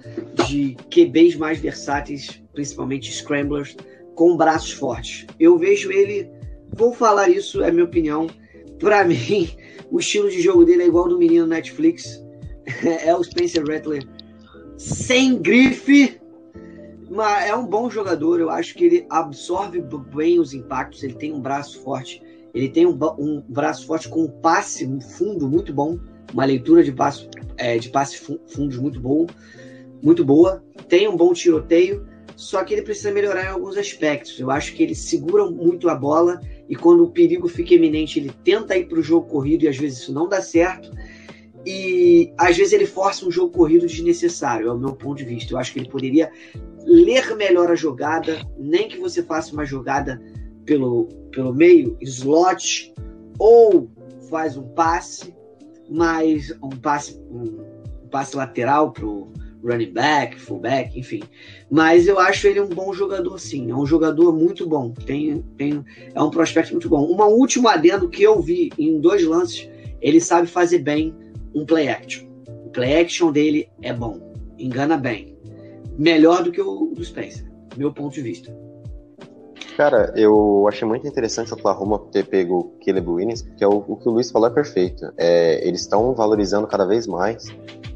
de 0.46 0.76
QBs 0.90 1.36
mais 1.36 1.58
versáteis, 1.58 2.40
principalmente 2.52 3.10
scramblers, 3.12 3.76
com 4.14 4.36
braços 4.36 4.72
fortes. 4.72 5.26
Eu 5.38 5.58
vejo 5.58 5.90
ele, 5.90 6.30
vou 6.72 6.92
falar 6.94 7.28
isso, 7.28 7.62
é 7.62 7.70
minha 7.70 7.84
opinião. 7.84 8.26
Pra 8.78 9.02
mim, 9.04 9.50
o 9.90 9.98
estilo 9.98 10.30
de 10.30 10.40
jogo 10.40 10.64
dele 10.64 10.84
é 10.84 10.86
igual 10.86 11.08
do 11.08 11.18
menino 11.18 11.46
Netflix. 11.46 12.22
É 13.04 13.14
o 13.14 13.22
Spencer 13.22 13.64
Rattler 13.66 14.06
sem 14.76 15.36
grife, 15.40 16.20
mas 17.10 17.48
é 17.48 17.54
um 17.54 17.66
bom 17.66 17.90
jogador. 17.90 18.40
Eu 18.40 18.50
acho 18.50 18.74
que 18.74 18.84
ele 18.84 19.06
absorve 19.10 19.82
bem 20.14 20.38
os 20.38 20.54
impactos. 20.54 21.02
Ele 21.02 21.14
tem 21.14 21.32
um 21.32 21.40
braço 21.40 21.80
forte. 21.82 22.22
Ele 22.54 22.68
tem 22.68 22.86
um, 22.86 22.98
um 23.18 23.42
braço 23.48 23.86
forte 23.86 24.08
com 24.08 24.24
um 24.24 24.28
passe 24.28 24.88
fundo 25.00 25.48
muito 25.48 25.72
bom 25.72 25.98
uma 26.32 26.44
leitura 26.44 26.82
de 26.82 26.92
passe, 26.92 27.28
é, 27.56 27.78
de 27.78 27.88
passe 27.88 28.18
fu- 28.18 28.40
fundos 28.46 28.78
muito 28.78 29.00
bom, 29.00 29.26
muito 30.02 30.24
boa, 30.24 30.64
tem 30.88 31.08
um 31.08 31.16
bom 31.16 31.32
tiroteio, 31.32 32.06
só 32.36 32.64
que 32.64 32.72
ele 32.72 32.82
precisa 32.82 33.12
melhorar 33.12 33.44
em 33.44 33.48
alguns 33.48 33.76
aspectos. 33.76 34.38
Eu 34.38 34.50
acho 34.50 34.74
que 34.74 34.82
ele 34.82 34.94
segura 34.94 35.50
muito 35.50 35.88
a 35.88 35.94
bola 35.94 36.40
e 36.68 36.74
quando 36.74 37.04
o 37.04 37.10
perigo 37.10 37.48
fica 37.48 37.74
iminente, 37.74 38.18
ele 38.18 38.32
tenta 38.44 38.76
ir 38.76 38.86
para 38.86 38.98
o 38.98 39.02
jogo 39.02 39.26
corrido 39.26 39.64
e 39.64 39.68
às 39.68 39.76
vezes 39.76 39.98
isso 39.98 40.12
não 40.12 40.28
dá 40.28 40.40
certo. 40.40 40.90
E 41.66 42.32
às 42.38 42.56
vezes 42.56 42.72
ele 42.72 42.86
força 42.86 43.26
um 43.26 43.30
jogo 43.30 43.52
corrido 43.52 43.86
desnecessário, 43.86 44.68
é 44.68 44.72
o 44.72 44.78
meu 44.78 44.94
ponto 44.94 45.18
de 45.18 45.24
vista. 45.24 45.52
Eu 45.52 45.58
acho 45.58 45.72
que 45.72 45.78
ele 45.78 45.88
poderia 45.88 46.30
ler 46.84 47.36
melhor 47.36 47.70
a 47.70 47.74
jogada, 47.74 48.40
nem 48.58 48.88
que 48.88 48.98
você 48.98 49.22
faça 49.22 49.52
uma 49.52 49.64
jogada 49.64 50.20
pelo, 50.64 51.06
pelo 51.30 51.54
meio, 51.54 51.96
slot, 52.00 52.94
ou 53.38 53.90
faz 54.30 54.56
um 54.56 54.68
passe, 54.68 55.34
mas 55.90 56.50
um 56.62 56.70
passe, 56.70 57.20
um, 57.30 57.60
um 58.04 58.08
passe 58.08 58.36
lateral 58.36 58.92
pro 58.92 59.30
running 59.62 59.92
back, 59.92 60.40
fullback, 60.40 60.98
enfim. 60.98 61.22
Mas 61.70 62.06
eu 62.06 62.18
acho 62.18 62.46
ele 62.46 62.60
um 62.60 62.68
bom 62.68 62.92
jogador, 62.92 63.38
sim. 63.38 63.70
É 63.70 63.74
um 63.74 63.86
jogador 63.86 64.32
muito 64.32 64.66
bom. 64.66 64.92
Tem, 64.92 65.42
tem, 65.56 65.84
é 66.14 66.22
um 66.22 66.30
prospecto 66.30 66.72
muito 66.72 66.88
bom. 66.88 67.04
Uma 67.04 67.26
última 67.26 67.72
adendo 67.72 68.08
que 68.08 68.22
eu 68.22 68.40
vi 68.40 68.70
em 68.78 68.98
dois 69.00 69.24
lances, 69.24 69.68
ele 70.00 70.20
sabe 70.20 70.46
fazer 70.46 70.78
bem 70.78 71.14
um 71.54 71.64
play 71.64 71.88
action. 71.88 72.26
O 72.66 72.70
play 72.70 73.00
action 73.00 73.32
dele 73.32 73.68
é 73.82 73.92
bom. 73.92 74.18
Engana 74.58 74.96
bem. 74.96 75.36
Melhor 75.98 76.42
do 76.42 76.52
que 76.52 76.60
o 76.60 76.86
do 76.94 77.04
Spencer, 77.04 77.50
meu 77.76 77.92
ponto 77.92 78.14
de 78.14 78.22
vista. 78.22 78.54
Cara, 79.76 80.12
eu 80.14 80.66
achei 80.68 80.86
muito 80.86 81.06
interessante 81.06 81.52
o 81.52 81.56
Oklahoma 81.56 81.98
ter 82.12 82.26
pego 82.26 82.58
o 82.58 82.84
Caleb 82.84 83.08
Williams, 83.08 83.42
porque 83.42 83.64
é 83.64 83.66
o, 83.68 83.84
o 83.86 83.96
que 83.96 84.08
o 84.08 84.12
Luiz 84.12 84.30
falou 84.30 84.48
é 84.48 84.50
perfeito. 84.52 85.10
É, 85.16 85.66
eles 85.66 85.80
estão 85.80 86.12
valorizando 86.14 86.66
cada 86.66 86.84
vez 86.84 87.06
mais 87.06 87.46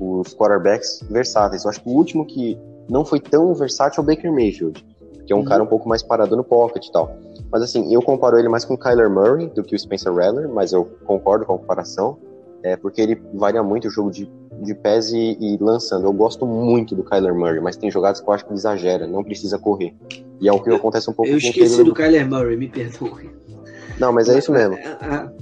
os 0.01 0.35
quarterbacks 0.35 1.01
versáteis. 1.11 1.65
Eu 1.65 1.71
acho 1.71 1.83
que 1.83 1.89
o 1.89 1.93
último 1.93 2.25
que 2.25 2.59
não 2.89 3.05
foi 3.05 3.21
tão 3.21 3.53
versátil 3.55 4.01
é 4.01 4.03
o 4.03 4.07
Baker 4.07 4.33
Mayfield, 4.33 4.85
que 5.27 5.33
é 5.33 5.37
um 5.37 5.41
Uhum. 5.41 5.45
cara 5.45 5.63
um 5.63 5.67
pouco 5.67 5.89
mais 5.89 6.03
parado 6.03 6.37
no 6.37 6.45
pocket 6.45 6.87
e 6.87 6.93
tal. 6.93 7.17
Mas 7.51 7.63
assim, 7.63 7.93
eu 7.93 8.01
comparo 8.03 8.39
ele 8.39 8.49
mais 8.49 8.65
com 8.65 8.75
o 8.75 8.79
Kyler 8.79 9.11
Murray 9.11 9.49
do 9.49 9.63
que 9.63 9.75
o 9.75 9.79
Spencer 9.79 10.13
Rattler, 10.13 10.49
mas 10.49 10.73
eu 10.73 10.85
concordo 11.05 11.45
com 11.45 11.55
a 11.55 11.59
comparação, 11.59 12.19
é, 12.65 12.77
porque 12.77 13.01
ele 13.01 13.21
varia 13.35 13.63
muito 13.63 13.87
o 13.89 13.91
jogo 13.91 14.11
de, 14.11 14.29
de 14.63 14.75
pés 14.75 15.13
e, 15.13 15.37
e 15.39 15.59
lançando. 15.61 16.07
Eu 16.07 16.13
gosto 16.15 16.47
muito 16.47 16.97
do 16.97 17.05
Kyler 17.05 17.35
Murray, 17.35 17.61
mas 17.61 17.77
tem 17.77 17.91
jogadas 17.91 18.21
que 18.21 18.29
eu 18.29 18.33
acho 18.33 18.45
que 18.45 18.51
ele 18.51 18.59
exagera, 18.59 19.07
não 19.07 19.23
precisa 19.23 19.59
correr. 19.59 19.95
E 20.41 20.49
é 20.49 20.53
o 20.53 20.59
que 20.61 20.71
Eu- 20.71 20.77
acontece 20.77 21.09
um 21.11 21.13
pouco 21.13 21.31
Eu 21.31 21.37
esqueci 21.37 21.85
do 21.85 21.93
Kyler 21.95 22.27
Murray, 22.29 22.57
me 22.57 22.69
perdoe. 22.69 23.31
Não, 24.01 24.13
mas 24.13 24.29
é 24.31 24.39
isso 24.39 24.51
mesmo. 24.51 24.77
Ah, 24.83 24.99
ah, 25.29 25.33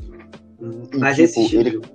E, 0.93 0.99
Mas 0.99 1.17
tipo, 1.17 1.41
esse 1.41 1.57
ele- 1.57 1.71
jogo. 1.71 1.87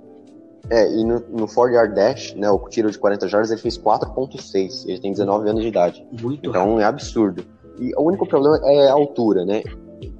É, 0.70 0.90
e 0.92 1.04
no, 1.06 1.20
no 1.30 1.48
4 1.48 1.74
yard 1.76 1.96
dash, 1.96 2.34
né, 2.36 2.50
o 2.50 2.60
tiro 2.68 2.92
de 2.92 2.98
40 3.00 3.28
jardas, 3.30 3.52
ele 3.52 3.62
fez 3.62 3.78
4.6. 3.78 4.86
Ele 4.88 5.00
tem 5.00 5.12
19 5.12 5.50
anos 5.50 5.62
de 5.62 5.68
idade. 5.70 6.06
muito 6.12 6.50
rápido. 6.50 6.50
Então 6.50 6.80
é 6.82 6.84
absurdo. 6.84 7.46
E 7.80 7.94
o 7.96 8.02
único 8.02 8.26
problema 8.28 8.60
é 8.66 8.88
a 8.90 8.94
altura, 8.94 9.46
né? 9.46 9.62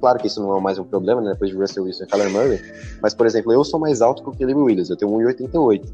Claro 0.00 0.18
que 0.18 0.26
isso 0.26 0.40
não 0.40 0.56
é 0.56 0.60
mais 0.60 0.78
um 0.78 0.84
problema, 0.84 1.20
né? 1.20 1.32
Depois 1.32 1.50
de 1.50 1.56
Russell 1.56 1.84
Wilson 1.84 2.04
e 2.04 2.06
Kyler 2.06 2.30
Murray. 2.30 2.60
Mas, 3.02 3.14
por 3.14 3.26
exemplo, 3.26 3.52
eu 3.52 3.64
sou 3.64 3.78
mais 3.78 4.00
alto 4.00 4.22
que 4.22 4.28
o 4.28 4.32
Caleb 4.32 4.60
Williams. 4.60 4.90
Eu 4.90 4.96
tenho 4.96 5.10
1,88. 5.12 5.84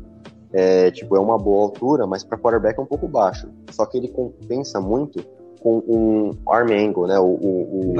É, 0.52 0.90
tipo, 0.90 1.16
é 1.16 1.20
uma 1.20 1.36
boa 1.36 1.64
altura, 1.64 2.06
mas 2.06 2.22
para 2.22 2.38
quarterback 2.38 2.78
é 2.78 2.82
um 2.82 2.86
pouco 2.86 3.08
baixo. 3.08 3.48
Só 3.70 3.84
que 3.86 3.98
ele 3.98 4.08
compensa 4.08 4.80
muito 4.80 5.24
com 5.60 5.82
um 5.88 6.30
arm 6.48 6.70
angle, 6.70 7.06
né? 7.06 7.18
O, 7.18 7.24
o, 7.24 7.90
O 7.90 7.94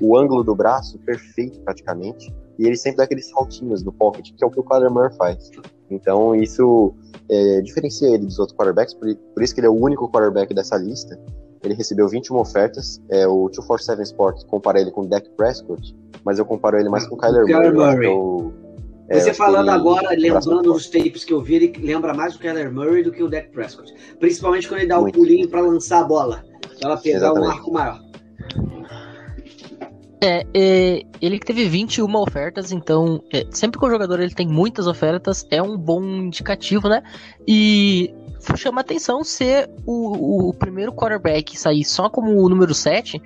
o, 0.00 0.16
ângulo 0.16 0.44
do 0.44 0.54
braço 0.54 0.98
perfeito 1.00 1.60
praticamente. 1.60 2.32
E 2.58 2.66
ele 2.66 2.76
sempre 2.76 2.98
dá 2.98 3.04
aqueles 3.04 3.28
saltinhos 3.28 3.82
no 3.82 3.92
pocket, 3.92 4.30
que 4.36 4.44
é 4.44 4.46
o 4.46 4.50
que 4.50 4.60
o 4.60 4.62
Kyler 4.62 4.90
Murray 4.90 5.12
faz. 5.16 5.50
Então 5.90 6.34
isso 6.34 6.94
é, 7.28 7.60
diferencia 7.62 8.08
ele 8.08 8.26
dos 8.26 8.38
outros 8.38 8.56
quarterbacks, 8.56 8.94
por, 8.94 9.12
por 9.14 9.42
isso 9.42 9.52
que 9.52 9.60
ele 9.60 9.66
é 9.66 9.70
o 9.70 9.74
único 9.74 10.08
quarterback 10.08 10.54
dessa 10.54 10.76
lista. 10.76 11.18
Ele 11.62 11.74
recebeu 11.74 12.08
21 12.08 12.36
ofertas. 12.38 13.00
É, 13.10 13.26
o 13.26 13.48
247 13.48 14.02
Sports 14.02 14.44
compara 14.44 14.80
ele 14.80 14.90
com 14.90 15.02
o 15.02 15.06
Dak 15.08 15.28
Prescott, 15.36 15.94
mas 16.24 16.38
eu 16.38 16.44
comparo 16.44 16.78
ele 16.78 16.88
mais 16.88 17.06
com 17.06 17.14
o 17.14 17.18
Kyler 17.18 17.44
Kyler 17.44 17.74
Murray. 17.74 17.94
Murray. 17.96 18.06
eu- 18.08 18.54
é, 19.08 19.20
Você 19.20 19.34
falando 19.34 19.68
ele- 19.68 19.76
agora, 19.76 20.08
lembrando 20.16 20.62
dos 20.62 20.88
tapes 20.88 21.24
que 21.24 21.32
eu 21.32 21.42
vi, 21.42 21.56
ele 21.56 21.72
lembra 21.80 22.14
mais 22.14 22.34
o 22.36 22.38
Kyler 22.38 22.72
Murray 22.72 23.02
do 23.02 23.10
que 23.12 23.22
o 23.22 23.28
Dak 23.28 23.50
Prescott. 23.50 23.92
Principalmente 24.18 24.68
quando 24.68 24.80
ele 24.80 24.88
dá 24.88 24.98
o 24.98 25.10
pulinho 25.12 25.48
para 25.48 25.60
lançar 25.60 26.00
a 26.00 26.04
bola. 26.04 26.44
Pra 26.78 26.90
ela 26.90 26.96
pegar 26.96 27.18
um 27.18 27.20
Exatamente. 27.36 27.50
arco 27.58 27.72
maior. 27.72 28.00
É, 30.22 30.44
é, 30.52 31.02
ele 31.22 31.38
que 31.38 31.46
teve 31.46 31.66
21 31.66 32.14
ofertas, 32.16 32.72
então 32.72 33.22
é, 33.32 33.46
sempre 33.50 33.80
que 33.80 33.86
o 33.86 33.90
jogador 33.90 34.20
ele 34.20 34.34
tem 34.34 34.46
muitas 34.46 34.86
ofertas, 34.86 35.46
é 35.50 35.62
um 35.62 35.78
bom 35.78 36.02
indicativo, 36.04 36.90
né? 36.90 37.02
E 37.48 38.14
chama 38.56 38.80
atenção 38.80 39.22
ser 39.22 39.70
o, 39.86 40.48
o 40.48 40.54
primeiro 40.54 40.92
quarterback 40.92 41.58
sair 41.58 41.84
só 41.84 42.08
como 42.08 42.30
o 42.36 42.48
número 42.48 42.74
7 42.74 43.20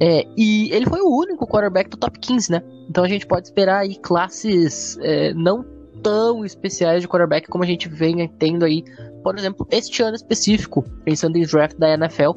É, 0.00 0.24
e 0.36 0.70
ele 0.72 0.86
foi 0.86 1.00
o 1.00 1.08
único 1.08 1.44
quarterback 1.46 1.90
do 1.90 1.96
top 1.96 2.18
15, 2.20 2.52
né? 2.52 2.62
Então 2.88 3.02
a 3.02 3.08
gente 3.08 3.26
pode 3.26 3.48
esperar 3.48 3.80
aí 3.80 3.96
classes 3.96 4.96
é, 5.00 5.34
não 5.34 5.64
tão 6.02 6.44
especiais 6.44 7.02
de 7.02 7.08
quarterback 7.08 7.48
como 7.48 7.64
a 7.64 7.66
gente 7.66 7.88
vem 7.88 8.28
tendo 8.38 8.64
aí, 8.64 8.84
por 9.24 9.36
exemplo, 9.36 9.66
este 9.70 10.02
ano 10.02 10.14
específico, 10.14 10.84
pensando 11.04 11.36
em 11.36 11.42
draft 11.42 11.76
da 11.76 11.92
NFL, 11.94 12.30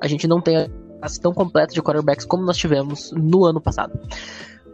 a 0.00 0.06
gente 0.06 0.28
não 0.28 0.40
tem 0.40 0.56
a 0.58 0.68
classe 0.98 1.20
tão 1.20 1.32
completa 1.32 1.72
de 1.72 1.82
quarterbacks 1.82 2.24
como 2.24 2.44
nós 2.44 2.56
tivemos 2.56 3.12
no 3.12 3.44
ano 3.44 3.60
passado. 3.60 3.98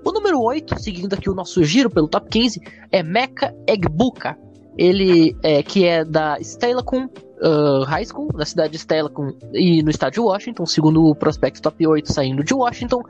O 0.05 0.11
número 0.11 0.41
8, 0.41 0.81
seguindo 0.81 1.15
aqui 1.15 1.31
o 1.31 1.35
nosso 1.35 1.63
giro 1.63 1.89
pelo 1.89 2.09
top 2.09 2.29
15, 2.29 2.61
é 2.91 3.03
Mecha 3.03 3.55
Egbuka. 3.69 4.37
Ele 4.77 5.37
é, 5.43 5.63
que 5.63 5.85
é 5.85 6.05
da 6.05 6.39
Steilacoom 6.43 7.09
uh, 7.43 7.85
High 7.85 8.07
School, 8.07 8.31
na 8.35 8.45
cidade 8.45 8.73
de 8.73 8.79
Steilacoom 8.79 9.33
e 9.53 9.83
no 9.83 9.91
estado 9.91 10.15
de 10.15 10.21
Washington, 10.21 10.65
segundo 10.65 11.05
o 11.05 11.15
prospecto 11.15 11.61
top 11.61 11.87
8 11.87 12.13
saindo 12.13 12.43
de 12.43 12.55
Washington. 12.55 13.03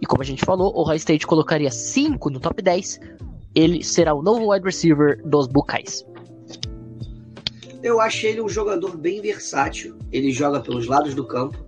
E 0.00 0.06
como 0.06 0.22
a 0.22 0.24
gente 0.24 0.44
falou, 0.44 0.72
o 0.74 0.82
High 0.82 0.96
State 0.96 1.26
colocaria 1.26 1.70
5 1.70 2.30
no 2.30 2.40
top 2.40 2.62
10. 2.62 3.00
Ele 3.54 3.82
será 3.82 4.14
o 4.14 4.22
novo 4.22 4.52
wide 4.52 4.64
receiver 4.64 5.20
dos 5.24 5.46
Buckeyes. 5.46 6.04
Eu 7.82 8.00
acho 8.00 8.26
ele 8.26 8.40
um 8.40 8.48
jogador 8.48 8.96
bem 8.96 9.20
versátil. 9.22 9.96
Ele 10.12 10.30
joga 10.30 10.60
pelos 10.60 10.86
lados 10.86 11.14
do 11.14 11.24
campo. 11.24 11.58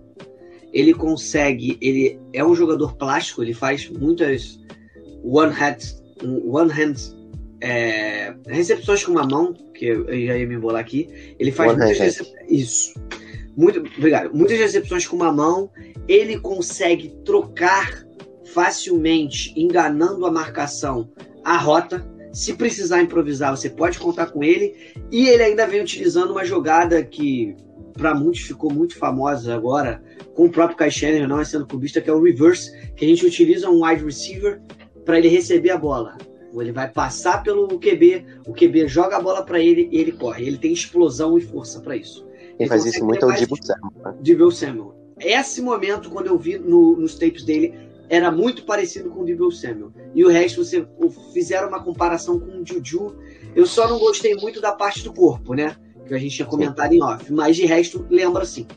Ele 0.71 0.93
consegue, 0.93 1.77
ele 1.79 2.19
é 2.33 2.43
um 2.43 2.55
jogador 2.55 2.95
plástico, 2.95 3.43
ele 3.43 3.53
faz 3.53 3.87
muitas 3.89 4.59
one 5.23 5.53
hand, 5.53 5.77
one 6.45 6.71
hand 6.71 6.95
é, 7.63 8.35
recepções 8.45 9.05
com 9.05 9.13
uma 9.13 9.25
mão, 9.25 9.53
que 9.73 9.85
eu 9.85 10.05
já 10.05 10.37
ia 10.37 10.45
me 10.45 10.55
embolar 10.55 10.81
aqui. 10.81 11.07
Ele 11.39 11.49
faz 11.49 11.71
One 11.71 11.79
muitas 11.79 11.97
recepções. 11.97 12.45
Isso. 12.49 12.93
Muito, 13.55 13.79
obrigado. 13.97 14.35
Muitas 14.35 14.59
recepções 14.59 15.07
com 15.07 15.15
uma 15.15 15.31
mão. 15.31 15.71
Ele 16.05 16.37
consegue 16.37 17.15
trocar 17.23 18.05
facilmente, 18.53 19.53
enganando 19.55 20.25
a 20.25 20.31
marcação, 20.31 21.09
a 21.41 21.55
rota. 21.55 22.05
Se 22.33 22.53
precisar 22.53 23.01
improvisar, 23.01 23.55
você 23.55 23.69
pode 23.69 23.97
contar 23.97 24.25
com 24.25 24.43
ele. 24.43 24.75
E 25.09 25.29
ele 25.29 25.43
ainda 25.43 25.65
vem 25.65 25.79
utilizando 25.79 26.31
uma 26.31 26.43
jogada 26.43 27.01
que, 27.01 27.55
para 27.93 28.13
muitos, 28.13 28.41
ficou 28.41 28.73
muito 28.73 28.97
famosa 28.97 29.55
agora, 29.55 30.03
com 30.35 30.47
o 30.47 30.51
próprio 30.51 30.75
Kai 30.75 30.91
Shannon, 30.91 31.27
não 31.27 31.39
é 31.39 31.45
sendo 31.45 31.65
clubista, 31.65 32.01
que 32.01 32.09
é 32.09 32.13
o 32.13 32.21
reverse, 32.21 32.77
que 32.97 33.05
a 33.05 33.07
gente 33.07 33.25
utiliza 33.25 33.69
um 33.69 33.85
wide 33.85 34.03
receiver 34.03 34.61
para 35.05 35.17
ele 35.17 35.29
receber 35.29 35.69
a 35.69 35.77
bola. 35.77 36.17
Ele 36.61 36.71
vai 36.71 36.89
passar 36.89 37.41
pelo 37.43 37.67
QB, 37.79 38.25
o 38.47 38.53
QB 38.53 38.87
joga 38.87 39.17
a 39.17 39.21
bola 39.21 39.43
para 39.43 39.59
ele 39.59 39.89
e 39.91 39.97
ele 39.99 40.11
corre. 40.11 40.45
Ele 40.45 40.57
tem 40.57 40.71
explosão 40.73 41.37
e 41.37 41.41
força 41.41 41.81
para 41.81 41.95
isso. 41.95 42.25
Quem 42.57 42.67
faz 42.67 42.85
isso 42.85 43.03
muito 43.03 43.25
é 43.25 43.33
o 43.33 43.35
Dibu 43.35 43.57
Samuel, 43.63 43.93
né? 44.05 44.15
Devil 44.21 44.51
Samuel. 44.51 44.95
Esse 45.19 45.61
momento, 45.61 46.09
quando 46.11 46.27
eu 46.27 46.37
vi 46.37 46.57
no- 46.59 46.95
nos 46.97 47.15
tapes 47.17 47.43
dele, 47.43 47.73
era 48.09 48.31
muito 48.31 48.63
parecido 48.65 49.09
com 49.09 49.21
o 49.21 49.25
Devil 49.25 49.49
Samuel. 49.51 49.91
E 50.13 50.23
o 50.23 50.29
resto, 50.29 50.63
você 50.63 50.85
fizeram 51.33 51.67
uma 51.69 51.83
comparação 51.83 52.39
com 52.39 52.61
o 52.61 52.65
Juju. 52.65 53.15
Eu 53.55 53.65
só 53.65 53.87
não 53.87 53.97
gostei 53.97 54.35
muito 54.35 54.61
da 54.61 54.71
parte 54.71 55.03
do 55.03 55.13
corpo, 55.13 55.53
né? 55.55 55.75
Que 56.05 56.13
a 56.13 56.17
gente 56.17 56.35
tinha 56.35 56.45
comentado 56.47 56.93
em 56.93 57.01
off. 57.01 57.31
Mas 57.33 57.55
de 57.55 57.65
resto, 57.65 58.05
lembra 58.09 58.45
sim. 58.45 58.67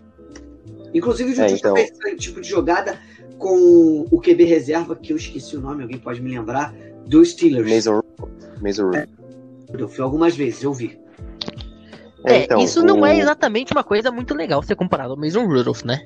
Inclusive, 0.94 1.30
o 1.32 1.34
Juju 1.34 1.46
É, 1.54 1.58
então- 1.58 1.74
fez 1.76 1.90
esse 1.90 2.16
tipo 2.16 2.40
de 2.40 2.48
jogada 2.48 2.98
com 3.38 4.06
o 4.10 4.18
QB 4.20 4.44
reserva, 4.44 4.96
que 4.96 5.12
eu 5.12 5.16
esqueci 5.16 5.56
o 5.56 5.60
nome, 5.60 5.82
alguém 5.82 5.98
pode 5.98 6.22
me 6.22 6.30
lembrar, 6.30 6.74
do 7.06 7.24
Steelers. 7.24 7.70
Mason 7.70 8.00
Mason 8.60 8.84
Rudolph. 8.86 9.08
Eu 9.78 9.88
fui 9.88 10.04
algumas 10.04 10.36
vezes, 10.36 10.62
eu 10.62 10.72
vi. 10.72 10.98
É, 12.24 12.44
então, 12.44 12.58
isso 12.60 12.82
não 12.84 13.00
o- 13.00 13.06
é 13.06 13.18
exatamente 13.18 13.72
uma 13.72 13.84
coisa 13.84 14.10
muito 14.10 14.34
legal 14.34 14.62
ser 14.62 14.74
comparado 14.74 15.12
ao 15.12 15.18
Mason 15.18 15.46
Rudolph, 15.46 15.82
né? 15.84 16.02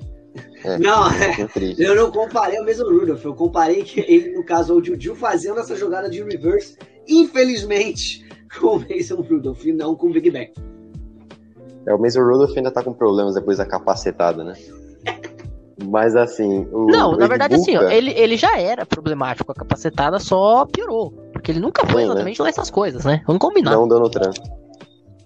É, 0.63 0.77
Não, 0.79 1.09
é 1.09 1.45
triste. 1.47 1.81
Eu 1.81 1.95
não 1.95 2.11
comparei 2.11 2.57
ao 2.57 2.63
mesmo 2.65 2.85
Rudolph, 2.89 3.23
eu 3.25 3.33
comparei 3.33 3.83
que 3.83 3.99
ele, 4.01 4.33
no 4.33 4.45
caso, 4.45 4.73
o 4.75 4.83
Juju 4.83 5.15
fazendo 5.15 5.59
essa 5.59 5.75
jogada 5.75 6.09
de 6.09 6.23
reverse, 6.23 6.77
infelizmente, 7.07 8.25
com 8.59 8.77
o 8.77 8.79
Mason 8.79 9.15
Rudolph 9.21 9.65
e 9.65 9.73
não 9.73 9.95
com 9.95 10.07
o 10.07 10.13
Big 10.13 10.29
Bang. 10.29 10.51
É, 11.87 11.93
o 11.93 11.99
Mason 11.99 12.21
Rudolph 12.21 12.55
ainda 12.55 12.71
tá 12.71 12.83
com 12.83 12.93
problemas 12.93 13.33
depois 13.35 13.57
da 13.57 13.65
capacetada, 13.65 14.43
né? 14.43 14.53
Mas 15.89 16.15
assim. 16.15 16.67
O, 16.71 16.85
Não, 16.87 17.11
o 17.13 17.17
na 17.17 17.27
verdade, 17.27 17.55
assim, 17.55 17.75
ó, 17.77 17.83
ele, 17.89 18.11
ele 18.11 18.37
já 18.37 18.57
era 18.59 18.85
problemático, 18.85 19.51
a 19.51 19.55
capacetada 19.55 20.19
só 20.19 20.65
piorou. 20.65 21.11
Porque 21.33 21.51
ele 21.51 21.59
nunca 21.59 21.85
foi 21.85 22.01
Sim, 22.01 22.07
né? 22.07 22.13
exatamente 22.13 22.41
lá 22.41 22.49
essas 22.49 22.69
coisas, 22.69 23.03
né? 23.05 23.21
Vamos 23.25 23.39
combinar. 23.39 23.71
Não 23.71 23.87
dando 23.87 24.09
trânsito. 24.09 24.49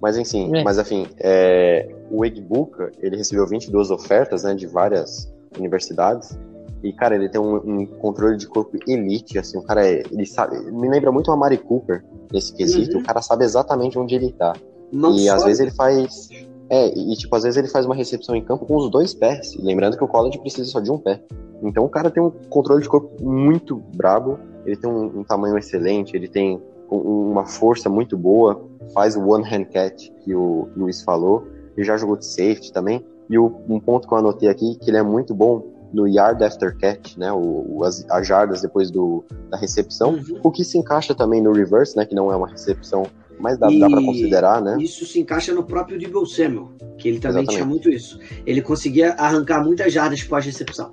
Mas 0.02 0.18
enfim, 0.18 0.56
É. 0.56 0.64
mas 0.64 0.78
enfim, 0.78 1.08
é, 1.20 1.90
o 2.12 2.24
Egbuka, 2.26 2.92
ele 3.02 3.18
recebeu 3.18 3.48
22 3.48 3.90
ofertas, 3.92 4.44
né, 4.44 4.54
de 4.54 4.68
várias 4.68 5.32
universidades. 5.58 6.38
E, 6.84 6.94
cara, 6.94 7.16
ele 7.16 7.28
tem 7.30 7.42
um, 7.42 7.56
um 7.56 7.86
controle 7.86 8.38
de 8.38 8.46
corpo 8.48 8.78
elite, 8.88 9.40
assim, 9.40 9.58
o 9.58 9.64
cara 9.64 9.88
é, 9.88 10.04
ele 10.12 10.26
sabe, 10.26 10.60
me 10.72 10.88
lembra 10.88 11.12
muito 11.12 11.32
a 11.32 11.36
Mari 11.36 11.58
Cooper 11.58 12.04
nesse 12.32 12.54
quesito, 12.54 12.98
Uhum. 12.98 13.02
o 13.02 13.06
cara 13.06 13.22
sabe 13.22 13.44
exatamente 13.46 13.98
onde 13.98 14.14
ele 14.14 14.32
tá. 14.34 14.54
Não 14.92 15.16
e 15.16 15.26
só 15.26 15.36
às 15.36 15.44
vezes 15.46 15.60
ele 15.62 15.72
faz, 15.72 16.30
é, 16.70 16.88
e 16.98 17.16
tipo, 17.16 17.36
às 17.36 17.44
vezes 17.44 17.58
ele 17.58 17.68
faz 17.68 17.86
uma 17.86 17.96
recepção 17.96 18.36
em 18.36 18.44
campo 18.44 18.66
com 18.66 18.76
os 18.76 18.90
dois 18.90 19.14
pés, 19.14 19.56
lembrando 19.60 19.98
que 19.98 20.04
o 20.04 20.08
college 20.08 20.40
precisa 20.40 20.70
só 20.70 20.80
de 20.80 20.92
um 20.92 20.98
pé. 20.98 21.22
Então 21.64 21.84
o 21.86 21.90
cara 21.90 22.10
tem 22.10 22.22
um 22.22 22.30
controle 22.50 22.82
de 22.82 22.90
corpo 22.90 23.24
muito 23.24 23.78
brabo, 23.96 24.40
ele 24.66 24.76
tem 24.76 24.90
um, 24.90 25.20
um 25.20 25.24
tamanho 25.24 25.58
excelente, 25.58 26.16
ele 26.16 26.28
tem 26.28 26.62
um- 26.92 27.32
uma 27.32 27.46
força 27.46 27.90
muito 27.90 28.18
boa, 28.18 28.62
faz 28.94 29.16
o 29.16 29.22
one 29.28 29.44
hand 29.44 29.66
catch 29.66 30.10
que 30.24 30.36
o 30.36 30.68
Luiz 30.76 31.02
falou, 31.02 31.48
ele 31.78 31.86
já 31.86 31.98
jogou 31.98 32.16
de 32.18 32.26
safety 32.26 32.72
também. 32.74 33.04
E 33.30 33.38
o, 33.40 33.52
um 33.68 33.80
ponto 33.80 34.08
que 34.08 34.14
eu 34.14 34.18
anotei 34.18 34.50
aqui, 34.50 34.76
que 34.76 34.90
ele 34.90 34.98
é 34.98 35.04
muito 35.04 35.34
bom 35.34 35.64
no 35.94 36.08
yard 36.08 36.44
after 36.44 36.78
catch, 36.78 37.16
né, 37.18 37.32
o- 37.32 37.84
as, 37.84 38.06
as 38.10 38.28
jardas 38.28 38.62
depois 38.62 38.92
do, 38.92 39.24
da 39.50 39.58
recepção, 39.58 40.12
Uhum. 40.16 40.40
o 40.44 40.52
que 40.52 40.64
se 40.64 40.78
encaixa 40.78 41.16
também 41.16 41.42
no 41.42 41.52
reverse, 41.54 41.96
né, 41.96 42.06
que 42.06 42.14
não 42.14 42.32
é 42.32 42.36
uma 42.36 42.48
recepção, 42.48 43.04
mas 43.40 43.58
dá, 43.58 43.68
dá 43.70 43.90
para 43.90 44.02
considerar, 44.04 44.62
né? 44.62 44.78
Isso 44.80 45.06
se 45.06 45.20
encaixa 45.20 45.54
no 45.54 45.64
próprio 45.64 45.98
Debo 46.00 46.26
Samuel, 46.26 46.70
que 46.98 47.08
ele 47.08 47.20
também 47.20 47.44
Exatamente. 47.44 47.54
tinha 47.56 47.66
muito 47.66 47.90
isso. 47.90 48.20
Ele 48.46 48.62
conseguia 48.62 49.14
arrancar 49.14 49.64
muitas 49.64 49.92
jardas 49.92 50.24
pós-recepção. 50.24 50.92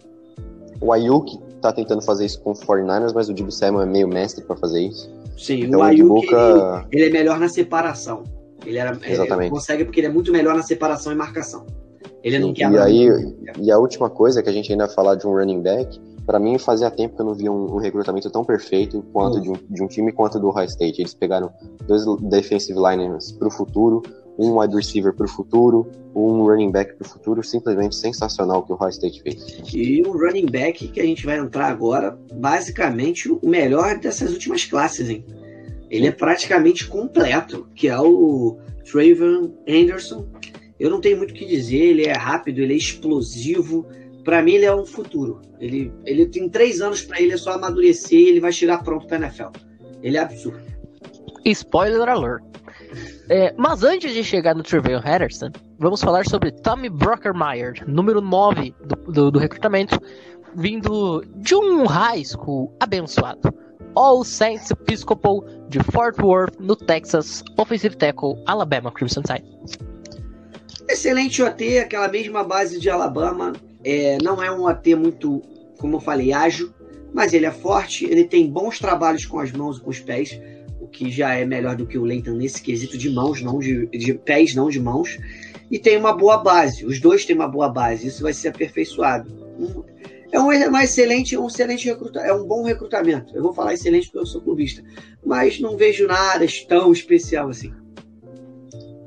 O 0.81 0.93
Ayuk 0.93 1.39
tá 1.61 1.73
tentando 1.73 2.03
fazer 2.03 2.27
isso 2.27 2.41
com 2.41 2.51
o 2.51 2.55
49ers, 2.55 3.13
mas 3.15 3.29
o 3.29 3.35
Dibu 3.35 3.53
Samuel 3.53 3.83
é 3.83 3.87
meio 3.87 4.09
mestre 4.09 4.45
para 4.45 4.57
fazer 4.57 4.81
isso. 4.81 5.09
Sim, 5.39 5.65
Então 5.65 5.81
o 5.81 5.83
Ayuk, 5.83 6.27
ele, 6.27 6.87
ele 6.91 7.05
é 7.07 7.11
melhor 7.11 7.39
na 7.39 7.49
separação. 7.49 8.25
Ele 8.67 8.79
era, 8.79 8.97
ele 9.03 9.13
Exatamente. 9.13 9.51
consegue 9.51 9.85
porque 9.85 10.01
ele 10.01 10.09
é 10.09 10.11
muito 10.13 10.31
melhor 10.33 10.55
na 10.57 10.63
separação 10.63 11.13
e 11.13 11.17
marcação. 11.17 11.67
Ele 12.23 12.39
não 12.39 12.49
Sim, 12.49 12.55
quer 12.55 12.71
e 12.73 12.79
aí- 12.79 13.35
e 13.61 13.71
a 13.71 13.79
última 13.79 14.09
coisa 14.09 14.43
que 14.43 14.49
a 14.49 14.53
gente 14.53 14.71
ainda 14.71 14.87
vai 14.87 14.95
falar 14.95 15.15
de 15.17 15.27
um 15.27 15.33
running 15.33 15.61
back, 15.61 16.01
para 16.27 16.39
mim 16.39 16.59
fazia 16.59 16.91
tempo 16.91 17.17
que 17.17 17.23
eu 17.23 17.27
não 17.27 17.35
via 17.35 17.51
um, 17.51 17.75
um 17.75 17.79
recrutamento 17.79 18.31
tão 18.31 18.45
perfeito 18.45 19.05
quanto 19.13 19.39
Hum. 19.39 19.41
de, 19.41 19.51
um, 19.51 19.55
de 19.71 19.83
um 19.83 19.87
time 19.87 20.13
quanto 20.13 20.39
do 20.39 20.51
High 20.51 20.67
State. 20.67 21.01
Eles 21.01 21.15
pegaram 21.15 21.51
dois 21.87 22.05
defensive 22.23 22.79
linemen 22.79 23.19
pro 23.39 23.51
futuro, 23.51 24.03
um 24.39 24.59
wide 24.59 24.75
receiver 24.75 25.15
pro 25.15 25.29
futuro, 25.29 25.91
um 26.15 26.45
running 26.45 26.71
back 26.71 26.95
pro 26.95 27.09
futuro, 27.09 27.43
simplesmente 27.43 27.95
sensacional 27.95 28.61
o 28.61 28.63
que 28.63 28.73
o 28.73 28.77
High 28.77 28.91
State 28.91 29.23
fez. 29.23 29.75
E 29.75 30.03
o 30.03 30.13
running 30.13 30.47
back 30.47 30.89
que 30.89 31.01
a 31.01 31.05
gente 31.05 31.25
vai 31.27 31.39
entrar 31.39 31.67
agora, 31.67 32.19
basicamente 32.35 33.31
o 33.31 33.41
melhor 33.45 33.99
dessas 33.99 34.33
últimas 34.33 34.65
classes, 34.65 35.09
hein? 35.09 35.25
Ele 35.91 36.07
é 36.07 36.11
praticamente 36.11 36.87
completo, 36.87 37.67
que 37.75 37.89
é 37.89 37.99
o 37.99 38.57
Trayvon 38.91 39.53
Anderson. 39.69 40.27
Eu 40.81 40.91
não 40.91 41.01
tenho 41.01 41.19
muito 41.19 41.33
o 41.33 41.35
que 41.35 41.45
dizer, 41.45 41.77
ele 41.77 42.05
é 42.07 42.13
rápido, 42.15 42.61
ele 42.61 42.73
é 42.73 42.77
explosivo. 42.77 43.87
Pra 44.25 44.43
mim, 44.43 44.53
ele 44.53 44.65
é 44.65 44.75
um 44.75 44.87
futuro. 44.87 45.41
Ele, 45.59 45.93
ele 46.05 46.27
tem 46.27 46.49
três 46.49 46.81
anos 46.81 47.03
pra 47.03 47.21
ele, 47.21 47.33
é 47.33 47.37
só 47.37 47.53
amadurecer 47.53 48.19
e 48.19 48.29
ele 48.29 48.41
vai 48.41 48.53
chegar 48.53 48.83
pronto 48.83 49.07
pra 49.07 49.17
NFL. 49.17 49.49
Ele 50.03 50.17
é 50.17 50.21
absurdo. 50.21 50.61
Spoiler 51.45 52.09
alert. 52.09 52.43
É, 53.29 53.55
mas 53.57 53.83
antes 53.83 54.13
de 54.13 54.23
chegar 54.23 54.55
no 54.55 54.63
Trevor 54.63 55.03
Henderson, 55.07 55.51
vamos 55.79 56.03
falar 56.03 56.27
sobre 56.27 56.53
Tommy 56.53 56.89
Brockermeyer, 56.89 57.83
número 57.87 58.21
9 58.21 58.75
do, 58.85 59.13
do, 59.13 59.31
do 59.31 59.39
recrutamento, 59.39 59.99
vindo 60.55 61.25
de 61.37 61.55
um 61.55 61.85
high 61.87 62.25
school 62.25 62.75
abençoado. 62.81 63.53
All 63.95 64.25
Saints 64.25 64.71
Episcopal 64.71 65.45
de 65.69 65.81
Fort 65.81 66.19
Worth, 66.19 66.59
no 66.59 66.75
Texas, 66.75 67.43
Offensive 67.57 67.97
Tackle, 67.97 68.43
Alabama 68.47 68.91
Crimson 68.91 69.23
Tide. 69.23 69.45
Excelente 70.89 71.43
OT, 71.43 71.79
aquela 71.79 72.09
mesma 72.09 72.43
base 72.43 72.81
de 72.81 72.91
Alabama. 72.91 73.53
É, 73.85 74.19
não 74.23 74.43
é 74.43 74.51
um 74.51 74.65
OT 74.67 74.95
muito, 74.95 75.43
como 75.79 75.97
eu 75.97 76.01
falei, 76.01 76.33
ágil, 76.33 76.71
mas 77.13 77.33
ele 77.33 77.47
é 77.47 77.51
forte, 77.51 78.05
ele 78.05 78.25
tem 78.25 78.51
bons 78.51 78.79
trabalhos 78.79 79.27
com 79.27 79.39
as 79.39 79.53
mãos 79.53 79.79
e 79.79 79.81
com 79.81 79.91
os 79.91 80.01
pés, 80.01 80.41
o 80.81 80.87
que 80.87 81.11
já 81.11 81.35
é 81.35 81.45
melhor 81.45 81.77
do 81.77 81.87
que 81.87 81.99
o 81.99 82.05
Leighton 82.05 82.33
nesse 82.33 82.63
quesito 82.63 82.97
de 82.97 83.11
mãos, 83.11 83.43
não 83.43 83.59
de, 83.59 83.87
de 83.89 84.15
pés, 84.15 84.55
não 84.55 84.69
de 84.69 84.81
mãos. 84.81 85.19
E 85.71 85.79
tem 85.79 85.97
uma 85.97 86.13
boa 86.13 86.39
base, 86.39 86.85
os 86.85 87.01
dois 87.01 87.25
têm 87.25 87.35
uma 87.37 87.49
boa 87.49 87.69
base, 87.69 88.07
isso 88.07 88.23
vai 88.23 88.33
ser 88.33 88.49
aperfeiçoado. 88.49 89.31
Um- 89.59 89.83
É 90.35 90.41
um, 90.41 90.51
é 90.51 90.85
excelente, 90.85 91.37
um 91.37 91.47
excelente 91.47 91.87
recruta, 91.87 92.21
é 92.21 92.33
um 92.33 92.47
bom 92.47 92.65
recrutamento. 92.65 93.37
Eu 93.37 93.43
vou 93.43 93.53
falar 93.53 93.75
excelente 93.75 94.07
porque 94.07 94.19
eu 94.21 94.27
sou 94.27 94.41
clubista, 94.41 94.83
mas 95.23 95.61
não 95.61 95.77
vejo 95.77 96.07
nada 96.07 96.47
tão 96.67 96.91
especial 96.91 97.51
assim. 97.51 97.71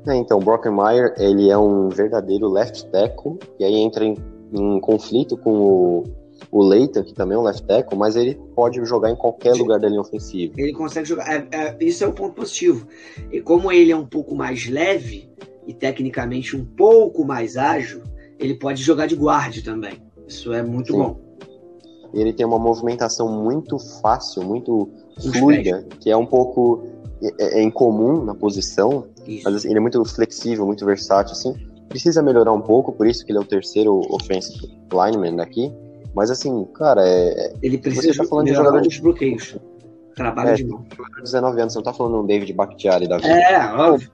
É, 0.06 0.14
então, 0.14 0.38
Brockenmeyer, 0.38 1.14
ele 1.18 1.50
é 1.50 1.58
um 1.58 1.88
verdadeiro 1.88 2.48
left 2.48 2.86
tackle, 2.92 3.40
e 3.58 3.64
aí 3.64 3.74
entra 3.74 4.04
em, 4.04 4.14
em 4.56 4.80
conflito 4.80 5.36
com 5.36 5.50
o, 5.50 6.04
o 6.50 6.62
Leita, 6.62 7.02
que 7.02 7.12
também 7.12 7.36
é 7.36 7.38
um 7.38 7.42
left 7.42 7.64
tackle, 7.66 7.98
mas 7.98 8.16
ele 8.16 8.34
pode 8.54 8.82
jogar 8.84 9.10
em 9.10 9.16
qualquer 9.16 9.54
lugar 9.54 9.78
da 9.78 9.88
linha 9.88 10.00
ofensiva. 10.00 10.54
Ele 10.56 10.72
consegue 10.72 11.08
jogar. 11.08 11.30
é- 11.32 11.48
é- 11.50 11.76
isso 11.80 12.02
é 12.04 12.06
o 12.06 12.12
ponto 12.12 12.34
positivo. 12.34 12.86
E 13.30 13.40
como 13.40 13.70
ele 13.70 13.92
é 13.92 13.96
um 13.96 14.06
pouco 14.06 14.34
mais 14.34 14.68
leve 14.68 15.28
e 15.66 15.74
tecnicamente 15.74 16.56
um 16.56 16.64
pouco 16.64 17.24
mais 17.24 17.56
ágil, 17.56 18.02
ele 18.38 18.54
pode 18.54 18.82
jogar 18.82 19.06
de 19.06 19.16
guarde 19.16 19.62
também. 19.62 20.02
Isso 20.26 20.52
é 20.52 20.62
muito 20.62 20.92
Sim. 20.92 20.98
bom. 20.98 21.20
Ele 22.14 22.32
tem 22.32 22.46
uma 22.46 22.58
movimentação 22.58 23.28
muito 23.28 23.78
fácil, 24.00 24.42
muito 24.42 24.88
fluida, 25.32 25.86
que 26.00 26.10
é 26.10 26.16
um 26.16 26.26
pouco 26.26 26.84
é, 27.22 27.60
é 27.60 27.62
incomum 27.62 28.24
na 28.24 28.34
posição, 28.34 29.06
Isso. 29.26 29.42
mas 29.44 29.54
assim, 29.56 29.68
ele 29.68 29.78
é 29.78 29.80
muito 29.80 30.02
flexível, 30.04 30.66
muito 30.66 30.84
versátil, 30.84 31.32
assim. 31.32 31.54
Precisa 31.88 32.22
melhorar 32.22 32.52
um 32.52 32.60
pouco, 32.60 32.92
por 32.92 33.06
isso 33.06 33.24
que 33.24 33.32
ele 33.32 33.38
é 33.38 33.40
o 33.40 33.44
terceiro 33.44 34.00
offensive 34.10 34.66
lineman 34.92 35.36
daqui. 35.36 35.72
Mas 36.14 36.30
assim, 36.30 36.64
cara, 36.74 37.02
é, 37.06 37.52
ele 37.62 37.78
precisa 37.78 38.12
você 38.12 38.18
tá 38.18 38.24
falando 38.24 38.46
de 38.46 38.52
melhorar 38.52 38.70
jogador 38.70 38.88
os 38.88 38.98
bloqueios. 38.98 39.56
Trabalho 40.14 40.48
É, 40.50 40.54
de 40.54 40.64
mão. 40.64 40.84
é 41.18 41.22
19 41.22 41.60
anos, 41.60 41.72
você 41.74 41.78
não 41.78 41.84
tá 41.84 41.92
falando 41.92 42.18
um 42.22 42.26
David 42.26 42.52
Bakhtiari 42.54 43.06
da 43.06 43.18
vida. 43.18 43.28
É, 43.28 43.66
óbvio. 43.74 44.10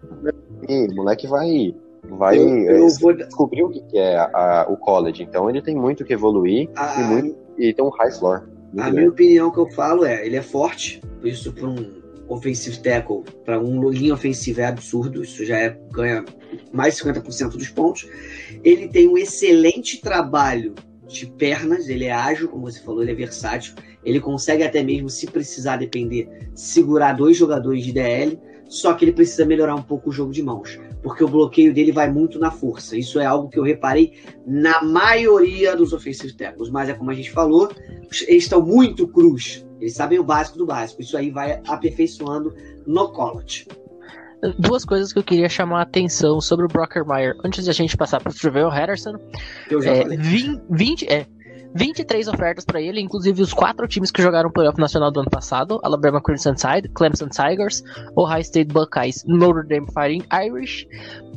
E 0.69 0.87
o 0.89 0.95
moleque 0.97 1.29
vai, 1.29 1.75
vai 2.11 2.39
Eu, 2.39 2.49
eu 2.49 2.87
é, 2.87 2.91
vou. 3.01 3.13
descobrir 3.15 3.63
o 3.63 3.69
que 3.71 3.85
é 3.97 4.17
a- 4.19 4.67
o 4.69 4.77
college. 4.77 5.23
Então 5.23 5.49
ele 5.49 5.63
tem 5.63 5.77
muito 5.77 6.05
que 6.05 6.13
evoluir 6.13 6.69
A, 6.75 7.01
e, 7.01 7.05
muito, 7.05 7.37
e 7.57 7.73
tem 7.73 7.85
um 7.85 7.91
high 7.91 8.11
floor. 8.11 8.43
A 8.73 8.77
grande. 8.77 8.97
minha 8.97 9.09
opinião 9.11 9.51
que 9.53 9.59
eu 9.59 9.71
falo 9.71 10.05
é, 10.05 10.27
ele 10.27 10.35
é 10.35 10.43
forte, 10.43 11.01
isso 11.23 11.53
para 11.53 11.69
um 11.69 12.02
offensive 12.33 12.81
tackle, 12.81 13.23
para 13.45 13.61
um 13.61 13.89
linha 13.91 14.15
ofensiva 14.15 14.63
é 14.63 14.67
absurdo, 14.67 15.23
isso 15.23 15.45
já 15.45 15.59
é, 15.59 15.79
ganha 15.91 16.25
mais 16.73 16.97
de 16.97 17.03
50% 17.03 17.51
dos 17.51 17.69
pontos. 17.69 18.09
Ele 18.63 18.89
tem 18.89 19.09
um 19.09 19.19
excelente 19.19 20.01
trabalho 20.01 20.75
de 21.07 21.27
pernas, 21.27 21.89
ele 21.89 22.05
é 22.05 22.13
ágil, 22.13 22.49
como 22.49 22.71
você 22.71 22.81
falou, 22.81 23.03
ele 23.03 23.13
é 23.13 23.15
versátil, 23.15 23.75
ele 24.05 24.21
consegue 24.21 24.63
até 24.63 24.83
mesmo, 24.83 25.09
se 25.09 25.27
precisar 25.27 25.77
depender, 25.77 26.29
segurar 26.55 27.13
dois 27.13 27.37
jogadores 27.37 27.85
de 27.85 27.93
DL, 27.93 28.39
só 28.69 28.95
que 28.95 29.05
ele 29.05 29.13
precisa 29.13 29.45
melhorar 29.45 29.75
um 29.75 29.83
pouco 29.83 30.09
o 30.09 30.13
jogo 30.13 30.33
de 30.33 30.43
mãos, 30.43 30.81
porque 31.03 31.23
o 31.23 31.29
bloqueio 31.29 31.75
dele 31.75 31.93
vai 31.93 32.11
muito 32.11 32.39
na 32.39 32.51
força. 32.51 32.97
Isso 32.97 33.21
é 33.21 33.27
algo 33.27 33.51
que 33.51 33.59
eu 33.59 33.63
reparei 33.63 34.15
na 34.47 34.83
maioria 34.83 35.77
dos 35.77 35.93
offensive 35.93 36.33
tackles, 36.33 36.71
mas 36.71 36.89
é 36.89 36.95
como 36.95 37.11
a 37.11 37.15
gente 37.15 37.31
falou, 37.31 37.71
eles 38.27 38.45
estão 38.45 38.65
muito 38.65 39.07
crus. 39.07 39.67
Eles 39.83 39.95
sabem 39.95 40.17
o 40.21 40.23
básico 40.23 40.57
do 40.59 40.65
básico. 40.65 41.03
Isso 41.03 41.17
aí 41.17 41.29
vai 41.33 41.61
aperfeiçoando 41.67 42.55
no 42.87 43.09
college. 43.09 43.67
Duas 44.57 44.85
coisas 44.85 45.13
que 45.13 45.19
eu 45.19 45.25
queria 45.25 45.49
chamar 45.49 45.81
a 45.81 45.83
atenção 45.83 46.41
sobre 46.41 46.65
o 46.65 46.69
Brockermeyer 46.69 47.37
antes 47.45 47.65
de 47.65 47.71
a 47.71 47.75
gente 47.75 47.97
passar 47.97 48.21
para 48.21 48.31
o 48.31 48.35
Trevor 48.35 48.73
Henderson. 48.77 49.17
Eu 49.69 49.83
já 49.83 49.91
É, 49.91 50.03
falei. 50.03 50.19
20, 50.19 50.63
20, 50.71 51.13
é, 51.13 51.27
23 51.75 52.29
ofertas 52.29 52.65
para 52.65 52.81
ele, 52.81 53.01
inclusive 53.01 53.43
os 53.43 53.53
quatro 53.53 53.89
times 53.89 54.13
que 54.13 54.23
jogaram 54.23 54.51
o 54.51 54.53
playoff 54.53 54.79
nacional 54.81 55.11
do 55.11 55.19
ano 55.19 55.31
passado: 55.31 55.81
Alabama 55.83 56.21
Crimson 56.23 56.55
Tide, 56.55 56.89
Clemson 56.95 57.29
Tigers, 57.29 57.83
Ohio 58.17 58.41
State 58.43 58.73
Buckeyes, 58.73 59.25
Notre 59.27 59.67
Dame 59.67 59.87
Fighting 59.93 60.25
Irish. 60.47 60.87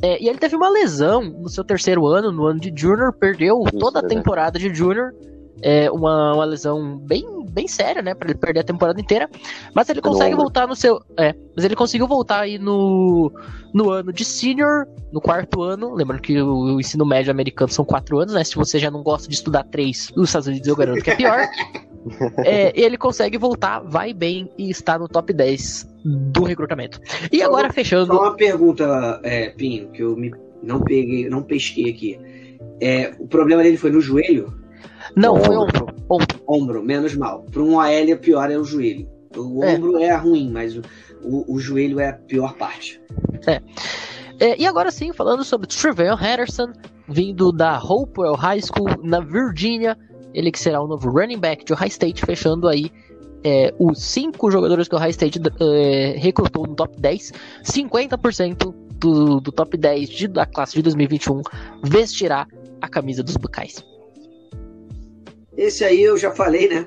É, 0.02 0.22
e 0.22 0.28
ele 0.28 0.38
teve 0.38 0.54
uma 0.54 0.68
lesão 0.68 1.22
no 1.22 1.48
seu 1.48 1.64
terceiro 1.64 2.06
ano, 2.06 2.30
no 2.30 2.46
ano 2.46 2.60
de 2.60 2.72
Junior, 2.74 3.12
perdeu 3.12 3.62
Isso, 3.66 3.78
toda 3.78 3.98
a 3.98 4.02
verdade. 4.02 4.20
temporada 4.20 4.58
de 4.58 4.72
Junior. 4.72 5.12
É 5.62 5.90
uma, 5.90 6.34
uma 6.34 6.44
lesão 6.44 6.98
bem, 6.98 7.24
bem 7.50 7.66
séria, 7.66 8.02
né? 8.02 8.14
Pra 8.14 8.28
ele 8.28 8.38
perder 8.38 8.60
a 8.60 8.64
temporada 8.64 9.00
inteira. 9.00 9.28
Mas 9.74 9.88
ele 9.88 10.00
No 10.02 10.10
consegue 10.10 10.34
voltar 10.34 10.66
no 10.66 10.76
seu. 10.76 11.00
É, 11.18 11.34
mas 11.54 11.64
ele 11.64 11.74
conseguiu 11.74 12.06
voltar 12.06 12.40
aí 12.40 12.58
no, 12.58 13.32
no 13.72 13.90
ano 13.90 14.12
de 14.12 14.24
senior, 14.24 14.86
no 15.10 15.20
quarto 15.20 15.62
ano. 15.62 15.94
Lembrando 15.94 16.20
que 16.20 16.40
o, 16.40 16.74
o 16.76 16.80
ensino 16.80 17.06
médio 17.06 17.30
americano 17.30 17.70
são 17.70 17.84
quatro 17.84 18.18
anos, 18.18 18.34
né? 18.34 18.44
Se 18.44 18.54
você 18.54 18.78
já 18.78 18.90
não 18.90 19.02
gosta 19.02 19.28
de 19.28 19.34
estudar 19.34 19.64
três, 19.64 20.12
nos 20.14 20.28
Estados 20.28 20.48
Unidos 20.48 20.68
eu 20.68 20.76
garanto 20.76 21.02
que 21.02 21.10
é 21.10 21.16
pior. 21.16 21.38
É, 22.44 22.72
ele 22.80 22.96
consegue 22.96 23.36
voltar, 23.36 23.80
vai 23.80 24.14
bem 24.14 24.48
e 24.56 24.70
está 24.70 24.96
no 24.96 25.08
top 25.08 25.32
10 25.32 25.88
do 26.04 26.44
recrutamento. 26.44 27.00
E 27.32 27.38
Só- 27.40 27.46
agora 27.46 27.66
Só 27.66 27.74
fechando. 27.74 28.12
uma 28.12 28.36
pergunta, 28.36 29.20
é, 29.24 29.50
Pinho, 29.50 29.88
que 29.88 30.04
eu 30.04 30.16
me, 30.16 30.32
não 30.62 30.80
peguei, 30.80 31.28
não 31.28 31.42
pesquei 31.42 31.90
aqui. 31.90 32.16
É, 32.80 33.12
o 33.18 33.26
problema 33.26 33.60
dele 33.62 33.76
foi 33.76 33.90
no 33.90 34.00
joelho? 34.00 34.54
Não, 35.16 35.36
foi 35.42 35.56
Ombro. 35.56 35.84
ombro. 35.84 35.96
Ombro. 36.08 36.40
Ombro, 36.46 36.84
menos 36.84 37.16
mal. 37.16 37.42
Para 37.50 37.62
um 37.62 37.76
OL, 37.76 38.16
pior 38.20 38.50
é 38.50 38.58
o 38.58 38.64
joelho. 38.64 39.08
O 39.36 39.64
É. 39.64 39.74
ombro 39.74 39.98
é, 39.98 40.14
ruim, 40.14 40.50
mas 40.50 40.76
o, 40.76 40.82
o, 41.22 41.54
o 41.54 41.58
joelho 41.58 41.98
é 42.00 42.08
a 42.10 42.12
pior 42.12 42.54
parte. 42.54 43.00
É, 44.38 44.60
e 44.60 44.66
agora 44.66 44.90
sim, 44.90 45.12
falando 45.12 45.42
sobre 45.44 45.66
Trevor 45.66 46.22
Henderson, 46.22 46.72
vindo 47.08 47.50
da 47.52 47.78
Hopewell 47.82 48.34
High 48.34 48.60
School 48.62 49.02
na 49.02 49.20
Virgínia, 49.20 49.96
ele 50.34 50.50
que 50.52 50.58
será 50.58 50.80
o 50.82 50.86
novo 50.86 51.08
running 51.10 51.38
back 51.38 51.64
de 51.64 51.72
Ohio 51.72 51.88
State, 51.88 52.24
fechando 52.24 52.68
aí 52.68 52.90
é, 53.44 53.72
os 53.78 54.02
cinco 54.02 54.50
jogadores 54.50 54.88
que 54.88 54.94
o 54.94 54.98
Ohio 54.98 55.10
State 55.10 55.40
é, 55.60 56.14
recrutou 56.18 56.66
no 56.66 56.74
top 56.74 57.00
10, 57.00 57.32
50% 57.64 58.74
do, 58.98 59.40
do 59.40 59.52
top 59.52 59.76
10 59.76 60.08
de- 60.08 60.28
da 60.28 60.44
classe 60.46 60.74
de 60.74 60.82
2021 60.82 61.42
vestirá 61.82 62.46
a 62.80 62.88
camisa 62.88 63.22
dos 63.22 63.36
Buckeyes. 63.36 63.82
Esse 65.56 65.84
aí 65.84 66.02
eu 66.02 66.16
já 66.16 66.30
falei, 66.30 66.68
né? 66.68 66.86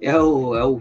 É 0.00 0.16
o, 0.18 0.54
é 0.54 0.64
o, 0.64 0.80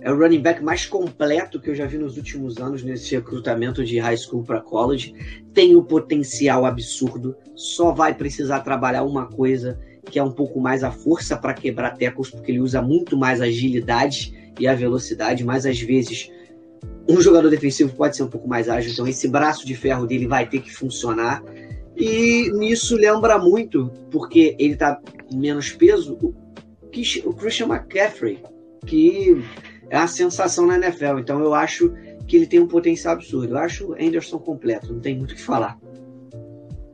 é 0.00 0.12
o 0.12 0.16
running 0.16 0.40
back 0.40 0.62
mais 0.62 0.86
completo 0.86 1.60
que 1.60 1.70
eu 1.70 1.74
já 1.74 1.86
vi 1.86 1.98
nos 1.98 2.16
últimos 2.16 2.58
anos 2.58 2.82
nesse 2.82 3.14
recrutamento 3.14 3.84
de 3.84 3.98
high 3.98 4.16
school 4.16 4.44
para 4.44 4.60
college. 4.60 5.14
Tem 5.52 5.74
um 5.74 5.82
potencial 5.82 6.64
absurdo, 6.64 7.36
só 7.54 7.92
vai 7.92 8.14
precisar 8.14 8.60
trabalhar 8.60 9.02
uma 9.02 9.26
coisa 9.26 9.78
que 10.10 10.18
é 10.18 10.22
um 10.22 10.30
pouco 10.30 10.60
mais 10.60 10.84
a 10.84 10.90
força 10.90 11.36
para 11.36 11.52
quebrar 11.52 11.96
tecos, 11.96 12.30
porque 12.30 12.52
ele 12.52 12.60
usa 12.60 12.80
muito 12.80 13.16
mais 13.16 13.40
a 13.40 13.44
agilidade 13.44 14.52
e 14.58 14.66
a 14.66 14.74
velocidade, 14.74 15.44
mas 15.44 15.66
às 15.66 15.80
vezes 15.80 16.30
um 17.08 17.20
jogador 17.20 17.50
defensivo 17.50 17.94
pode 17.94 18.16
ser 18.16 18.22
um 18.22 18.28
pouco 18.28 18.48
mais 18.48 18.68
ágil, 18.68 18.92
então 18.92 19.06
esse 19.06 19.28
braço 19.28 19.66
de 19.66 19.74
ferro 19.74 20.06
dele 20.06 20.26
vai 20.26 20.48
ter 20.48 20.60
que 20.60 20.72
funcionar. 20.72 21.42
E 21.96 22.50
nisso 22.52 22.94
lembra 22.94 23.38
muito, 23.38 23.90
porque 24.10 24.54
ele 24.58 24.76
tá 24.76 25.00
menos 25.32 25.70
peso, 25.70 26.16
o 27.24 27.32
Christian 27.32 27.66
McCaffrey, 27.66 28.42
que 28.86 29.42
é 29.90 29.96
a 29.96 30.06
sensação 30.06 30.66
na 30.66 30.76
NFL. 30.76 31.18
Então 31.18 31.40
eu 31.40 31.54
acho 31.54 31.92
que 32.26 32.36
ele 32.36 32.46
tem 32.46 32.60
um 32.60 32.66
potencial 32.66 33.14
absurdo. 33.14 33.54
Eu 33.54 33.58
acho 33.58 33.90
o 33.90 33.94
Anderson 33.94 34.38
completo, 34.38 34.92
não 34.92 35.00
tem 35.00 35.16
muito 35.16 35.32
o 35.32 35.34
que 35.34 35.42
falar. 35.42 35.78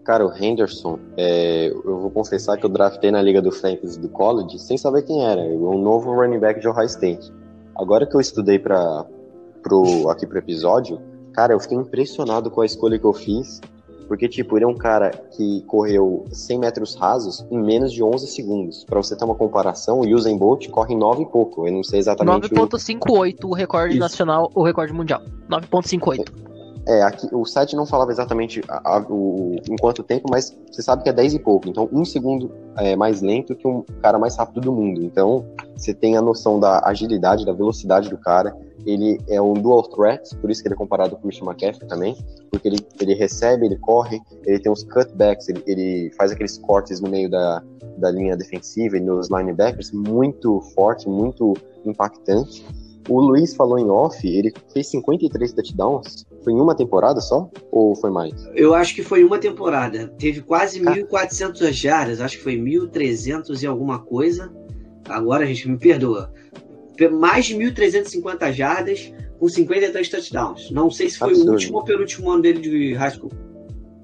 Cara, 0.04 0.26
o 0.26 0.36
Henderson, 0.36 0.98
é, 1.16 1.68
eu 1.68 2.00
vou 2.00 2.10
confessar 2.10 2.56
que 2.56 2.66
eu 2.66 2.70
draftei 2.70 3.12
na 3.12 3.22
Liga 3.22 3.40
do 3.40 3.52
Fantasy 3.52 4.00
do 4.00 4.08
College 4.08 4.58
sem 4.58 4.76
saber 4.76 5.02
quem 5.02 5.24
era, 5.24 5.40
um 5.40 5.80
novo 5.80 6.12
running 6.12 6.40
back 6.40 6.60
de 6.60 6.66
Ohio 6.66 6.86
State. 6.86 7.32
Agora 7.76 8.04
que 8.04 8.16
eu 8.16 8.20
estudei 8.20 8.58
pra, 8.58 9.06
pro, 9.62 10.10
aqui 10.10 10.26
pro 10.26 10.38
episódio, 10.38 11.00
cara, 11.32 11.52
eu 11.52 11.60
fiquei 11.60 11.78
impressionado 11.78 12.50
com 12.50 12.60
a 12.60 12.66
escolha 12.66 12.98
que 12.98 13.04
eu 13.04 13.12
fiz, 13.12 13.60
porque, 14.12 14.28
tipo, 14.28 14.58
ele 14.58 14.66
é 14.66 14.68
um 14.68 14.76
cara 14.76 15.08
que 15.30 15.62
correu 15.62 16.26
100 16.30 16.58
metros 16.58 16.94
rasos 16.94 17.46
em 17.50 17.58
menos 17.58 17.90
de 17.90 18.04
11 18.04 18.26
segundos. 18.26 18.84
Pra 18.84 19.02
você 19.02 19.16
ter 19.16 19.24
uma 19.24 19.34
comparação, 19.34 20.00
o 20.00 20.06
Usain 20.06 20.36
Bolt 20.36 20.68
corre 20.68 20.92
em 20.92 20.98
9 20.98 21.22
e 21.22 21.26
pouco, 21.26 21.66
eu 21.66 21.72
não 21.72 21.82
sei 21.82 21.98
exatamente 22.00 22.52
o... 22.52 22.54
9.58 22.54 23.36
o 23.44 23.54
recorde 23.54 23.92
Isso. 23.94 24.00
nacional, 24.00 24.50
o 24.54 24.62
recorde 24.62 24.92
mundial. 24.92 25.22
9.58. 25.48 26.30
É, 26.86 27.02
aqui, 27.04 27.26
o 27.32 27.46
site 27.46 27.74
não 27.74 27.86
falava 27.86 28.10
exatamente 28.10 28.60
a- 28.68 28.96
a- 28.98 29.06
o, 29.08 29.56
em 29.70 29.76
quanto 29.76 30.02
tempo, 30.02 30.26
mas 30.30 30.54
você 30.70 30.82
sabe 30.82 31.02
que 31.04 31.08
é 31.08 31.12
10 31.14 31.32
e 31.32 31.38
pouco. 31.38 31.66
Então, 31.66 31.88
um 31.90 32.04
segundo 32.04 32.50
é 32.76 32.94
mais 32.94 33.22
lento 33.22 33.54
que 33.56 33.66
um 33.66 33.82
cara 34.02 34.18
mais 34.18 34.36
rápido 34.36 34.60
do 34.60 34.72
mundo. 34.72 35.02
Então, 35.02 35.46
você 35.74 35.94
tem 35.94 36.18
a 36.18 36.20
noção 36.20 36.60
da 36.60 36.80
agilidade, 36.84 37.46
da 37.46 37.52
velocidade 37.54 38.10
do 38.10 38.18
cara. 38.18 38.54
Ele 38.86 39.20
é 39.28 39.40
um 39.40 39.54
dual 39.54 39.82
threat, 39.82 40.34
por 40.36 40.50
isso 40.50 40.62
que 40.62 40.68
ele 40.68 40.74
é 40.74 40.78
comparado 40.78 41.10
com 41.12 41.18
o 41.18 41.22
Christian 41.22 41.46
McCaffrey 41.46 41.88
também. 41.88 42.16
Porque 42.50 42.68
ele, 42.68 42.78
ele 43.00 43.14
recebe, 43.14 43.66
ele 43.66 43.76
corre, 43.76 44.20
ele 44.44 44.58
tem 44.58 44.70
uns 44.70 44.84
cutbacks, 44.84 45.48
ele, 45.48 45.62
ele 45.66 46.10
faz 46.16 46.32
aqueles 46.32 46.58
cortes 46.58 47.00
no 47.00 47.08
meio 47.08 47.30
da, 47.30 47.62
da 47.98 48.10
linha 48.10 48.36
defensiva 48.36 48.96
e 48.96 49.00
nos 49.00 49.30
linebackers, 49.30 49.92
muito 49.92 50.60
forte, 50.74 51.08
muito 51.08 51.54
impactante. 51.84 52.64
O 53.08 53.20
Luiz 53.20 53.54
falou 53.54 53.78
em 53.78 53.90
off, 53.90 54.26
ele 54.26 54.52
fez 54.72 54.88
53 54.88 55.52
touchdowns. 55.52 56.24
Foi 56.44 56.52
em 56.52 56.60
uma 56.60 56.74
temporada 56.74 57.20
só? 57.20 57.50
Ou 57.70 57.96
foi 57.96 58.10
mais? 58.10 58.32
Eu 58.54 58.74
acho 58.74 58.94
que 58.94 59.02
foi 59.02 59.24
uma 59.24 59.38
temporada. 59.38 60.08
Teve 60.18 60.40
quase 60.40 60.80
Cara. 60.80 61.00
1.400 61.02 61.72
jardas, 61.72 62.20
acho 62.20 62.36
que 62.36 62.44
foi 62.44 62.56
1.300 62.56 63.62
e 63.62 63.66
alguma 63.66 63.98
coisa. 63.98 64.52
Agora, 65.08 65.44
gente, 65.46 65.68
me 65.68 65.78
perdoa. 65.78 66.32
Mais 67.08 67.46
de 67.46 67.54
1.350 67.56 68.52
jardas 68.52 69.12
com 69.38 69.48
53 69.48 70.08
touchdowns. 70.08 70.70
Não 70.70 70.90
sei 70.90 71.10
se 71.10 71.18
foi 71.18 71.30
Absurdo. 71.30 71.50
o 71.50 71.52
último 71.54 71.78
ou 71.78 71.84
penúltimo 71.84 72.30
ano 72.30 72.42
dele 72.42 72.60
de 72.60 72.94
high 72.94 73.10
school. 73.10 73.30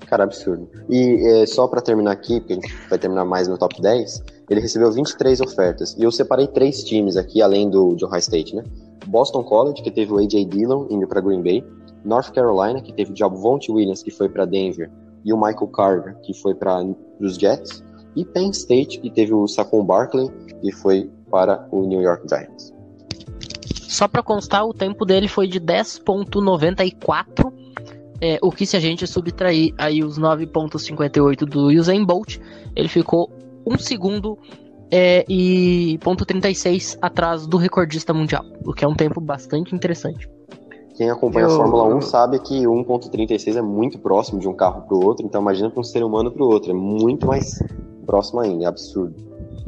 Cara, 0.07 0.25
absurdo. 0.25 0.69
E 0.89 1.21
é, 1.29 1.47
só 1.47 1.69
pra 1.69 1.83
terminar 1.83 2.13
aqui, 2.13 2.41
porque 2.41 2.55
a 2.55 2.57
gente 2.57 2.75
vai 2.89 2.99
terminar 2.99 3.27
mais 3.27 3.47
no 3.47 3.59
top 3.59 3.81
10, 3.81 4.23
ele 4.49 4.61
recebeu 4.61 4.91
23 4.91 5.41
ofertas. 5.41 5.95
E 5.99 6.03
eu 6.03 6.11
separei 6.11 6.47
três 6.47 6.83
times 6.83 7.17
aqui, 7.17 7.43
além 7.43 7.69
do 7.69 7.95
de 7.95 8.05
Ohio 8.07 8.19
State, 8.19 8.57
né? 8.57 8.65
Boston 9.07 9.45
College, 9.45 9.83
que 9.83 9.91
teve 9.91 10.13
o 10.13 10.19
A.J. 10.19 10.47
Dillon 10.47 10.87
indo 10.91 11.07
pra 11.07 11.21
Green 11.21 11.43
Bay. 11.43 11.63
North 12.05 12.33
Carolina, 12.33 12.81
que 12.81 12.93
teve 12.93 13.13
o 13.13 13.17
Javonte 13.17 13.71
Williams, 13.71 14.03
que 14.03 14.11
foi 14.11 14.29
pra 14.29 14.47
Denver. 14.47 14.91
E 15.25 15.33
o 15.33 15.37
Michael 15.37 15.69
Carter, 15.69 16.17
que 16.23 16.33
foi 16.33 16.55
para 16.55 16.83
os 17.21 17.37
Jets. 17.37 17.85
E 18.17 18.25
Penn 18.25 18.51
State, 18.51 19.01
que 19.01 19.11
teve 19.11 19.35
o 19.35 19.47
Saquon 19.47 19.85
Barkley, 19.85 20.31
que 20.63 20.73
foi 20.73 21.11
para 21.31 21.69
o 21.71 21.87
New 21.87 22.01
York 22.01 22.27
Giants. 22.29 22.73
Só 23.89 24.07
para 24.07 24.23
constar, 24.23 24.67
o 24.67 24.75
tempo 24.75 25.07
dele 25.07 25.27
foi 25.27 25.49
de 25.49 25.59
10.94, 25.59 27.51
é, 28.21 28.39
o 28.43 28.53
que 28.53 28.67
se 28.67 28.77
a 28.77 28.81
gente 28.81 29.07
subtrair 29.07 29.73
aí 29.79 30.05
os 30.05 30.19
9.58 30.19 31.39
do 31.47 31.69
Usain 31.69 32.05
Bolt, 32.05 32.37
ele 32.77 32.89
ficou 32.89 33.31
um 33.67 33.79
segundo 33.79 34.37
é, 34.91 35.25
e 35.27 35.99
ponto 36.03 36.27
36 36.27 36.99
atrás 37.01 37.47
do 37.47 37.57
recordista 37.57 38.13
mundial, 38.13 38.45
o 38.67 38.75
que 38.75 38.85
é 38.85 38.89
um 38.89 38.95
tempo 38.95 39.23
bastante 39.23 39.75
interessante. 39.75 40.29
Quem 40.95 41.09
acompanha 41.11 41.47
Eu- 41.47 41.53
a 41.53 41.57
Fórmula 41.57 41.95
1 41.97 42.03
sabe 42.03 42.39
que 42.41 42.67
1.36 42.67 43.57
é 43.57 43.63
muito 43.63 43.99
próximo 43.99 44.39
de 44.39 44.47
um 44.49 44.55
carro 44.55 44.83
para 44.83 44.97
o 44.97 45.03
outro, 45.03 45.25
então 45.25 45.41
imagina 45.41 45.71
para 45.71 45.81
um 45.81 45.85
ser 45.85 46.05
humano 46.05 46.31
para 46.31 46.43
o 46.43 46.47
outro, 46.47 46.73
é 46.73 46.75
muito 46.75 47.27
mais 47.27 47.59
próximo 48.05 48.41
ainda, 48.41 48.65
é 48.65 48.67
absurdo. 48.67 49.15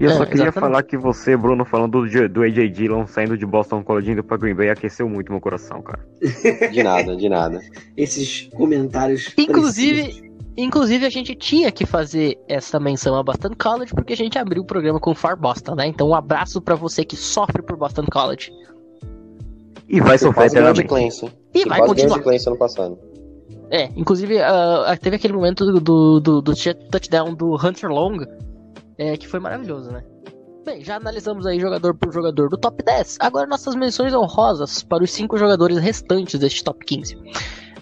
E 0.01 0.05
eu 0.05 0.11
É, 0.11 0.15
só 0.15 0.25
queria 0.25 0.45
exatamente. 0.45 0.61
falar 0.61 0.83
que 0.83 0.97
você, 0.97 1.37
Bruno, 1.37 1.63
falando 1.67 2.07
do, 2.07 2.29
do 2.31 2.43
AJ 2.43 2.71
Dillon 2.73 3.07
saindo 3.07 3.37
de 3.37 3.45
Boston 3.45 3.85
College 3.85 4.13
indo 4.13 4.25
pra 4.25 4.39
Green 4.39 4.55
Bay, 4.55 4.71
aqueceu 4.71 5.07
muito 5.07 5.31
meu 5.31 5.43
coração, 5.43 5.83
cara. 5.83 6.01
De 6.73 6.83
nada, 6.83 7.15
de 7.15 7.29
nada. 7.29 7.61
Esses 7.97 8.49
comentários. 8.55 9.35
Inclusive-. 9.37 10.31
Inclusive, 10.57 11.07
a 11.07 11.11
gente 11.11 11.35
tinha 11.35 11.71
que 11.71 11.87
fazer 11.87 12.37
essa 12.49 12.81
menção 12.81 13.15
a 13.15 13.23
Boston 13.23 13.53
College 13.59 13.93
porque 13.95 14.15
a 14.15 14.17
gente 14.17 14.39
abriu 14.39 14.63
o 14.63 14.67
programa 14.67 14.99
com 14.99 15.11
o 15.13 15.15
Far 15.15 15.39
Boston, 15.39 15.75
né? 15.75 15.87
Então, 15.87 16.09
um 16.09 16.15
abraço 16.15 16.61
pra 16.61 16.75
você 16.75 17.05
que 17.05 17.17
sofre 17.17 17.63
por 17.63 17.77
Boston 17.77 18.05
College. 18.11 18.51
E 19.89 20.01
vai 20.01 20.19
sofrer. 20.19 20.51
Clemson. 20.87 21.31
E 21.55 21.65
vai 21.67 21.79
Quase 21.79 21.95
ganhou 21.95 22.19
continuar. 22.19 22.47
ano 22.49 22.57
passado. 22.59 22.99
É, 23.71 23.85
inclusive, 23.97 24.41
ah, 24.43 24.97
teve 25.01 25.17
aquele 25.17 25.33
momento 25.35 25.65
do, 25.65 25.81
do, 25.81 26.21
do, 26.21 26.43
do 26.43 26.53
touchdown 26.91 27.35
do 27.35 27.55
Hunter 27.55 27.89
Long, 27.89 28.19
é, 29.01 29.17
que 29.17 29.27
foi 29.27 29.41
maravilhoso, 29.41 29.91
né? 29.91 30.05
Bem, 30.63 30.85
já 30.85 30.97
analisamos 30.97 31.47
aí 31.47 31.59
jogador 31.59 31.95
por 31.95 32.13
jogador 32.13 32.51
do 32.51 32.59
top 32.59 32.85
10. 32.85 33.17
Agora 33.19 33.47
nossas 33.47 33.75
menções 33.75 34.13
honrosas 34.13 34.83
para 34.83 35.03
os 35.03 35.11
cinco 35.11 35.39
jogadores 35.39 35.79
restantes 35.79 36.39
deste 36.39 36.63
top 36.63 36.85
15. 36.85 37.17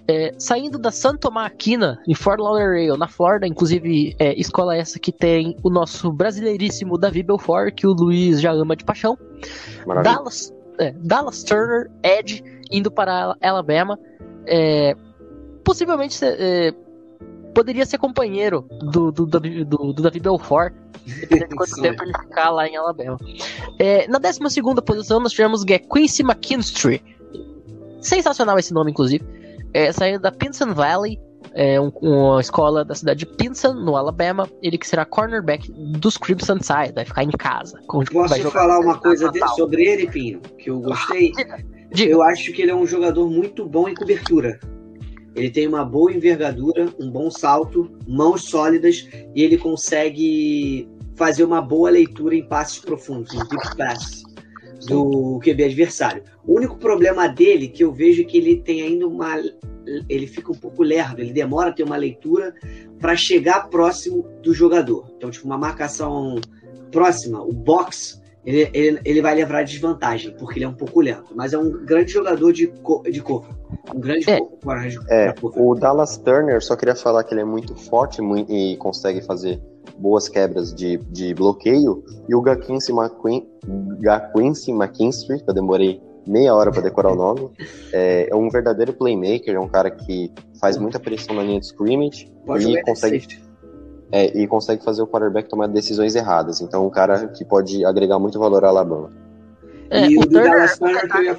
É, 0.06 0.32
saindo 0.38 0.78
da 0.78 0.92
San 0.92 1.16
Tomás 1.16 1.48
Aquina, 1.48 2.00
em 2.06 2.14
Fort 2.14 2.38
Lauderdale, 2.38 2.96
na 2.96 3.08
Flórida, 3.08 3.48
inclusive 3.48 4.14
é, 4.20 4.40
escola 4.40 4.76
essa 4.76 4.96
que 5.00 5.10
tem 5.10 5.56
o 5.64 5.68
nosso 5.68 6.12
brasileiríssimo 6.12 6.96
Davi 6.96 7.24
Belfort, 7.24 7.74
que 7.74 7.86
o 7.86 7.92
Luiz 7.92 8.40
já 8.40 8.52
ama 8.52 8.76
de 8.76 8.84
paixão. 8.84 9.18
Maravilha. 9.84 10.14
Dallas, 10.14 10.54
é, 10.78 10.92
Dallas 10.92 11.42
Turner, 11.42 11.90
Ed, 12.04 12.44
indo 12.70 12.92
para 12.92 13.34
Alabama. 13.42 13.98
É, 14.46 14.94
possivelmente 15.64 16.16
é, 16.24 16.72
poderia 17.54 17.84
ser 17.86 17.98
companheiro 17.98 18.66
do, 18.80 19.10
do, 19.12 19.26
Davi- 19.26 19.64
do, 19.64 19.92
do 19.92 20.02
Davi 20.02 20.20
Belfort, 20.20 20.72
dependendo 21.20 21.50
de 21.50 21.56
quanto 21.56 21.74
Sim. 21.74 21.82
tempo 21.82 22.02
ele 22.02 22.12
ficar 22.18 22.50
lá 22.50 22.66
em 22.68 22.76
Alabama. 22.76 23.18
É, 23.78 24.06
na 24.08 24.18
12 24.18 24.40
posição, 24.82 25.20
nós 25.20 25.32
tivemos 25.32 25.64
Quincy 25.64 26.22
McKinstry. 26.22 27.02
Sensacional 28.00 28.58
esse 28.58 28.72
nome, 28.72 28.90
inclusive. 28.90 29.24
É, 29.74 29.92
saindo 29.92 30.20
da 30.20 30.30
Pinson 30.32 30.72
Valley, 30.72 31.18
é, 31.52 31.80
um- 31.80 31.90
uma 32.00 32.40
escola 32.40 32.84
da 32.84 32.94
cidade 32.94 33.20
de 33.20 33.26
Pinson, 33.26 33.72
no 33.74 33.96
Alabama. 33.96 34.48
Ele 34.62 34.78
que 34.78 34.86
será 34.86 35.04
cornerback 35.04 35.70
dos 35.98 36.16
Crimson 36.16 36.58
Tide, 36.58 36.92
vai 36.94 37.04
ficar 37.04 37.24
em 37.24 37.30
casa. 37.30 37.80
Posso 37.86 38.50
falar 38.50 38.78
uma 38.80 38.98
coisa 38.98 39.30
dele, 39.30 39.46
sobre 39.48 39.84
ele, 39.84 40.06
Pinho? 40.08 40.40
Que 40.58 40.70
eu 40.70 40.80
gostei? 40.80 41.32
Diga. 41.92 42.12
Eu 42.12 42.22
acho 42.22 42.52
que 42.52 42.62
ele 42.62 42.70
é 42.70 42.74
um 42.74 42.86
jogador 42.86 43.28
muito 43.30 43.66
bom 43.66 43.88
em 43.88 43.94
cobertura. 43.94 44.60
Ele 45.38 45.50
tem 45.50 45.66
uma 45.66 45.84
boa 45.84 46.12
envergadura, 46.12 46.92
um 46.98 47.10
bom 47.10 47.30
salto, 47.30 47.90
mãos 48.06 48.44
sólidas 48.44 49.08
e 49.34 49.42
ele 49.42 49.56
consegue 49.56 50.88
fazer 51.14 51.44
uma 51.44 51.60
boa 51.60 51.90
leitura 51.90 52.34
em 52.34 52.46
passes 52.46 52.78
profundos, 52.78 53.32
em 53.32 53.38
deep 53.38 53.76
pass 53.76 54.22
do 54.86 55.38
QB 55.40 55.64
adversário. 55.64 56.22
O 56.46 56.56
único 56.56 56.76
problema 56.76 57.28
dele 57.28 57.68
que 57.68 57.82
eu 57.82 57.92
vejo 57.92 58.22
é 58.22 58.24
que 58.24 58.38
ele 58.38 58.56
tem 58.56 58.82
ainda 58.82 59.06
uma 59.06 59.36
ele 60.08 60.26
fica 60.26 60.52
um 60.52 60.54
pouco 60.54 60.82
lerdo, 60.82 61.20
ele 61.20 61.32
demora 61.32 61.70
a 61.70 61.72
ter 61.72 61.82
uma 61.82 61.96
leitura 61.96 62.54
para 63.00 63.16
chegar 63.16 63.68
próximo 63.68 64.22
do 64.42 64.52
jogador. 64.52 65.10
Então, 65.16 65.30
tipo, 65.30 65.46
uma 65.46 65.56
marcação 65.56 66.36
próxima, 66.90 67.42
o 67.42 67.52
box, 67.52 68.20
ele, 68.48 68.70
ele, 68.72 69.00
ele 69.04 69.20
vai 69.22 69.34
levar 69.34 69.62
desvantagem, 69.64 70.34
porque 70.38 70.58
ele 70.58 70.64
é 70.64 70.68
um 70.68 70.74
pouco 70.74 71.00
lento. 71.00 71.32
Mas 71.34 71.52
é 71.52 71.58
um 71.58 71.84
grande 71.84 72.12
jogador 72.12 72.52
de, 72.52 72.66
co- 72.68 73.02
de 73.02 73.20
cover. 73.20 73.50
Um 73.94 74.00
grande 74.00 74.28
É. 74.30 74.38
co- 74.38 74.46
coragem 74.64 74.98
É, 75.08 75.32
cover. 75.32 75.62
o 75.62 75.74
Dallas 75.74 76.16
Turner, 76.16 76.62
só 76.62 76.74
queria 76.74 76.94
falar 76.94 77.24
que 77.24 77.34
ele 77.34 77.42
é 77.42 77.44
muito 77.44 77.74
forte 77.76 78.22
mui- 78.22 78.46
e 78.48 78.76
consegue 78.78 79.20
fazer 79.20 79.60
boas 79.98 80.28
quebras 80.28 80.74
de, 80.74 80.96
de 81.10 81.34
bloqueio. 81.34 82.02
E 82.28 82.34
o 82.34 82.40
Gaquincy 84.00 84.72
McKinstry, 84.72 85.42
que 85.42 85.50
eu 85.50 85.54
demorei 85.54 86.00
meia 86.26 86.54
hora 86.54 86.70
para 86.70 86.82
decorar 86.82 87.12
o 87.12 87.16
nome, 87.16 87.50
é, 87.92 88.28
é 88.30 88.34
um 88.34 88.48
verdadeiro 88.50 88.92
playmaker, 88.92 89.54
é 89.54 89.60
um 89.60 89.68
cara 89.68 89.90
que 89.90 90.32
faz 90.60 90.76
muita 90.76 90.98
pressão 91.00 91.34
na 91.34 91.42
linha 91.42 91.58
de 91.60 91.66
scrimmage 91.66 92.30
Pode 92.46 92.64
e 92.66 92.72
de 92.76 92.82
consegue, 92.82 93.20
safety. 93.20 93.47
É, 94.10 94.38
e 94.38 94.46
consegue 94.46 94.82
fazer 94.82 95.02
o 95.02 95.06
quarterback 95.06 95.48
tomar 95.48 95.68
decisões 95.68 96.14
erradas. 96.14 96.60
Então, 96.60 96.86
um 96.86 96.90
cara 96.90 97.28
que 97.28 97.44
pode 97.44 97.84
agregar 97.84 98.18
muito 98.18 98.38
valor 98.38 98.64
a 98.64 98.68
Alabama. 98.68 99.10
É, 99.90 100.06
e 100.06 100.16
o 100.16 100.20
o 100.20 100.26
Turner, 100.26 100.78
que 100.78 101.16
eu 101.16 101.22
ia 101.22 101.38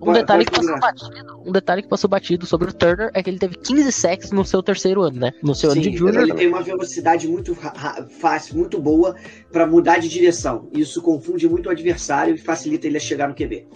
um 0.00 0.12
detalhe, 0.12 0.44
que 0.44 0.52
passou 0.52 0.78
batido, 0.78 1.42
um 1.46 1.52
detalhe 1.52 1.82
que 1.82 1.88
passou 1.88 2.10
batido 2.10 2.46
sobre 2.46 2.70
o 2.70 2.72
Turner 2.72 3.10
é 3.14 3.22
que 3.22 3.30
ele 3.30 3.38
teve 3.38 3.56
15 3.56 3.90
sacks 3.90 4.30
no 4.30 4.44
seu 4.44 4.62
terceiro 4.62 5.02
ano, 5.02 5.18
né? 5.18 5.32
No 5.42 5.54
seu 5.54 5.70
ano 5.70 5.82
Sim, 5.82 5.90
de 5.90 5.96
então 5.96 6.08
júnior. 6.08 6.22
ele 6.24 6.34
tem 6.34 6.48
uma 6.48 6.62
velocidade 6.62 7.26
muito 7.26 7.56
fácil, 8.20 8.56
muito 8.56 8.78
boa 8.80 9.16
para 9.50 9.66
mudar 9.66 9.98
de 9.98 10.08
direção. 10.08 10.68
Isso 10.72 11.00
confunde 11.00 11.48
muito 11.48 11.66
o 11.66 11.72
adversário 11.72 12.34
e 12.34 12.38
facilita 12.38 12.86
ele 12.86 12.98
a 12.98 13.00
chegar 13.00 13.28
no 13.28 13.34
QB. 13.34 13.66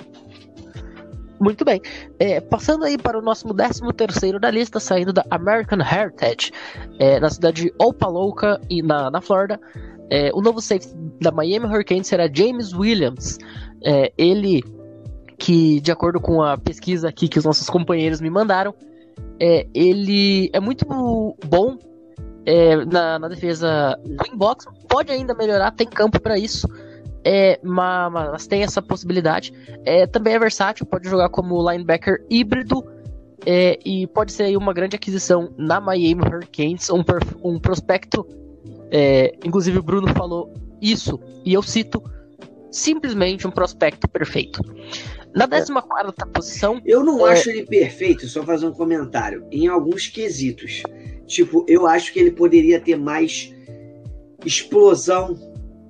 Muito 1.40 1.64
bem. 1.64 1.80
É, 2.18 2.38
passando 2.38 2.84
aí 2.84 2.98
para 2.98 3.18
o 3.18 3.22
nosso 3.22 3.48
13 3.48 3.80
terceiro 3.96 4.38
da 4.38 4.50
lista, 4.50 4.78
saindo 4.78 5.10
da 5.12 5.24
American 5.30 5.78
Heritage, 5.80 6.52
é, 6.98 7.18
na 7.18 7.30
cidade 7.30 7.62
de 7.62 7.74
Opaloka, 7.78 8.60
e 8.68 8.82
na, 8.82 9.10
na 9.10 9.20
Flórida. 9.22 9.58
É, 10.10 10.30
o 10.34 10.42
novo 10.42 10.60
safety 10.60 10.92
da 11.20 11.30
Miami 11.30 11.66
Hurricanes 11.66 12.08
será 12.08 12.28
James 12.30 12.74
Williams. 12.74 13.38
É, 13.82 14.12
ele 14.18 14.62
que, 15.38 15.80
de 15.80 15.90
acordo 15.90 16.20
com 16.20 16.42
a 16.42 16.58
pesquisa 16.58 17.08
aqui 17.08 17.26
que 17.26 17.38
os 17.38 17.44
nossos 17.46 17.70
companheiros 17.70 18.20
me 18.20 18.28
mandaram, 18.28 18.74
é, 19.40 19.66
ele 19.72 20.50
é 20.52 20.60
muito 20.60 20.84
bom 20.86 21.78
é, 22.44 22.84
na, 22.84 23.18
na 23.18 23.28
defesa 23.28 23.98
do 24.04 24.26
inbox. 24.30 24.66
Pode 24.86 25.10
ainda 25.10 25.34
melhorar, 25.34 25.70
tem 25.70 25.86
campo 25.86 26.20
para 26.20 26.38
isso. 26.38 26.68
É, 27.24 27.58
mas, 27.62 28.12
mas 28.12 28.46
tem 28.46 28.62
essa 28.62 28.80
possibilidade. 28.80 29.52
É, 29.84 30.06
também 30.06 30.34
é 30.34 30.38
versátil, 30.38 30.86
pode 30.86 31.08
jogar 31.08 31.28
como 31.28 31.70
linebacker 31.70 32.24
híbrido. 32.30 32.82
é, 33.46 33.78
e 33.84 34.06
pode 34.06 34.32
ser 34.32 34.44
aí 34.44 34.56
uma 34.56 34.72
grande 34.72 34.96
aquisição 34.96 35.52
na 35.56 35.80
Miami 35.80 36.22
Hurricanes, 36.22 36.90
um, 36.90 37.02
um 37.42 37.58
prospecto. 37.58 38.26
é, 38.90 39.34
inclusive 39.44 39.78
o 39.78 39.82
Bruno 39.82 40.08
falou 40.14 40.52
isso, 40.80 41.18
e 41.44 41.52
eu 41.54 41.62
cito: 41.62 42.02
simplesmente 42.70 43.46
um 43.46 43.50
prospecto 43.50 44.08
perfeito. 44.08 44.60
Na 45.34 45.46
14 45.46 45.72
posição, 46.32 46.80
Eu 46.84 47.04
não 47.04 47.26
É. 47.26 47.32
acho 47.32 47.50
ele 47.50 47.64
perfeito, 47.64 48.26
só 48.26 48.42
fazer 48.42 48.66
um 48.66 48.72
comentário. 48.72 49.46
Em 49.52 49.68
alguns 49.68 50.08
quesitos. 50.08 50.82
Tipo, 51.26 51.64
eu 51.68 51.86
acho 51.86 52.12
que 52.12 52.18
ele 52.18 52.32
poderia 52.32 52.80
ter 52.80 52.96
mais 52.96 53.54
explosão 54.44 55.36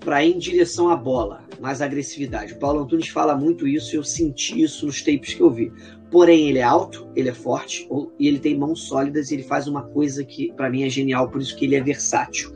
para 0.01 0.24
ir 0.24 0.34
em 0.34 0.38
direção 0.38 0.88
à 0.88 0.96
bola, 0.96 1.44
mais 1.61 1.82
agressividade. 1.82 2.55
O 2.55 2.59
Paulo 2.59 2.80
Antunes 2.80 3.09
fala 3.09 3.36
muito 3.36 3.68
isso 3.68 3.94
eu 3.94 4.03
senti 4.03 4.61
isso 4.61 4.86
nos 4.86 5.03
tapes 5.03 5.34
que 5.34 5.42
eu 5.42 5.51
vi. 5.51 5.70
Porém, 6.11 6.48
ele 6.48 6.59
é 6.59 6.62
alto, 6.62 7.09
ele 7.14 7.28
é 7.28 7.34
forte 7.34 7.88
e 8.18 8.26
ele 8.26 8.40
tem 8.40 8.59
mãos 8.59 8.82
sólidas 8.84 9.30
e 9.30 9.34
ele 9.34 9.42
faz 9.44 9.68
uma 9.68 9.82
coisa 9.82 10.24
que 10.24 10.53
para 10.55 10.68
mim 10.68 10.82
é 10.82 10.88
genial, 10.88 11.30
por 11.30 11.40
isso 11.40 11.55
que 11.55 11.64
ele 11.64 11.76
é 11.76 11.80
versátil. 11.80 12.53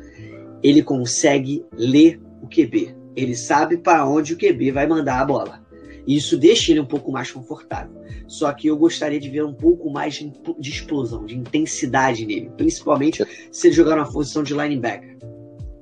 Ele 0.62 0.82
consegue 0.82 1.64
ler 1.72 2.20
o 2.42 2.48
QB. 2.48 2.96
Ele 3.14 3.36
sabe 3.36 3.76
para 3.76 4.08
onde 4.08 4.32
o 4.32 4.36
QB 4.36 4.72
vai 4.72 4.86
mandar 4.86 5.20
a 5.20 5.24
bola. 5.24 5.64
E 6.06 6.16
isso 6.16 6.36
deixa 6.36 6.72
ele 6.72 6.80
um 6.80 6.86
pouco 6.86 7.12
mais 7.12 7.30
confortável. 7.30 7.94
Só 8.26 8.52
que 8.52 8.66
eu 8.66 8.76
gostaria 8.76 9.20
de 9.20 9.30
ver 9.30 9.44
um 9.44 9.54
pouco 9.54 9.90
mais 9.90 10.14
de 10.14 10.70
explosão, 10.70 11.24
de 11.24 11.36
intensidade 11.36 12.26
nele, 12.26 12.50
principalmente 12.56 13.24
se 13.50 13.68
ele 13.68 13.74
jogar 13.74 13.96
na 13.96 14.04
posição 14.04 14.42
de 14.42 14.52
linebacker. 14.52 15.13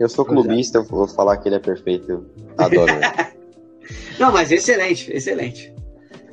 Eu 0.02 0.08
sou 0.08 0.24
clubista, 0.24 0.78
eu 0.78 0.84
vou 0.84 1.06
falar 1.06 1.36
que 1.36 1.48
ele 1.48 1.54
é 1.54 1.60
perfeito. 1.60 2.10
Eu 2.10 2.26
adoro 2.58 2.90
ele. 2.90 3.32
Não, 4.18 4.32
mas 4.32 4.50
excelente, 4.50 5.12
excelente. 5.12 5.72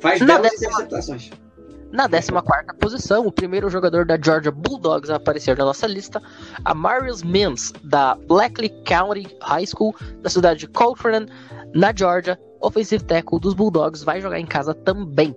Faz 0.00 0.20
Na 0.20 0.38
belas 0.38 0.50
décima-. 0.50 1.22
Na 1.92 2.08
14 2.08 2.66
posição, 2.80 3.28
o 3.28 3.30
primeiro 3.30 3.70
jogador 3.70 4.04
da 4.04 4.18
Georgia 4.20 4.50
Bulldogs 4.50 5.08
a 5.08 5.16
aparecer 5.16 5.56
na 5.56 5.64
nossa 5.64 5.86
lista, 5.86 6.20
a 6.64 6.74
Marius 6.74 7.22
Mims, 7.22 7.72
da 7.84 8.16
Blackley 8.16 8.70
County 8.84 9.28
High 9.40 9.66
School, 9.66 9.94
da 10.20 10.28
cidade 10.28 10.60
de 10.60 10.66
Cochran, 10.66 11.26
na 11.72 11.92
Georgia, 11.96 12.36
offensive 12.60 13.04
tackle 13.04 13.38
dos 13.38 13.54
Bulldogs, 13.54 14.02
vai 14.02 14.20
jogar 14.20 14.40
em 14.40 14.46
casa 14.46 14.74
também. 14.74 15.36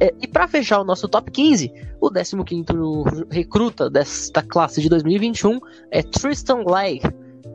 É, 0.00 0.12
e 0.20 0.28
para 0.28 0.46
fechar 0.46 0.80
o 0.80 0.84
nosso 0.84 1.08
top 1.08 1.30
15, 1.30 1.72
o 1.98 2.10
15º 2.10 3.26
recruta 3.30 3.88
desta 3.88 4.42
classe 4.42 4.82
de 4.82 4.90
2021 4.90 5.58
é 5.90 6.02
Tristan 6.02 6.62
Leigh, 6.66 7.00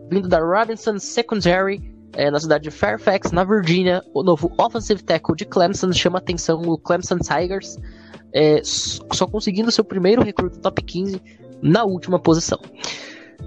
vindo 0.09 0.27
da 0.27 0.39
Robinson 0.39 0.97
Secondary, 0.99 1.81
é, 2.13 2.31
na 2.31 2.39
cidade 2.39 2.63
de 2.63 2.71
Fairfax, 2.71 3.31
na 3.31 3.43
Virgínia. 3.43 4.01
O 4.13 4.23
novo 4.23 4.51
offensive 4.57 5.03
tackle 5.03 5.35
de 5.35 5.45
Clemson 5.45 5.91
chama 5.93 6.17
atenção 6.17 6.61
o 6.61 6.77
Clemson 6.77 7.17
Tigers, 7.17 7.77
é, 8.33 8.61
só 8.63 9.27
conseguindo 9.27 9.71
seu 9.71 9.83
primeiro 9.83 10.21
recruto 10.23 10.59
top 10.59 10.81
15 10.81 11.21
na 11.61 11.83
última 11.83 12.19
posição. 12.19 12.59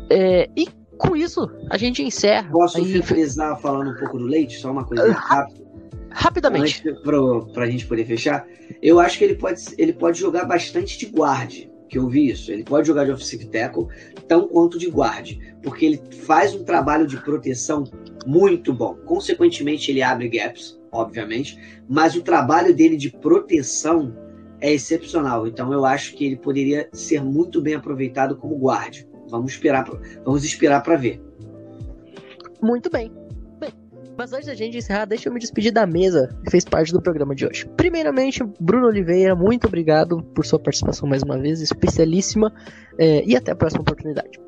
É, 0.09 0.49
e 0.57 0.69
com 0.99 1.17
isso, 1.17 1.51
a 1.69 1.77
gente 1.77 2.03
encerra. 2.03 2.49
Posso 2.51 2.79
aí... 2.79 3.03
finalizar 3.03 3.61
falando 3.61 3.91
um 3.91 3.97
pouco 3.97 4.19
do 4.19 4.25
leite? 4.25 4.59
Só 4.59 4.71
uma 4.71 4.85
coisa 4.85 5.11
rápida. 5.13 5.61
Rapidamente. 6.11 6.85
Para 7.53 7.65
a 7.65 7.71
gente 7.71 7.87
poder 7.87 8.05
fechar. 8.05 8.47
Eu 8.83 9.01
acho 9.01 9.19
que 9.19 9.25
ele 9.25 9.35
pode, 9.35 9.61
ele 9.79 9.93
pode 9.93 10.21
jogar 10.21 10.45
bastante 10.45 10.99
de 10.99 11.07
guarde, 11.07 11.71
que 11.93 11.99
eu 11.99 12.09
vi 12.09 12.31
isso. 12.31 12.51
Ele 12.51 12.65
pode 12.65 12.87
jogar 12.87 13.05
de 13.05 13.11
offensive 13.11 13.45
tackle, 13.45 13.87
tão 14.27 14.49
quanto 14.49 14.79
de 14.79 14.91
guarde, 14.91 15.55
porque 15.63 15.85
ele 15.85 16.01
faz 16.25 16.55
um 16.55 16.65
trabalho 16.65 17.07
de 17.07 17.19
proteção 17.19 17.85
muito 18.27 18.73
bom. 18.73 18.95
Consequentemente, 19.05 19.91
ele 19.91 20.03
abre 20.03 20.27
gaps, 20.31 20.81
obviamente, 20.91 21.59
mas 21.87 22.17
o 22.17 22.23
trabalho 22.23 22.75
dele 22.75 22.97
de 22.97 23.11
proteção 23.11 24.17
é 24.59 24.73
excepcional. 24.73 25.47
Então, 25.47 25.71
eu 25.71 25.85
acho 25.85 26.15
que 26.15 26.25
ele 26.25 26.37
poderia 26.37 26.89
ser 26.95 27.23
muito 27.23 27.61
bem 27.61 27.75
aproveitado 27.75 28.37
como 28.37 28.57
guarde. 28.57 29.07
Vamos 29.29 29.53
esperar, 29.53 29.85
vamos 30.25 30.45
esperar 30.45 30.83
para 30.83 30.97
ver. 30.97 31.23
Muito 32.63 32.89
bem. 32.89 33.22
Mas 34.17 34.33
antes 34.33 34.47
da 34.47 34.55
gente 34.55 34.77
encerrar, 34.77 35.07
deixa 35.07 35.29
eu 35.29 35.33
me 35.33 35.41
despedir 35.41 35.73
da 35.73 35.87
mesa 35.87 36.29
que 36.45 36.51
fez 36.51 36.65
parte 36.65 36.93
do 36.93 37.01
programa 37.01 37.35
de 37.35 37.47
hoje. 37.47 37.67
Primeiramente, 37.77 38.45
Bruno 38.61 38.87
Oliveira, 38.87 39.35
muito 39.35 39.67
obrigado 39.67 40.23
por 40.35 40.45
sua 40.45 40.59
participação 40.59 41.09
mais 41.09 41.23
uma 41.23 41.39
vez, 41.39 41.61
especialíssima, 41.61 42.53
é, 42.99 43.25
e 43.25 43.35
até 43.35 43.53
a 43.53 43.57
próxima 43.57 43.83
oportunidade. 43.83 44.39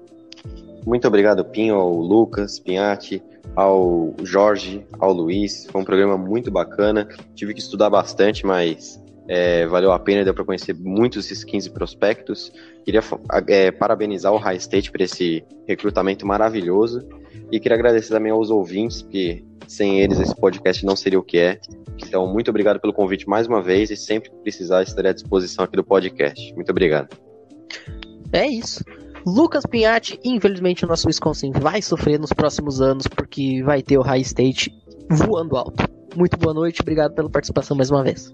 Muito 0.86 1.08
obrigado, 1.08 1.44
Pinho, 1.46 1.76
ao 1.76 1.94
Lucas, 1.94 2.58
Pinhatti, 2.58 3.22
ao 3.56 4.14
Jorge, 4.22 4.84
ao 4.98 5.12
Luiz. 5.12 5.66
Foi 5.70 5.80
um 5.80 5.84
programa 5.84 6.18
muito 6.18 6.50
bacana. 6.50 7.08
Tive 7.34 7.54
que 7.54 7.60
estudar 7.60 7.88
bastante, 7.88 8.44
mas 8.44 9.02
é, 9.26 9.66
valeu 9.66 9.92
a 9.92 9.98
pena, 9.98 10.24
deu 10.24 10.34
para 10.34 10.44
conhecer 10.44 10.74
muitos 10.74 11.24
esses 11.24 11.42
15 11.42 11.70
prospectos. 11.70 12.52
Queria 12.84 13.00
é, 13.48 13.70
parabenizar 13.70 14.30
o 14.30 14.36
High 14.36 14.58
State 14.58 14.92
por 14.92 15.00
esse 15.00 15.42
recrutamento 15.66 16.26
maravilhoso 16.26 17.00
e 17.50 17.60
queria 17.60 17.76
agradecer 17.76 18.12
também 18.12 18.32
aos 18.32 18.50
ouvintes, 18.50 19.02
porque 19.02 19.44
sem 19.66 20.00
eles 20.00 20.20
esse 20.20 20.34
podcast 20.34 20.84
não 20.84 20.96
seria 20.96 21.18
o 21.18 21.22
que 21.22 21.38
é. 21.38 21.60
Então, 21.98 22.26
muito 22.26 22.50
obrigado 22.50 22.80
pelo 22.80 22.92
convite 22.92 23.28
mais 23.28 23.46
uma 23.46 23.62
vez 23.62 23.90
e 23.90 23.96
sempre 23.96 24.30
que 24.30 24.36
precisar 24.36 24.82
estarei 24.82 25.10
à 25.10 25.14
disposição 25.14 25.64
aqui 25.64 25.76
do 25.76 25.84
podcast. 25.84 26.54
Muito 26.54 26.70
obrigado. 26.70 27.16
É 28.32 28.46
isso. 28.46 28.84
Lucas 29.26 29.64
Pinhatti, 29.64 30.20
infelizmente 30.22 30.84
o 30.84 30.88
nosso 30.88 31.06
Wisconsin 31.06 31.50
vai 31.52 31.80
sofrer 31.80 32.20
nos 32.20 32.32
próximos 32.32 32.82
anos 32.82 33.06
porque 33.06 33.62
vai 33.62 33.82
ter 33.82 33.96
o 33.96 34.02
High 34.02 34.20
State 34.20 34.70
voando 35.10 35.56
alto. 35.56 35.84
Muito 36.14 36.36
boa 36.36 36.52
noite, 36.52 36.82
obrigado 36.82 37.14
pela 37.14 37.30
participação 37.30 37.76
mais 37.76 37.90
uma 37.90 38.02
vez. 38.02 38.32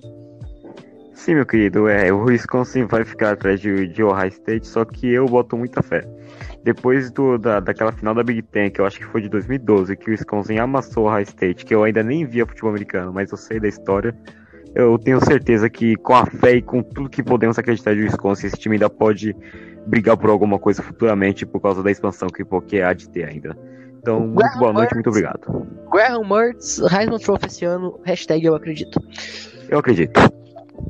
Sim, 1.14 1.34
meu 1.34 1.46
querido, 1.46 1.86
é, 1.86 2.10
o 2.10 2.24
Wisconsin 2.24 2.86
vai 2.86 3.04
ficar 3.04 3.32
atrás 3.32 3.60
de, 3.60 3.88
de 3.88 4.02
Ohio 4.02 4.28
State, 4.28 4.66
só 4.66 4.84
que 4.84 5.06
eu 5.06 5.26
boto 5.26 5.56
muita 5.56 5.82
fé. 5.82 6.00
Depois 6.62 7.10
do, 7.10 7.38
da, 7.38 7.58
daquela 7.58 7.92
final 7.92 8.14
da 8.14 8.22
Big 8.22 8.42
Ten, 8.42 8.70
que 8.70 8.80
eu 8.80 8.86
acho 8.86 8.98
que 8.98 9.04
foi 9.06 9.22
de 9.22 9.28
2012, 9.28 9.96
que 9.96 10.10
o 10.10 10.12
Wisconsin 10.12 10.58
amassou 10.58 11.04
o 11.04 11.08
Ohio 11.08 11.22
State, 11.22 11.64
que 11.64 11.74
eu 11.74 11.82
ainda 11.84 12.02
nem 12.02 12.26
via 12.26 12.46
futebol 12.46 12.70
americano, 12.70 13.12
mas 13.12 13.30
eu 13.30 13.38
sei 13.38 13.58
da 13.58 13.66
história, 13.66 14.14
eu 14.74 14.98
tenho 14.98 15.24
certeza 15.24 15.70
que 15.70 15.96
com 15.96 16.14
a 16.14 16.26
fé 16.26 16.56
e 16.56 16.62
com 16.62 16.82
tudo 16.82 17.08
que 17.08 17.22
podemos 17.22 17.58
acreditar 17.58 17.94
de 17.94 18.02
Wisconsin, 18.02 18.46
esse 18.46 18.56
time 18.56 18.76
ainda 18.76 18.90
pode 18.90 19.34
brigar 19.86 20.16
por 20.16 20.30
alguma 20.30 20.58
coisa 20.58 20.82
futuramente 20.82 21.46
por 21.46 21.60
causa 21.60 21.82
da 21.82 21.90
expansão 21.90 22.28
que, 22.28 22.44
que 22.66 22.82
há 22.82 22.92
de 22.92 23.08
ter 23.08 23.24
ainda. 23.24 23.56
Então, 23.98 24.20
muito 24.20 24.36
Graham 24.36 24.58
boa 24.58 24.72
noite, 24.72 24.94
Mertz, 24.94 24.94
muito 24.94 25.10
obrigado. 25.10 25.66
Graham 25.90 26.24
Mertz, 26.24 26.78
Heisman 26.78 27.18
Trophy 27.18 27.46
esse 27.46 27.64
ano, 27.64 27.98
hashtag 28.04 28.46
eu 28.46 28.54
acredito. 28.54 29.00
Eu 29.68 29.78
acredito. 29.78 30.39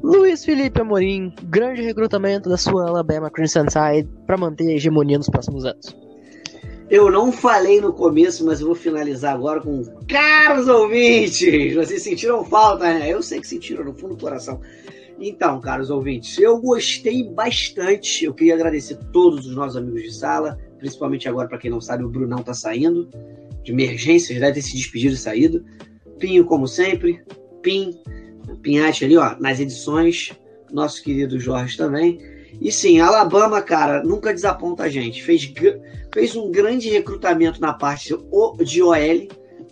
Luiz 0.03 0.45
Felipe 0.45 0.81
Amorim, 0.81 1.33
grande 1.45 1.83
recrutamento 1.83 2.49
da 2.49 2.57
sua 2.57 2.89
Alabama 2.89 3.31
Crimson 3.31 3.67
Tide 3.67 4.09
para 4.27 4.37
manter 4.37 4.69
a 4.69 4.73
hegemonia 4.73 5.19
nos 5.19 5.29
próximos 5.29 5.65
anos. 5.65 5.97
Eu 6.91 7.11
não 7.11 7.31
falei 7.31 7.81
no 7.81 7.93
começo, 7.93 8.45
mas 8.45 8.61
eu 8.61 8.67
vou 8.67 8.75
finalizar 8.75 9.35
agora 9.35 9.61
com 9.61 9.83
caros 10.09 10.67
ouvintes. 10.67 11.75
Vocês 11.75 12.03
sentiram 12.03 12.45
falta, 12.45 12.85
né? 12.93 13.09
Eu 13.09 13.23
sei 13.23 13.41
que 13.41 13.47
sentiram 13.47 13.85
no 13.85 13.95
fundo 13.95 14.17
do 14.17 14.21
coração. 14.21 14.61
Então, 15.21 15.61
caros 15.61 15.91
ouvintes, 15.91 16.39
eu 16.39 16.59
gostei 16.61 17.23
bastante. 17.23 18.25
Eu 18.25 18.35
queria 18.35 18.55
agradecer 18.55 18.99
todos 19.13 19.47
os 19.47 19.55
nossos 19.55 19.77
amigos 19.77 20.03
de 20.03 20.13
sala, 20.13 20.59
principalmente 20.79 21.29
agora, 21.29 21.47
para 21.47 21.59
quem 21.59 21.71
não 21.71 21.81
sabe, 21.81 22.03
o 22.03 22.09
Brunão 22.09 22.43
tá 22.43 22.55
saindo 22.55 23.09
de 23.63 23.71
emergência, 23.71 24.35
já 24.35 24.41
deve 24.41 24.55
ter 24.55 24.63
se 24.63 24.75
despedido 24.75 25.15
e 25.15 25.19
saído. 25.19 25.65
Pinho, 26.19 26.45
como 26.45 26.67
sempre. 26.67 27.23
Pim, 27.63 28.01
Pinhate 28.57 29.05
ali, 29.05 29.17
ó, 29.17 29.37
nas 29.39 29.61
edições. 29.61 30.33
Nosso 30.73 31.03
querido 31.03 31.39
Jorge 31.39 31.77
também. 31.77 32.19
E 32.61 32.71
sim, 32.71 33.01
Alabama, 33.01 33.61
cara, 33.63 34.03
nunca 34.03 34.33
desaponta 34.33 34.85
a 34.85 34.89
gente. 34.89 35.23
Fez, 35.23 35.53
fez 36.13 36.37
um 36.37 36.51
grande 36.51 36.89
recrutamento 36.89 37.61
na 37.61 37.73
parte 37.73 38.15
de 38.65 38.83
OL 38.83 39.29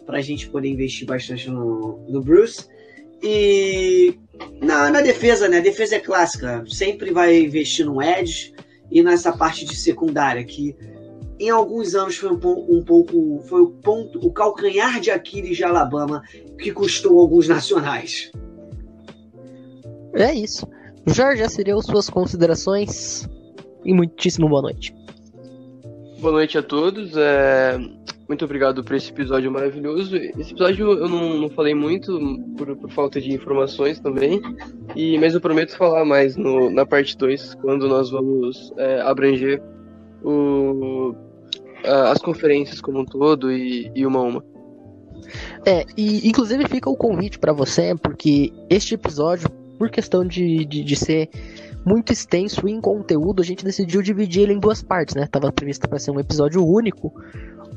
para 0.07 0.19
a 0.19 0.23
gente 0.23 0.49
poder 0.49 0.69
investir 0.69 1.07
bastante 1.07 1.51
no, 1.51 2.05
no 2.09 2.23
Bruce. 2.23 2.67
E 3.23 4.19
na, 4.61 4.91
na 4.91 5.01
defesa, 5.01 5.49
né? 5.49 5.59
A 5.59 5.63
defesa 5.63 5.97
é 5.97 6.01
clássica. 6.01 6.65
Sempre 6.69 7.11
vai 7.11 7.41
investir 7.41 7.85
no 7.85 8.03
Edge 8.03 8.55
e 8.91 9.03
nessa 9.03 9.33
parte 9.33 9.65
de 9.65 9.77
secundária, 9.77 10.43
que 10.45 10.77
em 11.39 11.51
alguns 11.51 11.95
anos 11.95 12.17
foi 12.17 12.31
um, 12.31 12.79
um, 12.79 12.83
pouco. 12.83 13.43
Foi 13.49 13.61
o 13.61 13.71
ponto, 13.71 14.19
o 14.27 14.33
calcanhar 14.33 15.01
de 15.01 15.11
Aquiles 15.11 15.57
de 15.57 15.65
Alabama 15.65 16.23
que 16.59 16.73
custou 16.73 17.21
alguns 17.21 17.49
nacionais. 17.49 18.31
É 20.19 20.35
isso. 20.35 20.67
Jorge, 21.07 21.49
seriam 21.49 21.81
suas 21.81 22.11
considerações 22.11 23.29
e 23.85 23.95
muitíssimo 23.95 24.49
boa 24.49 24.63
noite. 24.63 24.93
Boa 26.19 26.33
noite 26.33 26.59
a 26.59 26.63
todos. 26.63 27.17
É... 27.17 27.79
Muito 28.29 28.45
obrigado 28.45 28.83
por 28.83 28.97
esse 28.97 29.11
episódio 29.11 29.51
maravilhoso. 29.51 30.17
Esse 30.17 30.51
episódio 30.51 30.93
eu 30.93 31.09
não, 31.09 31.39
não 31.39 31.49
falei 31.49 31.73
muito 31.73 32.19
por, 32.57 32.77
por, 32.77 32.91
falta 32.91 33.21
de 33.21 33.33
informações 33.33 34.01
também, 34.01 34.43
e 34.97 35.17
mas 35.19 35.35
eu 35.35 35.41
prometo 35.41 35.77
falar 35.77 36.05
mais 36.05 36.37
no, 36.37 36.69
na 36.69 36.85
parte 36.85 37.17
2, 37.17 37.55
quando 37.55 37.89
nós 37.89 38.11
vamos 38.11 38.73
é, 38.77 39.01
abranger 39.01 39.63
o, 40.23 41.15
a, 41.85 42.11
as 42.11 42.19
conferências 42.19 42.81
como 42.81 42.99
um 42.99 43.05
todo 43.05 43.53
e, 43.53 43.91
e 43.95 44.05
uma 44.05 44.19
a 44.19 44.23
uma. 44.23 44.45
É, 45.65 45.87
e 45.97 46.29
inclusive 46.29 46.69
fica 46.69 46.91
o 46.91 46.97
convite 46.97 47.39
para 47.39 47.53
você, 47.53 47.95
porque 47.95 48.53
este 48.69 48.95
episódio 48.95 49.49
por 49.79 49.91
questão 49.91 50.25
de, 50.25 50.65
de, 50.65 50.83
de, 50.83 50.97
ser 50.97 51.31
muito 51.85 52.13
extenso 52.13 52.67
em 52.69 52.81
conteúdo, 52.81 53.41
a 53.41 53.45
gente 53.45 53.65
decidiu 53.65 54.03
dividir 54.03 54.43
ele 54.43 54.53
em 54.53 54.59
duas 54.59 54.83
partes, 54.83 55.15
né? 55.15 55.27
Tava 55.27 55.53
previsto 55.53 55.89
para 55.89 55.99
ser 55.99 56.11
um 56.11 56.21
episódio 56.21 56.67
único, 56.67 57.13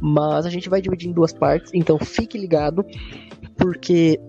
mas 0.02 0.46
a 0.46 0.50
gente 0.50 0.68
vai 0.68 0.82
dividir 0.82 1.10
em 1.10 1.14
duas 1.14 1.32
partes, 1.32 1.72
então 1.74 1.98
fique 2.00 2.38
ligado, 2.38 2.84
porque 3.56 4.20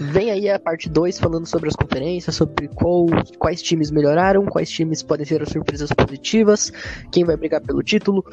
vem 0.00 0.30
aí 0.30 0.48
a 0.48 0.58
parte 0.58 0.88
2 0.88 1.18
falando 1.18 1.46
sobre 1.46 1.68
as 1.68 1.76
conferências, 1.76 2.34
sobre 2.34 2.68
qual, 2.68 3.06
quais 3.38 3.60
times 3.60 3.90
melhoraram, 3.90 4.46
quais 4.46 4.70
times 4.70 5.02
podem 5.02 5.26
ser 5.26 5.42
as 5.42 5.50
surpresas 5.50 5.90
positivas, 5.92 6.72
quem 7.12 7.24
vai 7.24 7.36
brigar 7.36 7.60
pelo 7.60 7.82
título, 7.82 8.24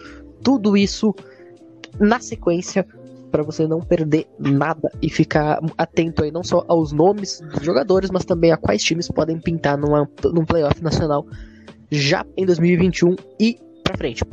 tudo 0.44 0.78
isso 0.78 1.14
na 2.00 2.20
sequência 2.20 2.86
para 3.32 3.44
você 3.44 3.68
não 3.68 3.82
perder 3.82 4.28
nada 4.40 4.92
e 5.02 5.10
ficar 5.10 5.60
atento 5.78 6.24
aí 6.24 6.32
não 6.32 6.44
só 6.44 6.64
aos 6.68 6.92
nomes 6.92 7.42
dos 7.54 7.64
jogadores, 7.64 8.10
mas 8.10 8.26
também 8.26 8.52
a 8.52 8.58
quais 8.58 8.84
times 8.84 9.08
podem 9.08 9.40
pintar 9.40 9.78
numa, 9.78 10.10
num 10.24 10.46
playoff 10.46 10.82
nacional 10.82 11.26
já 11.92 12.26
em 12.38 12.46
2021 12.46 13.16
e 13.40 13.60
para 13.84 13.98
frente. 13.98 14.24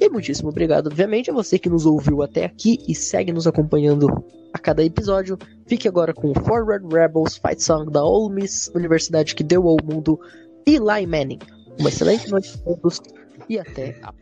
E 0.00 0.08
muitíssimo 0.08 0.48
obrigado, 0.48 0.86
obviamente, 0.86 1.30
a 1.30 1.34
você 1.34 1.58
que 1.58 1.68
nos 1.68 1.84
ouviu 1.84 2.22
até 2.22 2.44
aqui 2.44 2.78
e 2.86 2.94
segue 2.94 3.32
nos 3.32 3.46
acompanhando 3.46 4.06
a 4.52 4.58
cada 4.58 4.84
episódio. 4.84 5.36
Fique 5.66 5.88
agora 5.88 6.14
com 6.14 6.32
Forward 6.34 6.86
Rebels 6.92 7.36
Fight 7.36 7.62
Song 7.62 7.90
da 7.90 8.04
Ole 8.04 8.34
Miss, 8.34 8.70
universidade 8.74 9.34
que 9.34 9.42
deu 9.42 9.66
ao 9.66 9.76
mundo, 9.82 10.18
Eli 10.66 11.06
Manning. 11.06 11.40
Uma 11.78 11.88
excelente 11.88 12.30
noite 12.30 12.54
a 12.54 12.58
todos 12.58 13.00
e 13.48 13.58
até 13.58 13.98
a 14.02 14.12